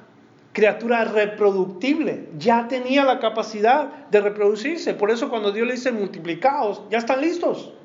criatura 0.58 1.04
reproductible, 1.04 2.30
ya 2.36 2.68
tenía 2.68 3.04
la 3.04 3.20
capacidad 3.20 4.08
de 4.08 4.22
reproducirse. 4.22 4.96
Por 4.96 5.12
eso 5.12 5.30
cuando 5.30 5.52
Dios 5.52 5.68
le 5.68 5.74
dice 5.74 5.92
multiplicados, 5.92 6.82
ya 6.90 6.98
están 6.98 7.22
listos. 7.22 7.76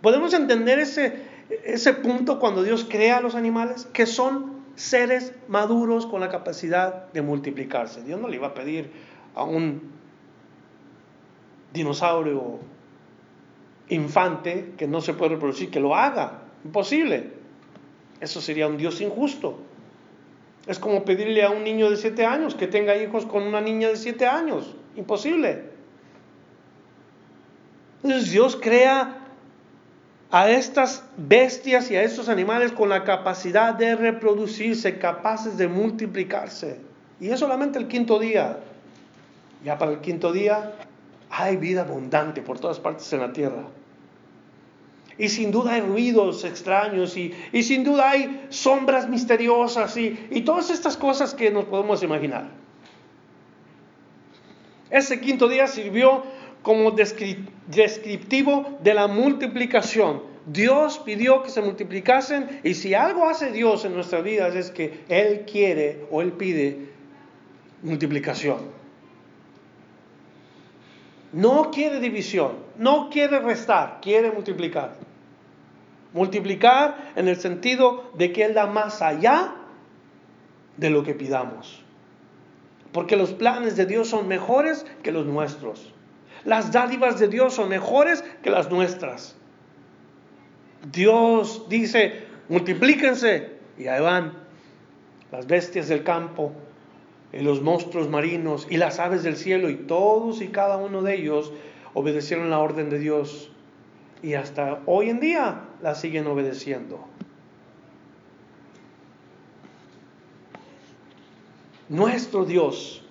Podemos 0.00 0.32
entender 0.32 0.78
ese, 0.78 1.24
ese 1.62 1.92
punto 1.92 2.40
cuando 2.40 2.62
Dios 2.62 2.86
crea 2.88 3.18
a 3.18 3.20
los 3.20 3.34
animales, 3.34 3.86
que 3.92 4.06
son 4.06 4.62
seres 4.76 5.34
maduros 5.46 6.06
con 6.06 6.22
la 6.22 6.30
capacidad 6.30 7.12
de 7.12 7.20
multiplicarse. 7.20 8.02
Dios 8.02 8.18
no 8.18 8.26
le 8.26 8.36
iba 8.36 8.46
a 8.46 8.54
pedir 8.54 8.90
a 9.34 9.44
un 9.44 9.90
dinosaurio 11.74 12.60
infante 13.90 14.72
que 14.78 14.88
no 14.88 15.02
se 15.02 15.12
puede 15.12 15.32
reproducir 15.34 15.70
que 15.70 15.80
lo 15.80 15.94
haga. 15.94 16.44
Imposible. 16.64 17.32
Eso 18.22 18.40
sería 18.40 18.68
un 18.68 18.78
Dios 18.78 19.02
injusto. 19.02 19.65
Es 20.66 20.78
como 20.78 21.04
pedirle 21.04 21.44
a 21.44 21.50
un 21.50 21.62
niño 21.62 21.90
de 21.90 21.96
siete 21.96 22.24
años 22.26 22.54
que 22.54 22.66
tenga 22.66 22.96
hijos 22.96 23.24
con 23.24 23.44
una 23.44 23.60
niña 23.60 23.88
de 23.88 23.96
siete 23.96 24.26
años. 24.26 24.74
Imposible. 24.96 25.64
Entonces 28.02 28.30
Dios 28.30 28.58
crea 28.60 29.18
a 30.30 30.50
estas 30.50 31.04
bestias 31.16 31.90
y 31.90 31.96
a 31.96 32.02
estos 32.02 32.28
animales 32.28 32.72
con 32.72 32.88
la 32.88 33.04
capacidad 33.04 33.74
de 33.74 33.94
reproducirse, 33.94 34.98
capaces 34.98 35.56
de 35.56 35.68
multiplicarse. 35.68 36.80
Y 37.20 37.28
es 37.28 37.40
solamente 37.40 37.78
el 37.78 37.86
quinto 37.86 38.18
día. 38.18 38.58
Ya 39.64 39.78
para 39.78 39.92
el 39.92 40.00
quinto 40.00 40.32
día 40.32 40.72
hay 41.30 41.56
vida 41.56 41.82
abundante 41.82 42.42
por 42.42 42.58
todas 42.58 42.80
partes 42.80 43.12
en 43.12 43.20
la 43.20 43.32
tierra. 43.32 43.62
Y 45.18 45.28
sin 45.28 45.50
duda 45.50 45.74
hay 45.74 45.80
ruidos 45.80 46.44
extraños 46.44 47.16
y, 47.16 47.32
sin 47.62 47.84
duda 47.84 48.10
hay 48.10 48.46
sombras 48.50 49.08
misteriosas 49.08 49.96
y, 49.96 50.26
y 50.30 50.42
todas 50.42 50.70
estas 50.70 50.96
cosas 50.96 51.34
que 51.34 51.50
nos 51.50 51.64
podemos 51.64 52.02
imaginar. 52.02 52.50
Ese 54.90 55.20
quinto 55.20 55.48
día 55.48 55.66
sirvió 55.66 56.22
como 56.62 56.90
descriptivo 56.90 58.78
de 58.82 58.94
la 58.94 59.06
multiplicación. 59.06 60.22
Dios 60.46 61.00
pidió 61.04 61.42
que 61.42 61.50
se 61.50 61.60
multiplicasen 61.60 62.60
y 62.62 62.74
si 62.74 62.94
algo 62.94 63.28
hace 63.28 63.50
Dios 63.50 63.84
en 63.84 63.94
nuestras 63.94 64.22
vidas 64.22 64.54
es 64.54 64.70
que 64.70 65.00
Él 65.08 65.44
quiere 65.50 66.04
o 66.10 66.22
Él 66.22 66.32
pide 66.32 66.88
multiplicación. 67.82 68.58
No 71.32 71.70
quiere 71.70 72.00
división, 72.00 72.52
no 72.78 73.10
quiere 73.10 73.40
restar, 73.40 73.98
quiere 74.00 74.30
multiplicar. 74.30 74.94
Multiplicar 76.12 77.12
en 77.16 77.28
el 77.28 77.36
sentido 77.36 78.10
de 78.14 78.32
que 78.32 78.44
Él 78.44 78.54
da 78.54 78.66
más 78.66 79.02
allá 79.02 79.54
de 80.76 80.90
lo 80.90 81.02
que 81.02 81.14
pidamos. 81.14 81.82
Porque 82.92 83.16
los 83.16 83.32
planes 83.32 83.76
de 83.76 83.86
Dios 83.86 84.08
son 84.08 84.28
mejores 84.28 84.86
que 85.02 85.12
los 85.12 85.26
nuestros. 85.26 85.92
Las 86.44 86.72
dádivas 86.72 87.18
de 87.18 87.28
Dios 87.28 87.54
son 87.54 87.68
mejores 87.68 88.22
que 88.42 88.50
las 88.50 88.70
nuestras. 88.70 89.36
Dios 90.92 91.66
dice, 91.68 92.24
multiplíquense. 92.48 93.56
Y 93.78 93.88
ahí 93.88 94.00
van 94.00 94.32
las 95.32 95.46
bestias 95.46 95.88
del 95.88 96.02
campo, 96.02 96.52
y 97.32 97.40
los 97.40 97.60
monstruos 97.60 98.08
marinos, 98.08 98.66
y 98.70 98.76
las 98.76 98.98
aves 99.00 99.22
del 99.22 99.36
cielo, 99.36 99.68
y 99.68 99.76
todos 99.76 100.40
y 100.40 100.48
cada 100.48 100.76
uno 100.76 101.02
de 101.02 101.16
ellos 101.16 101.52
obedecieron 101.96 102.50
la 102.50 102.58
orden 102.58 102.90
de 102.90 102.98
Dios. 102.98 103.50
Y 104.22 104.34
hasta 104.34 104.80
hoy 104.84 105.08
en 105.08 105.18
día 105.18 105.62
la 105.80 105.94
siguen 105.94 106.26
obedeciendo. 106.26 107.02
Nuestro 111.88 112.44
Dios 112.44 113.02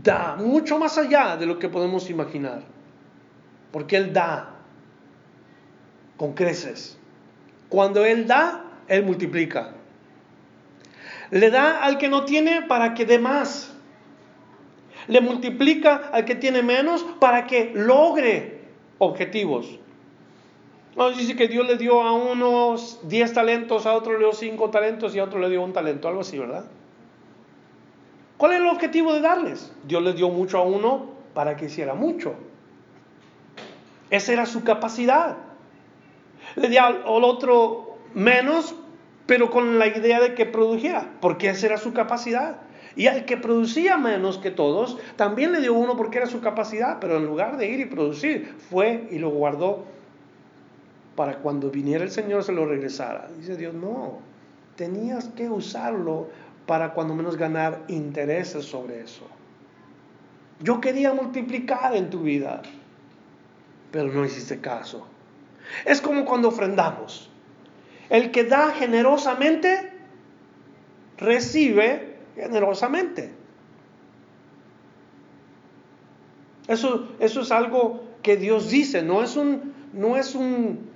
da 0.00 0.36
mucho 0.36 0.78
más 0.78 0.96
allá 0.96 1.36
de 1.36 1.46
lo 1.46 1.58
que 1.58 1.68
podemos 1.68 2.08
imaginar. 2.08 2.62
Porque 3.72 3.96
Él 3.96 4.12
da 4.12 4.54
con 6.16 6.34
creces. 6.34 6.96
Cuando 7.68 8.04
Él 8.04 8.28
da, 8.28 8.64
Él 8.86 9.04
multiplica. 9.04 9.72
Le 11.32 11.50
da 11.50 11.82
al 11.82 11.98
que 11.98 12.08
no 12.08 12.24
tiene 12.24 12.62
para 12.62 12.94
que 12.94 13.04
dé 13.06 13.18
más. 13.18 13.75
Le 15.08 15.20
multiplica 15.20 16.10
al 16.12 16.24
que 16.24 16.34
tiene 16.34 16.62
menos 16.62 17.04
para 17.20 17.46
que 17.46 17.72
logre 17.74 18.60
objetivos. 18.98 19.78
Nos 20.96 21.16
dice 21.16 21.36
que 21.36 21.46
Dios 21.46 21.66
le 21.66 21.76
dio 21.76 22.02
a 22.02 22.12
unos 22.12 23.00
10 23.04 23.32
talentos, 23.34 23.84
a 23.86 23.92
otro 23.92 24.14
le 24.14 24.20
dio 24.20 24.32
5 24.32 24.70
talentos 24.70 25.14
y 25.14 25.18
a 25.18 25.24
otro 25.24 25.38
le 25.38 25.50
dio 25.50 25.62
un 25.62 25.72
talento, 25.72 26.08
algo 26.08 26.22
así, 26.22 26.38
¿verdad? 26.38 26.64
¿Cuál 28.36 28.52
es 28.52 28.60
el 28.60 28.66
objetivo 28.66 29.12
de 29.12 29.20
darles? 29.20 29.72
Dios 29.84 30.02
les 30.02 30.16
dio 30.16 30.30
mucho 30.30 30.58
a 30.58 30.62
uno 30.62 31.06
para 31.34 31.56
que 31.56 31.66
hiciera 31.66 31.94
mucho. 31.94 32.34
Esa 34.10 34.32
era 34.32 34.46
su 34.46 34.64
capacidad. 34.64 35.36
Le 36.54 36.68
dio 36.68 36.82
al 36.82 37.02
otro 37.04 37.98
menos, 38.14 38.74
pero 39.26 39.50
con 39.50 39.78
la 39.78 39.86
idea 39.88 40.20
de 40.20 40.34
que 40.34 40.46
produjera, 40.46 41.10
porque 41.20 41.50
esa 41.50 41.66
era 41.66 41.76
su 41.76 41.92
capacidad. 41.92 42.56
Y 42.96 43.08
al 43.08 43.26
que 43.26 43.36
producía 43.36 43.98
menos 43.98 44.38
que 44.38 44.50
todos, 44.50 44.98
también 45.16 45.52
le 45.52 45.60
dio 45.60 45.74
uno 45.74 45.96
porque 45.96 46.16
era 46.16 46.26
su 46.26 46.40
capacidad, 46.40 46.98
pero 46.98 47.18
en 47.18 47.26
lugar 47.26 47.58
de 47.58 47.68
ir 47.68 47.80
y 47.80 47.84
producir, 47.84 48.54
fue 48.70 49.06
y 49.10 49.18
lo 49.18 49.28
guardó 49.28 49.84
para 51.14 51.38
cuando 51.38 51.70
viniera 51.70 52.04
el 52.04 52.10
Señor 52.10 52.42
se 52.42 52.52
lo 52.52 52.66
regresara. 52.66 53.28
Dice 53.38 53.56
Dios, 53.56 53.74
no, 53.74 54.18
tenías 54.76 55.28
que 55.28 55.48
usarlo 55.50 56.28
para 56.66 56.94
cuando 56.94 57.14
menos 57.14 57.36
ganar 57.36 57.84
intereses 57.88 58.64
sobre 58.64 59.02
eso. 59.02 59.26
Yo 60.60 60.80
quería 60.80 61.12
multiplicar 61.12 61.94
en 61.94 62.08
tu 62.08 62.20
vida, 62.20 62.62
pero 63.90 64.10
no 64.12 64.24
hiciste 64.24 64.60
caso. 64.60 65.06
Es 65.84 66.00
como 66.00 66.24
cuando 66.24 66.48
ofrendamos. 66.48 67.30
El 68.08 68.30
que 68.30 68.44
da 68.44 68.70
generosamente, 68.70 69.92
recibe 71.18 72.15
generosamente. 72.36 73.32
Eso, 76.68 77.08
eso 77.18 77.40
es 77.40 77.50
algo 77.50 78.02
que 78.22 78.36
Dios 78.36 78.70
dice, 78.70 79.02
no 79.02 79.22
es, 79.22 79.36
un, 79.36 79.72
no 79.92 80.16
es 80.16 80.34
un, 80.34 80.90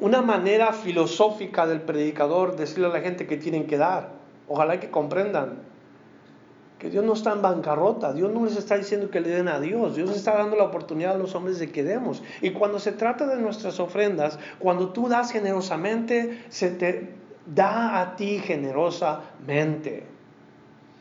una 0.00 0.22
manera 0.22 0.72
filosófica 0.72 1.66
del 1.66 1.82
predicador 1.82 2.56
decirle 2.56 2.86
a 2.86 2.90
la 2.90 3.00
gente 3.00 3.26
que 3.26 3.36
tienen 3.36 3.66
que 3.66 3.76
dar. 3.76 4.12
Ojalá 4.48 4.78
que 4.78 4.90
comprendan 4.90 5.62
que 6.78 6.90
Dios 6.90 7.04
no 7.04 7.14
está 7.14 7.32
en 7.32 7.40
bancarrota, 7.40 8.12
Dios 8.12 8.30
no 8.32 8.44
les 8.44 8.56
está 8.56 8.76
diciendo 8.76 9.10
que 9.10 9.20
le 9.20 9.30
den 9.30 9.48
a 9.48 9.58
Dios, 9.58 9.96
Dios 9.96 10.14
está 10.14 10.36
dando 10.36 10.54
la 10.56 10.64
oportunidad 10.64 11.14
a 11.14 11.18
los 11.18 11.34
hombres 11.34 11.58
de 11.58 11.72
que 11.72 11.82
demos. 11.82 12.22
Y 12.42 12.50
cuando 12.50 12.78
se 12.78 12.92
trata 12.92 13.26
de 13.26 13.40
nuestras 13.40 13.80
ofrendas, 13.80 14.38
cuando 14.58 14.90
tú 14.90 15.08
das 15.08 15.32
generosamente, 15.32 16.44
se 16.50 16.70
te 16.70 17.23
da 17.46 18.00
a 18.00 18.16
ti 18.16 18.38
generosamente. 18.38 20.04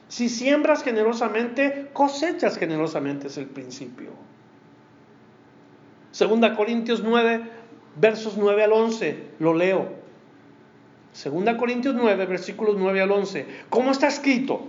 Si 0.07 0.29
siembras 0.29 0.83
generosamente, 0.83 1.89
cosechas 1.93 2.57
generosamente, 2.57 3.27
es 3.27 3.37
el 3.37 3.47
principio. 3.47 4.11
Segunda 6.11 6.55
Corintios 6.55 7.01
9, 7.01 7.41
versos 7.95 8.37
9 8.37 8.63
al 8.63 8.73
11, 8.73 9.23
lo 9.39 9.53
leo. 9.53 9.89
Segunda 11.13 11.57
Corintios 11.57 11.95
9, 11.95 12.25
versículos 12.25 12.75
9 12.77 13.01
al 13.01 13.11
11. 13.11 13.47
¿Cómo 13.69 13.91
está 13.91 14.07
escrito? 14.07 14.67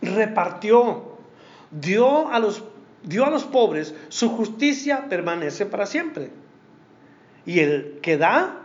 Repartió, 0.00 1.18
dio 1.70 2.28
a 2.30 2.40
los, 2.40 2.64
dio 3.04 3.24
a 3.24 3.30
los 3.30 3.44
pobres, 3.44 3.94
su 4.08 4.30
justicia 4.30 5.06
permanece 5.08 5.66
para 5.66 5.86
siempre. 5.86 6.30
Y 7.46 7.60
el 7.60 7.98
que 8.02 8.16
da 8.16 8.61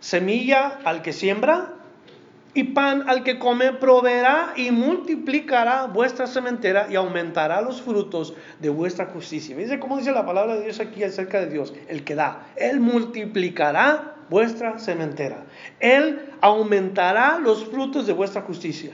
semilla 0.00 0.78
al 0.84 1.02
que 1.02 1.12
siembra 1.12 1.74
y 2.54 2.64
pan 2.64 3.08
al 3.08 3.22
que 3.22 3.38
come, 3.38 3.72
proveerá 3.72 4.54
y 4.56 4.70
multiplicará 4.70 5.86
vuestra 5.86 6.26
sementera 6.26 6.88
y 6.90 6.96
aumentará 6.96 7.60
los 7.60 7.82
frutos 7.82 8.34
de 8.58 8.68
vuestra 8.68 9.06
justicia. 9.06 9.56
¿Dice 9.56 9.78
cómo 9.78 9.98
dice 9.98 10.12
la 10.12 10.26
palabra 10.26 10.56
de 10.56 10.64
Dios 10.64 10.80
aquí 10.80 11.04
acerca 11.04 11.40
de 11.40 11.50
Dios? 11.50 11.74
El 11.88 12.04
que 12.04 12.14
da. 12.14 12.48
Él 12.56 12.80
multiplicará 12.80 14.14
vuestra 14.28 14.78
sementera. 14.78 15.44
Él 15.78 16.32
aumentará 16.40 17.38
los 17.38 17.64
frutos 17.66 18.06
de 18.06 18.12
vuestra 18.12 18.42
justicia. 18.42 18.92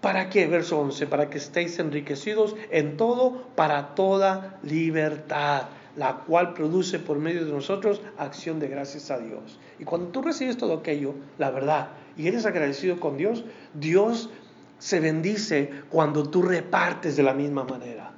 ¿Para 0.00 0.28
qué? 0.28 0.46
Verso 0.46 0.78
11. 0.80 1.06
Para 1.06 1.30
que 1.30 1.38
estéis 1.38 1.78
enriquecidos 1.78 2.56
en 2.70 2.98
todo, 2.98 3.46
para 3.54 3.94
toda 3.94 4.58
libertad 4.62 5.68
la 5.96 6.16
cual 6.16 6.54
produce 6.54 6.98
por 6.98 7.18
medio 7.18 7.44
de 7.44 7.52
nosotros 7.52 8.00
acción 8.18 8.58
de 8.58 8.68
gracias 8.68 9.10
a 9.10 9.18
Dios. 9.18 9.58
Y 9.78 9.84
cuando 9.84 10.08
tú 10.08 10.22
recibes 10.22 10.56
todo 10.56 10.74
aquello, 10.74 11.14
la 11.38 11.50
verdad, 11.50 11.90
y 12.16 12.26
eres 12.26 12.46
agradecido 12.46 12.98
con 13.00 13.16
Dios, 13.16 13.44
Dios 13.74 14.30
se 14.78 15.00
bendice 15.00 15.70
cuando 15.90 16.28
tú 16.28 16.42
repartes 16.42 17.16
de 17.16 17.22
la 17.22 17.34
misma 17.34 17.64
manera. 17.64 18.12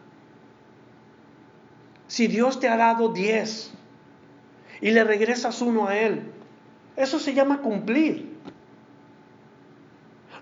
Si 2.08 2.28
Dios 2.28 2.60
te 2.60 2.68
ha 2.68 2.76
dado 2.76 3.12
10 3.12 3.72
y 4.80 4.90
le 4.90 5.04
regresas 5.04 5.60
uno 5.60 5.88
a 5.88 5.98
Él, 5.98 6.22
eso 6.96 7.18
se 7.18 7.34
llama 7.34 7.60
cumplir. 7.60 8.36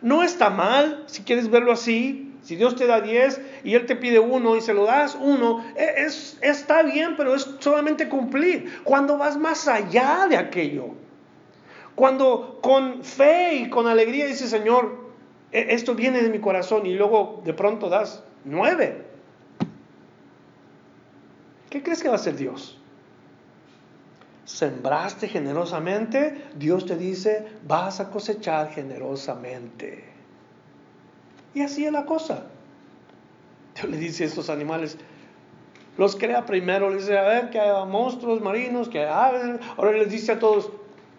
No 0.03 0.23
está 0.23 0.51
mal, 0.51 1.05
si 1.07 1.23
quieres 1.23 1.51
verlo 1.51 1.73
así, 1.73 2.35
si 2.43 2.57
Dios 2.57 2.77
te 2.77 2.87
da 2.87 3.01
10 3.01 3.41
y 3.65 3.75
Él 3.75 3.87
te 3.87 3.97
pide 3.97 4.21
uno 4.21 4.57
y 4.57 4.61
se 4.61 4.75
lo 4.75 4.85
das 4.85 5.17
uno, 5.19 5.65
e, 5.75 6.05
es, 6.05 6.39
está 6.43 6.83
bien, 6.83 7.17
pero 7.17 7.35
es 7.35 7.49
solamente 7.59 8.09
cumplir. 8.09 8.83
Cuando 8.85 9.17
vas 9.17 9.39
más 9.39 9.67
allá 9.67 10.27
de 10.29 10.37
aquello, 10.37 10.89
cuando 11.95 12.59
con 12.61 13.03
fe 13.03 13.55
y 13.55 13.71
con 13.71 13.87
alegría 13.87 14.27
dices, 14.27 14.51
Señor, 14.51 15.11
e, 15.51 15.75
esto 15.75 15.95
viene 15.95 16.23
de 16.23 16.29
mi 16.29 16.41
corazón 16.41 16.85
y 16.85 16.95
luego 16.95 17.41
de 17.45 17.55
pronto 17.55 17.89
das 17.89 18.23
nueve. 18.45 19.03
¿Qué 21.71 21.83
crees 21.83 22.03
que 22.03 22.09
va 22.09 22.15
a 22.15 22.19
hacer 22.19 22.37
Dios? 22.37 22.79
Sembraste 24.45 25.27
generosamente, 25.27 26.45
Dios 26.55 26.85
te 26.85 26.97
dice, 26.97 27.47
vas 27.67 27.99
a 27.99 28.11
cosechar 28.11 28.71
generosamente. 28.71 30.05
Y 31.55 31.63
así 31.63 31.87
es 31.87 31.93
la 31.93 32.05
cosa. 32.05 32.45
Dios 33.81 33.91
le 33.91 33.97
dice 33.97 34.25
a 34.25 34.27
estos 34.27 34.51
animales, 34.51 34.99
los 35.97 36.17
crea 36.17 36.45
primero, 36.45 36.91
les 36.91 37.03
dice, 37.03 37.19
a 37.19 37.23
ver, 37.23 37.51
que 37.51 37.61
haya 37.61 37.85
monstruos 37.85 38.41
marinos, 38.41 38.89
que 38.89 39.01
haya 39.01 39.61
Ahora 39.77 39.93
les 39.93 40.11
dice 40.11 40.33
a 40.33 40.39
todos, 40.39 40.71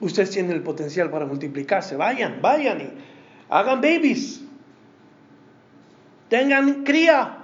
ustedes 0.01 0.31
tienen 0.31 0.51
el 0.51 0.63
potencial 0.63 1.09
para 1.09 1.25
multiplicarse, 1.25 1.95
vayan, 1.95 2.41
vayan 2.41 2.81
y 2.81 2.89
hagan 3.49 3.81
babies. 3.81 4.41
Tengan 6.29 6.83
cría. 6.83 7.37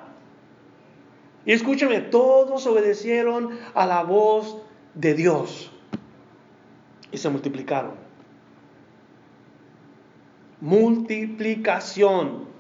Y 1.46 1.54
escúchame, 1.54 2.02
todos 2.02 2.68
obedecieron 2.68 3.58
a 3.74 3.86
la 3.86 4.04
voz 4.04 4.58
de 4.94 5.14
Dios 5.14 5.72
y 7.12 7.18
se 7.18 7.30
multiplicaron. 7.30 7.94
Multiplicación. 10.60 12.52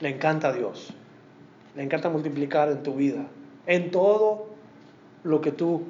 Le 0.00 0.10
encanta 0.10 0.48
a 0.48 0.52
Dios. 0.52 0.94
Le 1.76 1.82
encanta 1.82 2.08
multiplicar 2.08 2.68
en 2.70 2.82
tu 2.82 2.94
vida, 2.94 3.26
en 3.66 3.90
todo 3.90 4.46
lo 5.22 5.40
que 5.40 5.52
tú 5.52 5.84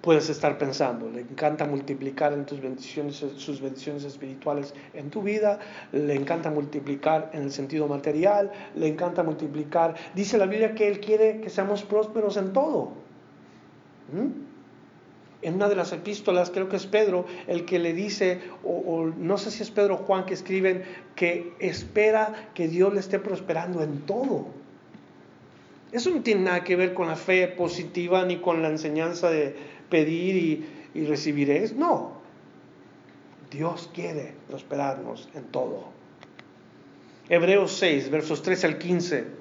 puedes 0.00 0.30
estar 0.30 0.58
pensando. 0.58 1.10
Le 1.10 1.20
encanta 1.20 1.66
multiplicar 1.66 2.32
en 2.32 2.46
tus 2.46 2.60
bendiciones, 2.60 3.16
sus 3.16 3.60
bendiciones 3.60 4.04
espirituales 4.04 4.74
en 4.94 5.10
tu 5.10 5.22
vida. 5.22 5.58
Le 5.92 6.14
encanta 6.14 6.50
multiplicar 6.50 7.30
en 7.34 7.42
el 7.42 7.52
sentido 7.52 7.86
material. 7.86 8.50
Le 8.74 8.88
encanta 8.88 9.22
multiplicar. 9.22 9.94
Dice 10.14 10.38
la 10.38 10.46
Biblia 10.46 10.74
que 10.74 10.88
Él 10.88 11.00
quiere 11.00 11.40
que 11.40 11.50
seamos 11.50 11.82
prósperos 11.82 12.36
en 12.36 12.52
todo. 12.52 12.92
¿Mm? 14.12 14.49
En 15.42 15.54
una 15.54 15.68
de 15.68 15.76
las 15.76 15.92
epístolas, 15.92 16.50
creo 16.50 16.68
que 16.68 16.76
es 16.76 16.86
Pedro, 16.86 17.24
el 17.46 17.64
que 17.64 17.78
le 17.78 17.94
dice, 17.94 18.40
o, 18.62 19.10
no 19.16 19.38
sé 19.38 19.50
si 19.50 19.62
es 19.62 19.70
Pedro 19.70 19.94
o 19.94 19.98
Juan 19.98 20.26
que 20.26 20.34
escriben, 20.34 20.82
que 21.16 21.54
espera 21.58 22.50
que 22.54 22.68
Dios 22.68 22.92
le 22.92 23.00
esté 23.00 23.18
prosperando 23.18 23.82
en 23.82 24.00
todo. 24.02 24.46
Eso 25.92 26.10
no 26.10 26.22
tiene 26.22 26.42
nada 26.42 26.62
que 26.62 26.76
ver 26.76 26.94
con 26.94 27.08
la 27.08 27.16
fe 27.16 27.48
positiva 27.48 28.24
ni 28.24 28.36
con 28.36 28.62
la 28.62 28.68
enseñanza 28.68 29.30
de 29.30 29.56
pedir 29.88 30.36
y, 30.36 30.66
y 30.94 31.06
recibiréis. 31.06 31.74
No. 31.74 32.20
Dios 33.50 33.90
quiere 33.92 34.34
prosperarnos 34.46 35.28
en 35.34 35.44
todo. 35.44 35.84
Hebreos 37.28 37.72
6, 37.78 38.10
versos 38.10 38.42
13 38.42 38.66
al 38.66 38.78
15. 38.78 39.39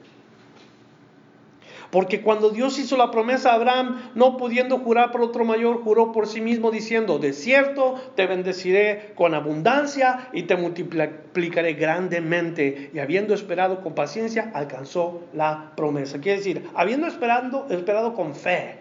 Porque 1.91 2.21
cuando 2.21 2.51
Dios 2.51 2.77
hizo 2.77 2.97
la 2.97 3.09
promesa 3.09 3.51
a 3.51 3.55
Abraham, 3.55 4.11
no 4.13 4.37
pudiendo 4.37 4.77
jurar 4.77 5.11
por 5.11 5.21
otro 5.21 5.43
mayor, 5.43 5.81
juró 5.83 6.11
por 6.11 6.27
sí 6.27 6.39
mismo 6.39 6.69
diciendo, 6.69 7.17
de 7.17 7.33
cierto 7.33 7.95
te 8.15 8.27
bendeciré 8.27 9.13
con 9.15 9.33
abundancia 9.33 10.29
y 10.31 10.43
te 10.43 10.55
multiplicaré 10.55 11.73
grandemente. 11.73 12.91
Y 12.93 12.99
habiendo 12.99 13.33
esperado 13.33 13.81
con 13.81 13.95
paciencia, 13.95 14.51
alcanzó 14.53 15.23
la 15.33 15.71
promesa. 15.75 16.21
Quiere 16.21 16.37
decir, 16.37 16.69
habiendo 16.75 17.07
esperado, 17.07 17.65
esperado 17.71 18.13
con 18.13 18.35
fe, 18.35 18.77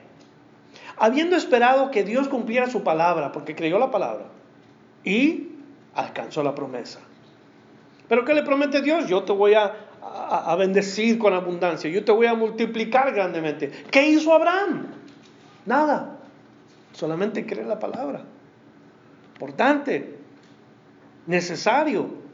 habiendo 0.98 1.34
esperado 1.34 1.90
que 1.90 2.04
Dios 2.04 2.28
cumpliera 2.28 2.68
su 2.68 2.82
palabra, 2.82 3.32
porque 3.32 3.54
creyó 3.54 3.78
la 3.78 3.90
palabra, 3.90 4.26
y 5.02 5.48
alcanzó 5.94 6.42
la 6.42 6.54
promesa. 6.54 7.00
Pero 8.08 8.24
¿qué 8.24 8.34
le 8.34 8.42
promete 8.42 8.82
Dios? 8.82 9.06
Yo 9.06 9.22
te 9.22 9.32
voy 9.32 9.54
a 9.54 9.74
a, 10.28 10.54
bendecir 10.56 11.18
con 11.18 11.32
abundancia, 11.34 11.88
yo 11.90 12.04
te 12.04 12.12
voy 12.12 12.26
a 12.26 12.34
multiplicar 12.34 13.12
grandemente. 13.14 13.70
¿Qué 13.90 14.08
hizo 14.08 14.32
Abraham? 14.32 14.86
Nada, 15.66 16.18
solamente 16.92 17.46
cree 17.46 17.64
la 17.64 17.78
palabra. 17.78 18.24
Importante, 19.34 20.16
necesario. 21.26 22.28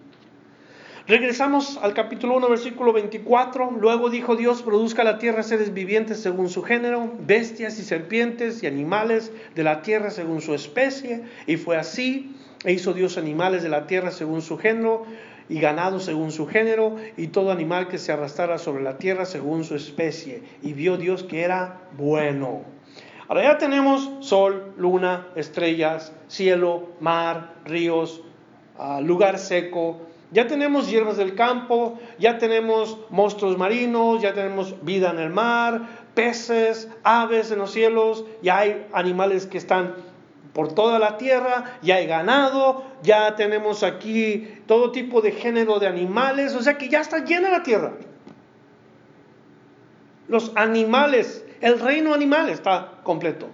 Regresamos 1.06 1.78
al 1.82 1.92
capítulo 1.92 2.36
1, 2.36 2.48
versículo 2.48 2.92
24. 2.94 3.72
Luego 3.72 4.08
dijo 4.08 4.36
Dios, 4.36 4.62
produzca 4.62 5.04
la 5.04 5.18
tierra 5.18 5.42
seres 5.42 5.74
vivientes 5.74 6.20
según 6.20 6.48
su 6.48 6.62
género, 6.62 7.12
bestias 7.20 7.78
y 7.78 7.82
serpientes 7.82 8.62
y 8.62 8.66
animales 8.66 9.30
de 9.54 9.64
la 9.64 9.82
tierra 9.82 10.10
según 10.10 10.40
su 10.40 10.54
especie. 10.54 11.24
Y 11.46 11.58
fue 11.58 11.76
así. 11.76 12.34
E 12.64 12.72
hizo 12.72 12.94
Dios 12.94 13.18
animales 13.18 13.62
de 13.62 13.68
la 13.68 13.86
tierra 13.86 14.10
según 14.10 14.40
su 14.40 14.56
género 14.56 15.04
y 15.48 15.60
ganado 15.60 16.00
según 16.00 16.32
su 16.32 16.46
género, 16.46 16.96
y 17.16 17.28
todo 17.28 17.50
animal 17.50 17.88
que 17.88 17.98
se 17.98 18.12
arrastrara 18.12 18.58
sobre 18.58 18.82
la 18.82 18.98
tierra 18.98 19.24
según 19.24 19.64
su 19.64 19.74
especie. 19.74 20.42
Y 20.62 20.72
vio 20.72 20.96
Dios 20.96 21.22
que 21.22 21.42
era 21.42 21.82
bueno. 21.96 22.62
Ahora 23.28 23.42
ya 23.44 23.58
tenemos 23.58 24.10
sol, 24.20 24.74
luna, 24.76 25.28
estrellas, 25.34 26.12
cielo, 26.28 26.88
mar, 27.00 27.54
ríos, 27.64 28.22
ah, 28.78 29.00
lugar 29.00 29.38
seco. 29.38 30.00
Ya 30.30 30.46
tenemos 30.46 30.90
hierbas 30.90 31.16
del 31.16 31.34
campo, 31.34 31.98
ya 32.18 32.38
tenemos 32.38 32.98
monstruos 33.08 33.56
marinos, 33.56 34.20
ya 34.20 34.34
tenemos 34.34 34.74
vida 34.84 35.10
en 35.10 35.20
el 35.20 35.30
mar, 35.30 35.82
peces, 36.14 36.88
aves 37.02 37.50
en 37.50 37.58
los 37.58 37.70
cielos, 37.70 38.24
ya 38.42 38.58
hay 38.58 38.86
animales 38.92 39.46
que 39.46 39.58
están 39.58 39.94
por 40.54 40.72
toda 40.72 41.00
la 41.00 41.18
tierra, 41.18 41.78
ya 41.82 41.96
hay 41.96 42.06
ganado, 42.06 42.84
ya 43.02 43.34
tenemos 43.34 43.82
aquí 43.82 44.48
todo 44.66 44.92
tipo 44.92 45.20
de 45.20 45.32
género 45.32 45.80
de 45.80 45.88
animales, 45.88 46.54
o 46.54 46.62
sea 46.62 46.78
que 46.78 46.88
ya 46.88 47.00
está 47.00 47.24
llena 47.24 47.50
la 47.50 47.64
tierra. 47.64 47.92
Los 50.28 50.52
animales, 50.54 51.44
el 51.60 51.80
reino 51.80 52.14
animal 52.14 52.48
está 52.48 53.00
completo. 53.02 53.48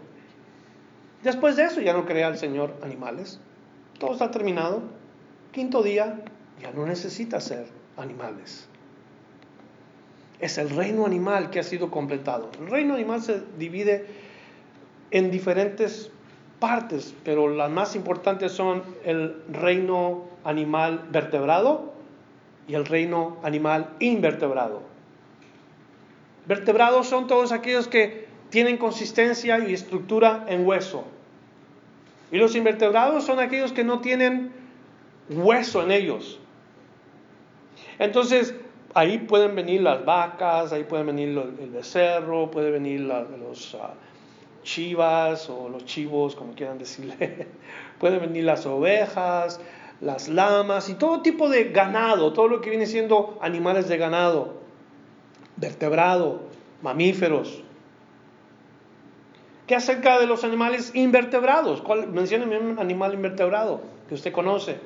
Después 1.23 1.57
de 1.57 1.65
eso 1.65 1.81
ya 1.81 1.95
no 1.95 2.05
crea 2.05 2.29
el 2.29 2.37
Señor 2.37 2.77
animales, 2.83 3.41
todo 3.99 4.13
está 4.13 4.31
terminado. 4.31 4.83
Quinto 5.53 5.83
día, 5.83 6.21
ya 6.61 6.71
no 6.71 6.87
necesita 6.87 7.41
ser 7.41 7.67
animales. 7.97 8.69
Es 10.39 10.59
el 10.59 10.71
reino 10.71 11.07
animal 11.07 11.51
que 11.51 11.61
ha 11.61 11.63
sido 11.63 11.91
completado. 11.91 12.51
El 12.61 12.71
reino 12.71 12.95
animal 12.95 13.23
se 13.23 13.43
divide 13.59 14.07
en 15.11 15.31
diferentes 15.31 16.11
partes, 16.61 17.15
pero 17.25 17.49
las 17.49 17.71
más 17.71 17.97
importantes 17.97 18.53
son 18.53 18.83
el 19.05 19.43
reino 19.51 20.25
animal 20.45 21.07
vertebrado 21.11 21.93
y 22.69 22.75
el 22.75 22.87
reino 22.87 23.39
animal 23.43 23.89
invertebrado. 23.99 24.83
Vertebrados 26.47 27.09
son 27.09 27.27
todos 27.27 27.51
aquellos 27.51 27.89
que 27.89 28.29
tienen 28.51 28.77
consistencia 28.77 29.59
y 29.59 29.73
estructura 29.73 30.45
en 30.49 30.67
hueso. 30.67 31.05
Y 32.31 32.39
los 32.39 32.55
invertebrados 32.55 33.25
son 33.25 33.41
aquellos 33.41 33.73
que 33.73 33.83
no 33.83 34.01
tienen 34.01 34.53
hueso 35.31 35.83
en 35.83 35.91
ellos. 35.91 36.39
Entonces, 37.99 38.55
ahí 38.95 39.19
pueden 39.19 39.55
venir 39.55 39.83
las 39.83 40.05
vacas, 40.05 40.73
ahí 40.73 40.85
pueden 40.85 41.07
venir 41.07 41.29
el 41.61 41.71
becerro, 41.71 42.51
puede 42.51 42.71
venir 42.71 43.01
los... 43.01 43.75
Ah, 43.81 43.95
chivas 44.63 45.49
o 45.51 45.69
los 45.69 45.85
chivos, 45.85 46.35
como 46.35 46.55
quieran 46.55 46.79
decirle. 46.79 47.49
Pueden 47.99 48.21
venir 48.21 48.45
las 48.45 48.67
ovejas, 48.67 49.61
las 50.01 50.29
lamas 50.29 50.89
y 50.89 50.95
todo 50.95 51.23
tipo 51.23 51.49
de 51.49 51.65
ganado, 51.71 52.33
todo 52.33 52.49
lo 52.49 52.61
que 52.61 52.71
viene 52.71 52.87
siendo 52.87 53.39
animales 53.41 53.89
de 53.89 53.99
ganado, 53.99 54.55
vertebrado, 55.57 56.41
mamíferos. 56.83 57.63
¿Qué 59.67 59.77
acerca 59.77 60.19
de 60.19 60.27
los 60.27 60.43
animales 60.43 60.93
invertebrados? 60.95 61.81
¿Cuál, 61.83 62.09
mencióneme 62.09 62.59
un 62.59 62.79
animal 62.79 63.15
invertebrado 63.15 63.81
que 64.09 64.15
usted 64.15 64.33
conoce. 64.33 64.81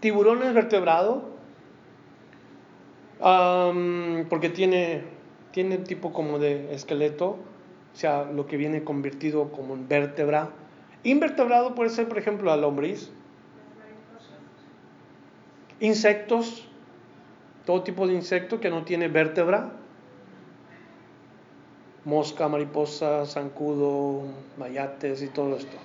¿Tiburón 0.00 0.42
es 0.42 0.52
vertebrado? 0.52 1.38
porque 3.20 4.48
tiene 4.48 5.02
tiene 5.52 5.78
tipo 5.78 6.12
como 6.12 6.38
de 6.38 6.74
esqueleto, 6.74 7.30
o 7.30 7.96
sea, 7.96 8.24
lo 8.24 8.46
que 8.46 8.56
viene 8.56 8.84
convertido 8.84 9.50
como 9.50 9.74
en 9.74 9.88
vértebra. 9.88 10.50
Invertebrado 11.04 11.74
puede 11.74 11.90
ser, 11.90 12.08
por 12.08 12.18
ejemplo, 12.18 12.46
la 12.46 12.56
lombriz. 12.56 13.10
Insectos, 15.80 16.66
todo 17.64 17.82
tipo 17.82 18.06
de 18.06 18.14
insecto 18.14 18.60
que 18.60 18.70
no 18.70 18.84
tiene 18.84 19.08
vértebra. 19.08 19.72
Mosca, 22.04 22.48
mariposa, 22.48 23.26
zancudo, 23.26 24.22
mayates 24.58 25.22
y 25.22 25.28
todo 25.28 25.56
esto. 25.56 25.76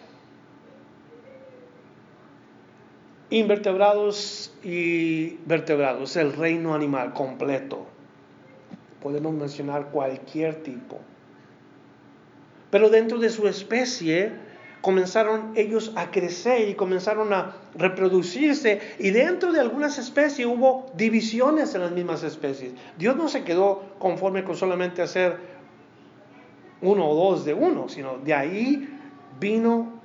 Invertebrados 3.30 4.54
y 4.64 5.38
vertebrados, 5.46 6.16
el 6.16 6.34
reino 6.34 6.76
animal 6.76 7.14
completo 7.14 7.93
podemos 9.04 9.34
mencionar 9.34 9.90
cualquier 9.90 10.64
tipo. 10.64 10.98
Pero 12.72 12.90
dentro 12.90 13.20
de 13.20 13.30
su 13.30 13.48
especie 13.48 14.32
comenzaron 14.82 15.52
ellos 15.56 15.94
a 15.96 16.10
crecer 16.10 16.68
y 16.68 16.76
comenzaron 16.76 17.32
a 17.34 17.56
reproducirse 17.76 18.82
y 18.98 19.12
dentro 19.12 19.52
de 19.52 19.60
algunas 19.60 20.00
especies 20.00 20.48
hubo 20.48 20.92
divisiones 20.96 21.76
en 21.76 21.82
las 21.82 21.92
mismas 21.92 22.24
especies. 22.24 22.74
Dios 22.98 23.16
no 23.16 23.28
se 23.28 23.44
quedó 23.44 23.84
conforme 24.00 24.44
con 24.44 24.56
solamente 24.56 25.02
hacer 25.02 25.38
uno 26.82 27.08
o 27.08 27.16
dos 27.16 27.46
de 27.46 27.54
uno, 27.54 27.88
sino 27.90 28.18
de 28.18 28.34
ahí 28.34 28.90
vino 29.40 30.02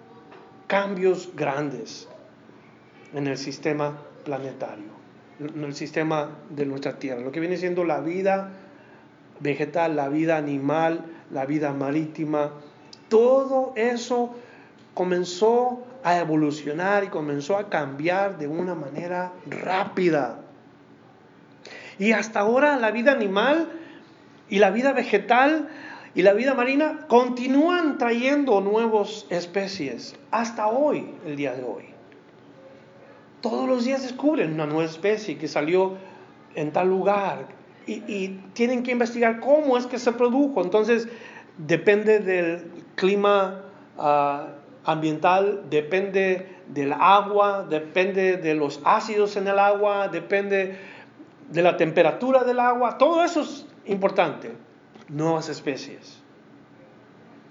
cambios 0.66 1.30
grandes 1.34 2.08
en 3.14 3.26
el 3.26 3.38
sistema 3.38 3.98
planetario, 4.24 4.90
en 5.40 5.64
el 5.64 5.74
sistema 5.74 6.30
de 6.50 6.66
nuestra 6.66 6.98
Tierra, 6.98 7.20
lo 7.20 7.32
que 7.32 7.40
viene 7.40 7.56
siendo 7.56 7.84
la 7.84 8.00
vida 8.00 8.52
vegetal, 9.40 9.96
la 9.96 10.08
vida 10.08 10.36
animal, 10.36 11.04
la 11.30 11.46
vida 11.46 11.72
marítima, 11.72 12.52
todo 13.08 13.72
eso 13.76 14.34
comenzó 14.94 15.84
a 16.02 16.18
evolucionar 16.18 17.04
y 17.04 17.08
comenzó 17.08 17.56
a 17.56 17.68
cambiar 17.68 18.38
de 18.38 18.48
una 18.48 18.74
manera 18.74 19.32
rápida. 19.46 20.40
Y 21.98 22.12
hasta 22.12 22.40
ahora 22.40 22.76
la 22.76 22.90
vida 22.90 23.12
animal 23.12 23.68
y 24.48 24.58
la 24.58 24.70
vida 24.70 24.92
vegetal 24.92 25.68
y 26.14 26.22
la 26.22 26.32
vida 26.32 26.54
marina 26.54 27.06
continúan 27.08 27.98
trayendo 27.98 28.60
nuevas 28.60 29.26
especies, 29.30 30.16
hasta 30.30 30.66
hoy, 30.68 31.14
el 31.26 31.36
día 31.36 31.52
de 31.54 31.62
hoy. 31.62 31.84
todos 33.40 33.68
los 33.68 33.84
días 33.84 34.02
descubren 34.02 34.54
una 34.54 34.66
nueva 34.66 34.84
especie 34.84 35.38
que 35.38 35.46
salió 35.46 35.96
en 36.56 36.72
tal 36.72 36.88
lugar 36.88 37.57
y, 37.88 38.40
tienen 38.52 38.82
que 38.82 38.92
investigar 38.92 39.40
cómo 39.40 39.76
es 39.76 39.86
que 39.86 39.98
se 39.98 40.12
produjo. 40.12 40.62
Entonces, 40.62 41.08
depende 41.56 42.20
del 42.20 42.70
clima 42.94 43.62
ah, 43.98 44.48
ambiental, 44.84 45.64
depende 45.70 46.46
del 46.68 46.92
agua, 46.92 47.66
depende 47.68 48.36
de 48.36 48.54
los 48.54 48.80
ácidos 48.84 49.36
en 49.36 49.48
el 49.48 49.58
agua, 49.58 50.08
depende 50.08 50.76
de 51.50 51.62
la 51.62 51.76
temperatura 51.76 52.44
del 52.44 52.60
agua, 52.60 52.98
todo 52.98 53.24
eso 53.24 53.40
es 53.40 53.66
importante. 53.86 54.52
Nuevas 55.08 55.48
especies. 55.48 56.22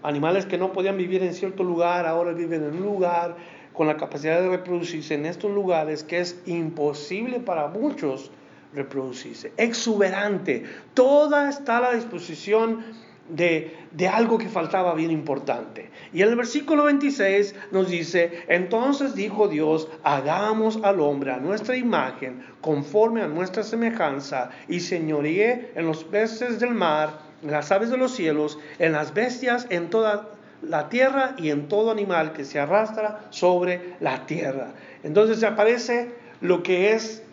Animales 0.04 0.46
que 0.46 0.60
no 0.60 0.72
podían 0.72 0.98
vivir 0.98 1.24
en 1.24 1.34
cierto 1.34 1.64
lugar, 1.64 2.06
ahora 2.06 2.32
viven 2.34 2.64
en 2.64 2.76
un 2.76 2.84
lugar 2.84 3.36
con 3.74 3.88
la 3.88 3.98
capacidad 3.98 4.42
de 4.42 4.50
reproducirse 4.50 5.16
en 5.16 5.26
estos 5.26 5.52
lugares 5.52 6.04
que 6.04 6.20
es 6.20 6.42
imposible 6.46 7.40
para 7.40 7.68
muchos 7.68 8.32
reproducirse. 8.74 9.54
Exuberante. 9.58 10.66
Toda 10.94 11.50
está 11.50 11.78
a 11.78 11.82
la 11.82 11.94
disposición 11.94 12.84
de, 13.30 13.76
de, 13.92 14.08
algo 14.08 14.38
que 14.38 14.48
faltaba 14.48 14.94
bien 14.94 15.12
importante. 15.12 15.90
Y 16.14 16.22
en 16.22 16.30
el 16.30 16.36
versículo 16.36 16.86
26 16.86 17.56
nos 17.72 17.90
dice, 17.90 18.44
entonces 18.48 19.16
dijo 19.16 19.48
Dios, 19.48 19.90
hagamos 20.04 20.80
al 20.84 21.02
hombre 21.02 21.32
a 21.32 21.38
nuestra 21.38 21.76
imagen, 21.76 22.46
conforme 22.62 23.22
a 23.22 23.28
nuestra 23.28 23.64
semejanza, 23.64 24.52
y 24.70 24.80
señoríe 24.80 25.72
en 25.76 25.86
los 25.86 26.04
peces 26.06 26.60
del 26.60 26.74
mar, 26.74 27.20
en 27.44 27.52
las 27.52 27.72
aves 27.72 27.90
de 27.90 27.98
los 27.98 28.14
cielos, 28.14 28.58
en 28.80 28.94
las 28.94 29.14
bestias, 29.14 29.68
en 29.70 29.90
toda 29.90 30.30
la 30.62 30.90
tierra 30.90 31.36
y 31.38 31.50
en 31.50 31.68
todo 31.68 31.92
animal 31.92 32.34
que 32.34 32.46
se 32.46 32.60
arrastra 32.60 33.26
sobre 33.30 33.96
la 34.00 34.26
tierra. 34.26 34.74
Entonces 35.04 35.44
aparece 35.44 36.12
lo 36.42 36.64
que 36.64 36.94
es 36.94 37.24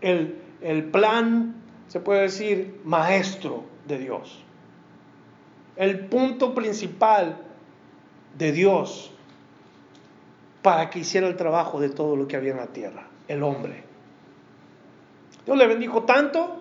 el, 0.00 0.36
el 0.60 0.84
plan, 0.84 1.54
se 1.88 2.00
puede 2.00 2.22
decir, 2.22 2.80
maestro 2.84 3.64
de 3.86 3.98
Dios. 3.98 4.42
El 5.76 6.06
punto 6.06 6.54
principal 6.54 7.38
de 8.36 8.52
Dios 8.52 9.12
para 10.62 10.90
que 10.90 11.00
hiciera 11.00 11.28
el 11.28 11.36
trabajo 11.36 11.80
de 11.80 11.88
todo 11.88 12.16
lo 12.16 12.26
que 12.26 12.36
había 12.36 12.52
en 12.52 12.58
la 12.58 12.66
tierra, 12.66 13.06
el 13.28 13.42
hombre. 13.42 13.84
Dios 15.46 15.56
le 15.56 15.66
bendijo 15.66 16.02
tanto, 16.02 16.60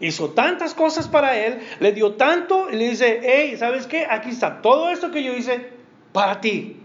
hizo 0.00 0.30
tantas 0.30 0.74
cosas 0.74 1.06
para 1.06 1.36
él, 1.38 1.60
le 1.78 1.92
dio 1.92 2.14
tanto 2.14 2.70
y 2.70 2.76
le 2.76 2.90
dice, 2.90 3.20
hey, 3.22 3.56
¿sabes 3.56 3.86
qué? 3.86 4.06
Aquí 4.08 4.30
está 4.30 4.62
todo 4.62 4.90
esto 4.90 5.10
que 5.10 5.22
yo 5.22 5.32
hice 5.32 5.68
para 6.12 6.40
ti. 6.40 6.80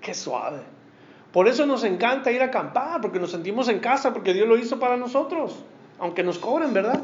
Qué 0.00 0.14
suave. 0.14 0.60
Por 1.32 1.48
eso 1.48 1.66
nos 1.66 1.84
encanta 1.84 2.32
ir 2.32 2.42
a 2.42 2.46
acampar, 2.46 3.00
porque 3.00 3.18
nos 3.18 3.30
sentimos 3.30 3.68
en 3.68 3.80
casa, 3.80 4.12
porque 4.12 4.32
Dios 4.32 4.48
lo 4.48 4.56
hizo 4.56 4.78
para 4.78 4.96
nosotros, 4.96 5.56
aunque 5.98 6.22
nos 6.22 6.38
cobren, 6.38 6.72
¿verdad? 6.72 7.00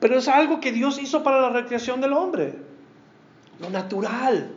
Pero 0.00 0.16
es 0.18 0.28
algo 0.28 0.60
que 0.60 0.72
Dios 0.72 0.98
hizo 1.00 1.22
para 1.22 1.40
la 1.40 1.50
recreación 1.50 2.00
del 2.00 2.12
hombre, 2.12 2.54
lo 3.60 3.70
natural 3.70 4.56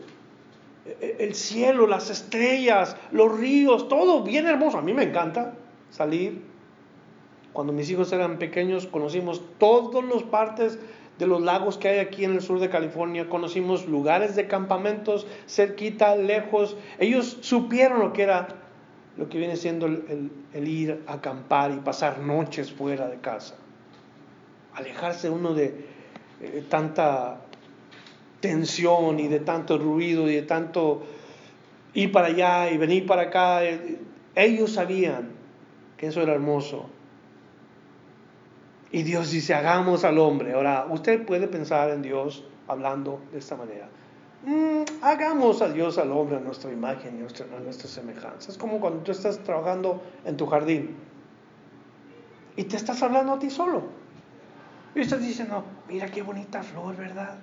el 1.00 1.34
cielo, 1.34 1.88
las 1.88 2.10
estrellas, 2.10 2.96
los 3.12 3.38
ríos, 3.38 3.88
todo 3.88 4.24
bien 4.24 4.46
hermoso. 4.48 4.78
A 4.78 4.82
mí 4.82 4.94
me 4.94 5.04
encanta 5.04 5.54
salir. 5.90 6.44
Cuando 7.54 7.74
mis 7.74 7.90
hijos 7.90 8.12
eran 8.12 8.38
pequeños 8.38 8.86
conocimos 8.86 9.42
todas 9.58 10.04
las 10.04 10.24
partes 10.24 10.78
de 11.18 11.28
los 11.28 11.42
lagos 11.42 11.78
que 11.78 11.88
hay 11.88 12.00
aquí 12.00 12.26
en 12.26 12.34
el 12.34 12.42
sur 12.42 12.60
de 12.60 12.70
California, 12.70 13.30
conocimos 13.30 13.88
lugares 13.88 14.36
de 14.36 14.48
campamentos 14.48 15.26
cerquita, 15.48 16.16
lejos. 16.16 16.76
Ellos 17.00 17.38
supieron 17.42 18.00
lo 18.00 18.12
que 18.12 18.24
era, 18.24 18.48
lo 19.16 19.30
que 19.30 19.38
viene 19.38 19.56
siendo 19.56 19.86
el, 19.86 20.68
ir 20.68 21.04
a 21.08 21.14
acampar 21.14 21.72
y 21.72 21.78
pasar 21.78 22.20
noches 22.20 22.72
fuera 22.72 23.08
de 23.08 23.18
casa. 23.18 23.56
Alejarse 24.74 25.30
uno 25.30 25.54
de 25.54 25.86
eh, 26.42 26.66
tanta 26.70 27.42
tensión 28.42 29.20
y 29.20 29.30
de 29.30 29.40
tanto 29.40 29.78
ruido 29.78 30.30
y 30.30 30.36
de 30.36 30.42
tanto 30.42 31.04
ir 31.94 32.12
para 32.12 32.28
allá 32.28 32.70
y 32.70 32.78
venir 32.78 33.06
para 33.06 33.24
acá. 33.24 33.62
Ellos 34.36 34.74
sabían 34.74 35.30
que 35.96 36.08
eso 36.08 36.22
era 36.22 36.34
hermoso. 36.34 36.90
Y 38.96 39.04
Dios 39.04 39.30
dice, 39.30 39.54
hagamos 39.54 40.06
al 40.06 40.18
hombre. 40.20 40.54
Ahora, 40.54 40.88
usted 40.90 41.26
puede 41.26 41.50
pensar 41.50 41.90
en 41.90 42.02
Dios 42.02 42.46
hablando 42.66 43.20
de 43.34 43.40
esta 43.40 43.58
manera. 43.58 43.90
Mm, 44.46 44.84
hagamos 45.02 45.62
a 45.62 45.68
Dios 45.68 45.98
al 45.98 46.14
hombre 46.14 46.38
a 46.38 46.40
nuestra 46.40 46.72
imagen 46.72 47.18
y 47.18 47.18
a 47.18 47.60
nuestra 47.60 47.90
semejanza. 47.90 48.50
Es 48.50 48.58
como 48.58 48.80
cuando 48.80 49.02
tú 49.02 49.12
estás 49.12 49.40
trabajando 49.40 50.02
en 50.24 50.38
tu 50.38 50.46
jardín 50.46 50.96
y 52.56 52.64
te 52.64 52.78
estás 52.78 53.04
hablando 53.04 53.34
a 53.34 53.40
ti 53.40 53.50
solo. 53.50 53.84
Y 54.96 55.02
estás 55.02 55.20
diciendo, 55.20 55.66
mira 55.90 56.08
qué 56.08 56.22
bonita 56.22 56.64
flor, 56.64 56.96
¿verdad? 56.96 57.36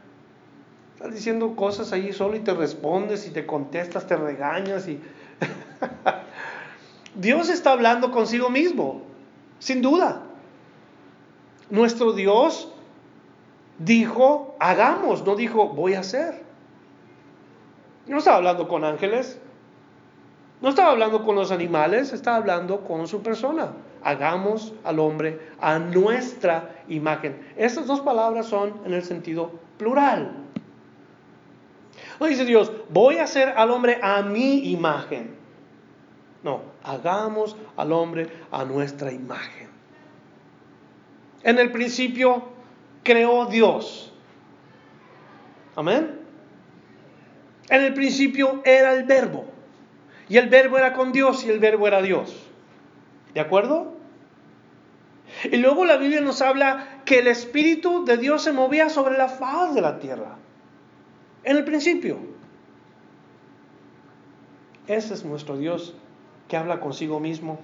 Estás 0.94 1.12
diciendo 1.12 1.54
cosas 1.54 1.92
ahí 1.92 2.14
solo 2.14 2.36
y 2.36 2.40
te 2.40 2.54
respondes 2.54 3.28
y 3.28 3.30
te 3.30 3.44
contestas, 3.44 4.06
te 4.06 4.16
regañas 4.16 4.88
y... 4.88 4.98
Dios 7.14 7.50
está 7.50 7.72
hablando 7.72 8.10
consigo 8.10 8.48
mismo, 8.48 9.02
sin 9.58 9.82
duda. 9.82 10.31
Nuestro 11.72 12.12
Dios 12.12 12.68
dijo, 13.78 14.56
hagamos, 14.60 15.24
no 15.24 15.36
dijo, 15.36 15.68
voy 15.70 15.94
a 15.94 16.00
hacer. 16.00 16.42
No 18.06 18.18
estaba 18.18 18.36
hablando 18.36 18.68
con 18.68 18.84
ángeles, 18.84 19.40
no 20.60 20.68
estaba 20.68 20.90
hablando 20.90 21.24
con 21.24 21.34
los 21.34 21.50
animales, 21.50 22.12
estaba 22.12 22.36
hablando 22.36 22.82
con 22.82 23.08
su 23.08 23.22
persona. 23.22 23.72
Hagamos 24.04 24.74
al 24.84 24.98
hombre 24.98 25.40
a 25.62 25.78
nuestra 25.78 26.84
imagen. 26.88 27.40
Estas 27.56 27.86
dos 27.86 28.02
palabras 28.02 28.44
son 28.44 28.74
en 28.84 28.92
el 28.92 29.02
sentido 29.02 29.52
plural. 29.78 30.30
No 32.20 32.26
dice 32.26 32.44
Dios, 32.44 32.70
voy 32.90 33.16
a 33.16 33.24
hacer 33.24 33.48
al 33.48 33.70
hombre 33.70 33.98
a 34.02 34.20
mi 34.20 34.70
imagen. 34.70 35.34
No, 36.42 36.60
hagamos 36.84 37.56
al 37.78 37.92
hombre 37.92 38.28
a 38.50 38.62
nuestra 38.66 39.10
imagen. 39.10 39.71
En 41.44 41.58
el 41.58 41.72
principio 41.72 42.44
creó 43.02 43.46
Dios. 43.46 44.12
Amén. 45.76 46.20
En 47.68 47.80
el 47.82 47.94
principio 47.94 48.62
era 48.64 48.94
el 48.94 49.04
verbo. 49.04 49.46
Y 50.28 50.36
el 50.36 50.48
verbo 50.48 50.78
era 50.78 50.92
con 50.92 51.12
Dios 51.12 51.44
y 51.44 51.50
el 51.50 51.58
verbo 51.58 51.86
era 51.86 52.00
Dios. 52.02 52.34
¿De 53.34 53.40
acuerdo? 53.40 53.94
Y 55.44 55.56
luego 55.56 55.84
la 55.84 55.96
Biblia 55.96 56.20
nos 56.20 56.42
habla 56.42 57.02
que 57.04 57.18
el 57.18 57.26
Espíritu 57.26 58.04
de 58.04 58.16
Dios 58.18 58.42
se 58.42 58.52
movía 58.52 58.88
sobre 58.88 59.16
la 59.16 59.28
faz 59.28 59.74
de 59.74 59.80
la 59.80 59.98
tierra 59.98 60.36
en 61.44 61.56
el 61.56 61.64
principio. 61.64 62.18
Ese 64.86 65.14
es 65.14 65.24
nuestro 65.24 65.56
Dios 65.56 65.94
que 66.48 66.56
habla 66.56 66.80
consigo 66.80 67.20
mismo. 67.20 67.58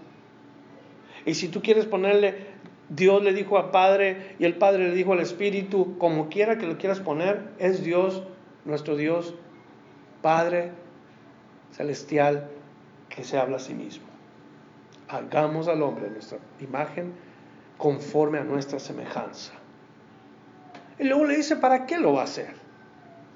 Y 1.26 1.34
si 1.34 1.48
tú 1.48 1.60
quieres 1.62 1.84
ponerle, 1.84 2.47
Dios 2.88 3.22
le 3.22 3.32
dijo 3.32 3.58
al 3.58 3.70
Padre 3.70 4.34
y 4.38 4.44
el 4.44 4.56
Padre 4.56 4.88
le 4.88 4.94
dijo 4.94 5.12
al 5.12 5.20
Espíritu, 5.20 5.98
como 5.98 6.28
quiera 6.28 6.58
que 6.58 6.66
lo 6.66 6.78
quieras 6.78 7.00
poner, 7.00 7.50
es 7.58 7.82
Dios, 7.82 8.22
nuestro 8.64 8.96
Dios, 8.96 9.34
Padre 10.22 10.72
celestial, 11.72 12.48
que 13.08 13.24
se 13.24 13.38
habla 13.38 13.56
a 13.56 13.60
sí 13.60 13.74
mismo. 13.74 14.06
Hagamos 15.08 15.68
al 15.68 15.82
hombre 15.82 16.10
nuestra 16.10 16.38
imagen 16.60 17.12
conforme 17.76 18.38
a 18.38 18.44
nuestra 18.44 18.78
semejanza. 18.78 19.52
Y 20.98 21.04
luego 21.04 21.24
le 21.24 21.36
dice, 21.36 21.56
¿para 21.56 21.86
qué 21.86 21.98
lo 21.98 22.14
va 22.14 22.22
a 22.22 22.24
hacer? 22.24 22.54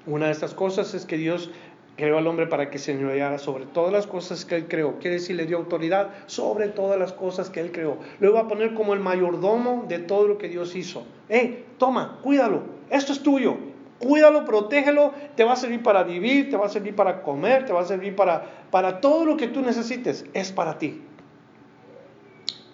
Una 0.05 0.25
de 0.25 0.33
estas 0.33 0.53
cosas 0.53 0.93
es 0.93 1.05
que 1.05 1.17
Dios 1.17 1.49
creó 1.95 2.17
al 2.17 2.27
hombre 2.27 2.47
para 2.47 2.69
que 2.69 2.79
se 2.79 2.93
señoreara 2.93 3.37
sobre 3.37 3.65
todas 3.65 3.91
las 3.91 4.07
cosas 4.07 4.45
que 4.45 4.55
él 4.55 4.67
creó. 4.67 4.99
Quiere 4.99 5.17
decir, 5.17 5.35
le 5.35 5.45
dio 5.45 5.57
autoridad 5.57 6.09
sobre 6.25 6.69
todas 6.69 6.99
las 6.99 7.13
cosas 7.13 7.49
que 7.49 7.59
él 7.59 7.71
creó. 7.71 7.97
Lo 8.19 8.33
va 8.33 8.41
a 8.41 8.47
poner 8.47 8.73
como 8.73 8.93
el 8.93 8.99
mayordomo 8.99 9.85
de 9.87 9.99
todo 9.99 10.27
lo 10.27 10.37
que 10.37 10.49
Dios 10.49 10.75
hizo. 10.75 11.03
¡Eh, 11.29 11.65
toma, 11.77 12.19
cuídalo! 12.23 12.63
Esto 12.89 13.13
es 13.13 13.21
tuyo. 13.21 13.57
Cuídalo, 13.99 14.43
protégelo, 14.43 15.13
te 15.35 15.43
va 15.43 15.53
a 15.53 15.55
servir 15.55 15.81
para 15.81 16.03
vivir, 16.03 16.49
te 16.49 16.57
va 16.57 16.65
a 16.65 16.69
servir 16.69 16.95
para 16.95 17.21
comer, 17.21 17.65
te 17.65 17.71
va 17.71 17.81
a 17.81 17.85
servir 17.85 18.15
para, 18.15 18.43
para 18.69 18.99
todo 18.99 19.25
lo 19.25 19.37
que 19.37 19.47
tú 19.47 19.61
necesites. 19.61 20.25
Es 20.33 20.51
para 20.51 20.77
ti. 20.77 21.01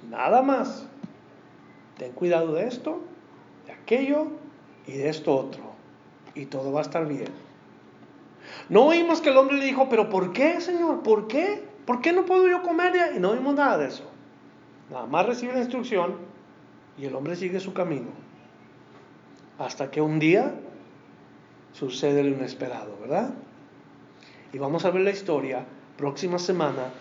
Nada 0.09 0.41
más. 0.41 0.87
Ten 1.97 2.13
cuidado 2.13 2.53
de 2.53 2.65
esto, 2.65 3.01
de 3.67 3.73
aquello 3.73 4.27
y 4.87 4.93
de 4.93 5.09
esto 5.09 5.35
otro 5.35 5.69
y 6.33 6.45
todo 6.45 6.71
va 6.71 6.79
a 6.79 6.83
estar 6.83 7.05
bien. 7.07 7.48
No 8.69 8.85
oímos 8.85 9.21
que 9.21 9.29
el 9.29 9.37
hombre 9.37 9.57
le 9.57 9.65
dijo, 9.65 9.89
pero 9.89 10.09
¿por 10.09 10.33
qué, 10.33 10.61
Señor? 10.61 11.01
¿Por 11.01 11.27
qué? 11.27 11.63
¿Por 11.85 12.01
qué 12.01 12.13
no 12.13 12.25
puedo 12.25 12.47
yo 12.47 12.61
comer? 12.61 13.13
Y 13.15 13.19
no 13.19 13.31
oímos 13.31 13.55
nada 13.55 13.77
de 13.77 13.87
eso. 13.87 14.09
Nada 14.91 15.05
más 15.05 15.25
recibe 15.25 15.53
la 15.53 15.59
instrucción 15.59 16.15
y 16.97 17.05
el 17.05 17.15
hombre 17.15 17.35
sigue 17.35 17.59
su 17.59 17.73
camino. 17.73 18.07
Hasta 19.57 19.89
que 19.91 20.01
un 20.01 20.19
día 20.19 20.53
sucede 21.73 22.23
lo 22.23 22.29
inesperado, 22.29 22.97
¿verdad? 23.01 23.31
Y 24.51 24.57
vamos 24.57 24.85
a 24.85 24.91
ver 24.91 25.03
la 25.03 25.11
historia 25.11 25.65
próxima 25.97 26.39
semana 26.39 26.91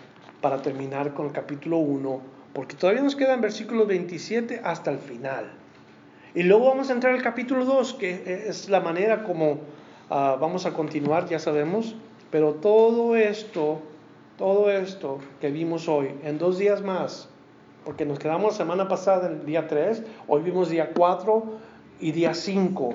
para 0.41 0.61
terminar 0.61 1.13
con 1.13 1.27
el 1.27 1.31
capítulo 1.31 1.77
1, 1.77 2.21
porque 2.53 2.75
todavía 2.75 3.01
nos 3.01 3.15
quedan 3.15 3.41
versículos 3.41 3.87
27 3.87 4.61
hasta 4.63 4.91
el 4.91 4.99
final. 4.99 5.51
Y 6.35 6.43
luego 6.43 6.67
vamos 6.67 6.89
a 6.89 6.93
entrar 6.93 7.13
al 7.13 7.21
capítulo 7.21 7.65
2, 7.65 7.93
que 7.95 8.45
es 8.47 8.69
la 8.69 8.79
manera 8.81 9.23
como 9.23 9.59
ah, 10.09 10.37
vamos 10.39 10.65
a 10.65 10.73
continuar, 10.73 11.27
ya 11.27 11.39
sabemos, 11.39 11.95
pero 12.31 12.53
todo 12.53 13.15
esto, 13.15 13.79
todo 14.37 14.69
esto 14.69 15.19
que 15.41 15.51
vimos 15.51 15.87
hoy, 15.87 16.11
en 16.23 16.37
dos 16.37 16.57
días 16.57 16.81
más, 16.81 17.29
porque 17.85 18.05
nos 18.05 18.19
quedamos 18.19 18.53
la 18.53 18.57
semana 18.57 18.87
pasada 18.87 19.27
el 19.27 19.45
día 19.45 19.67
3, 19.67 20.03
hoy 20.27 20.41
vimos 20.41 20.69
día 20.69 20.91
4 20.93 21.43
y 21.99 22.11
día 22.11 22.33
5. 22.33 22.93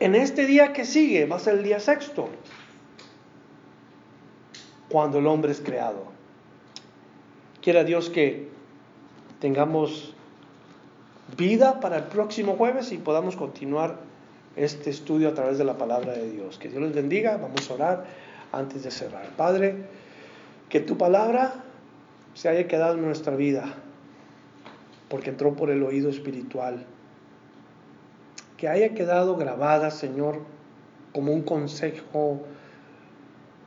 En 0.00 0.14
este 0.14 0.46
día 0.46 0.72
que 0.72 0.84
sigue 0.84 1.26
va 1.26 1.36
a 1.36 1.38
ser 1.38 1.58
el 1.58 1.62
día 1.62 1.78
sexto, 1.78 2.28
cuando 4.88 5.18
el 5.18 5.26
hombre 5.26 5.52
es 5.52 5.60
creado. 5.60 6.04
Quiera 7.62 7.84
Dios 7.84 8.10
que 8.10 8.48
tengamos 9.40 10.14
vida 11.36 11.80
para 11.80 11.96
el 11.96 12.04
próximo 12.04 12.56
jueves 12.56 12.92
y 12.92 12.98
podamos 12.98 13.36
continuar 13.36 14.11
este 14.56 14.90
estudio 14.90 15.28
a 15.28 15.34
través 15.34 15.58
de 15.58 15.64
la 15.64 15.78
palabra 15.78 16.12
de 16.12 16.30
Dios. 16.30 16.58
Que 16.58 16.68
Dios 16.68 16.82
les 16.82 16.94
bendiga. 16.94 17.36
Vamos 17.36 17.70
a 17.70 17.74
orar 17.74 18.04
antes 18.52 18.84
de 18.84 18.90
cerrar. 18.90 19.28
Padre, 19.36 19.76
que 20.68 20.80
tu 20.80 20.96
palabra 20.96 21.54
se 22.34 22.48
haya 22.48 22.66
quedado 22.68 22.94
en 22.94 23.02
nuestra 23.02 23.36
vida, 23.36 23.74
porque 25.08 25.30
entró 25.30 25.54
por 25.54 25.70
el 25.70 25.82
oído 25.82 26.10
espiritual. 26.10 26.86
Que 28.56 28.68
haya 28.68 28.94
quedado 28.94 29.36
grabada, 29.36 29.90
Señor, 29.90 30.40
como 31.12 31.32
un 31.32 31.42
consejo 31.42 32.42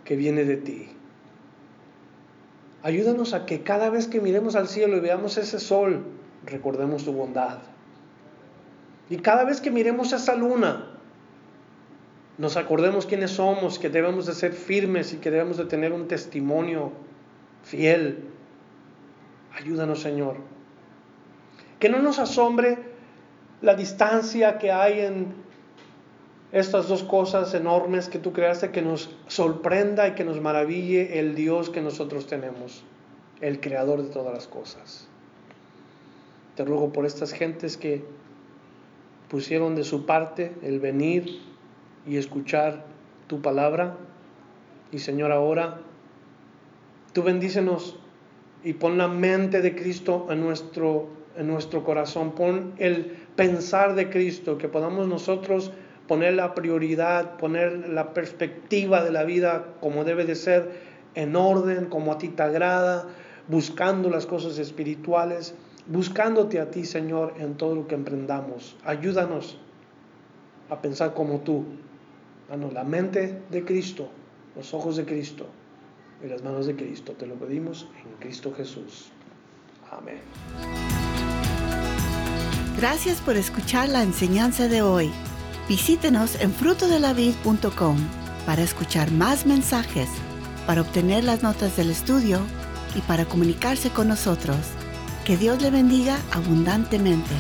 que 0.04 0.16
viene 0.16 0.46
de 0.46 0.58
ti. 0.58 0.90
Ayúdanos 2.84 3.34
a 3.34 3.46
que 3.46 3.62
cada 3.62 3.90
vez 3.90 4.08
que 4.08 4.22
miremos 4.22 4.56
al 4.56 4.68
cielo 4.68 4.98
y 4.98 5.00
veamos 5.00 5.38
ese 5.38 5.60
sol, 5.60 6.06
recordemos 6.46 7.04
tu 7.04 7.14
bondad. 7.14 7.58
Y 9.10 9.18
cada 9.18 9.44
vez 9.44 9.62
que 9.62 9.72
miremos 9.72 10.14
esa 10.14 10.36
luna, 10.36 10.88
nos 12.38 12.58
acordemos 12.58 13.06
quiénes 13.06 13.32
somos, 13.32 13.80
que 13.80 13.90
debemos 13.90 14.26
de 14.26 14.34
ser 14.34 14.54
firmes 14.54 15.14
y 15.14 15.18
que 15.18 15.32
debemos 15.32 15.58
de 15.58 15.66
tener 15.66 15.94
un 15.94 16.08
testimonio 16.08 16.92
fiel. 17.64 18.26
Ayúdanos, 19.54 20.02
Señor. 20.02 20.38
Que 21.80 21.90
no 21.90 22.00
nos 22.00 22.20
asombre 22.20 22.78
la 23.62 23.76
distancia 23.76 24.58
que 24.58 24.72
hay 24.72 25.02
en 25.02 25.34
estas 26.52 26.88
dos 26.88 27.04
cosas 27.04 27.54
enormes 27.54 28.10
que 28.10 28.20
tú 28.20 28.34
creaste, 28.34 28.72
que 28.72 28.82
nos 28.82 29.10
sorprenda 29.28 30.08
y 30.08 30.12
que 30.14 30.24
nos 30.24 30.42
maraville 30.42 31.20
el 31.20 31.36
Dios 31.36 31.70
que 31.70 31.82
nosotros 31.82 32.28
tenemos, 32.28 32.84
el 33.42 33.60
creador 33.60 34.04
de 34.04 34.10
todas 34.10 34.34
las 34.34 34.48
cosas. 34.48 35.08
Te 36.56 36.64
ruego 36.64 36.92
por 36.94 37.06
estas 37.06 37.34
gentes 37.34 37.78
que 37.78 38.06
pusieron 39.30 39.76
de 39.76 39.84
su 39.84 40.06
parte 40.06 40.54
el 40.62 40.80
venir 40.80 41.42
y 42.08 42.18
escuchar 42.18 42.86
tu 43.28 43.42
palabra. 43.42 43.98
Y 44.92 45.00
Señor, 45.00 45.32
ahora 45.32 45.80
tú 47.14 47.24
bendícenos 47.24 47.98
y 48.64 48.74
pon 48.74 48.98
la 48.98 49.08
mente 49.08 49.62
de 49.62 49.76
Cristo 49.76 50.28
en 50.30 50.42
nuestro, 50.42 51.08
en 51.38 51.48
nuestro 51.48 51.84
corazón. 51.84 52.32
Pon 52.32 52.74
el 52.78 53.18
pensar 53.36 53.96
de 53.96 54.10
Cristo, 54.10 54.58
que 54.58 54.68
podamos 54.68 55.08
nosotros 55.08 55.72
poner 56.08 56.34
la 56.34 56.54
prioridad, 56.54 57.38
poner 57.38 57.90
la 57.90 58.14
perspectiva 58.14 59.04
de 59.04 59.12
la 59.12 59.24
vida 59.24 59.66
como 59.82 60.04
debe 60.04 60.26
de 60.26 60.36
ser, 60.36 60.96
en 61.16 61.36
orden, 61.36 61.86
como 61.86 62.12
a 62.12 62.18
ti 62.18 62.30
te 62.30 62.44
agrada, 62.44 63.08
buscando 63.48 64.10
las 64.10 64.26
cosas 64.26 64.58
espirituales, 64.58 65.56
buscándote 65.88 66.60
a 66.60 66.72
ti, 66.72 66.86
Señor, 66.86 67.34
en 67.38 67.56
todo 67.56 67.76
lo 67.76 67.88
que 67.88 67.96
emprendamos. 67.96 68.76
Ayúdanos 68.84 69.58
a 70.70 70.82
pensar 70.82 71.14
como 71.14 71.40
tú. 71.40 71.66
Danos 72.50 72.74
la 72.74 72.84
mente 72.84 73.42
de 73.50 73.66
Cristo, 73.66 74.10
los 74.56 74.74
ojos 74.74 74.98
de 74.98 75.06
Cristo 75.06 75.48
y 76.24 76.28
las 76.28 76.44
manos 76.44 76.68
de 76.68 76.76
Cristo. 76.76 77.14
Te 77.14 77.26
lo 77.26 77.36
pedimos 77.36 77.88
en 78.04 78.20
Cristo 78.20 78.54
Jesús. 78.56 79.12
Amén. 79.92 80.20
Gracias 82.78 83.22
por 83.22 83.36
escuchar 83.38 83.90
la 83.90 84.04
enseñanza 84.04 84.68
de 84.68 84.82
hoy. 84.82 85.10
Visítenos 85.68 86.40
en 86.42 86.52
frutodelavid.com 86.52 87.98
para 88.46 88.62
escuchar 88.62 89.12
más 89.12 89.46
mensajes, 89.46 90.10
para 90.68 90.82
obtener 90.82 91.24
las 91.24 91.42
notas 91.42 91.76
del 91.78 91.90
estudio 91.90 92.42
y 92.94 93.02
para 93.02 93.26
comunicarse 93.26 93.90
con 93.90 94.10
nosotros. 94.10 94.58
Que 95.26 95.36
Dios 95.38 95.60
le 95.60 95.72
bendiga 95.72 96.20
abundantemente. 96.32 97.34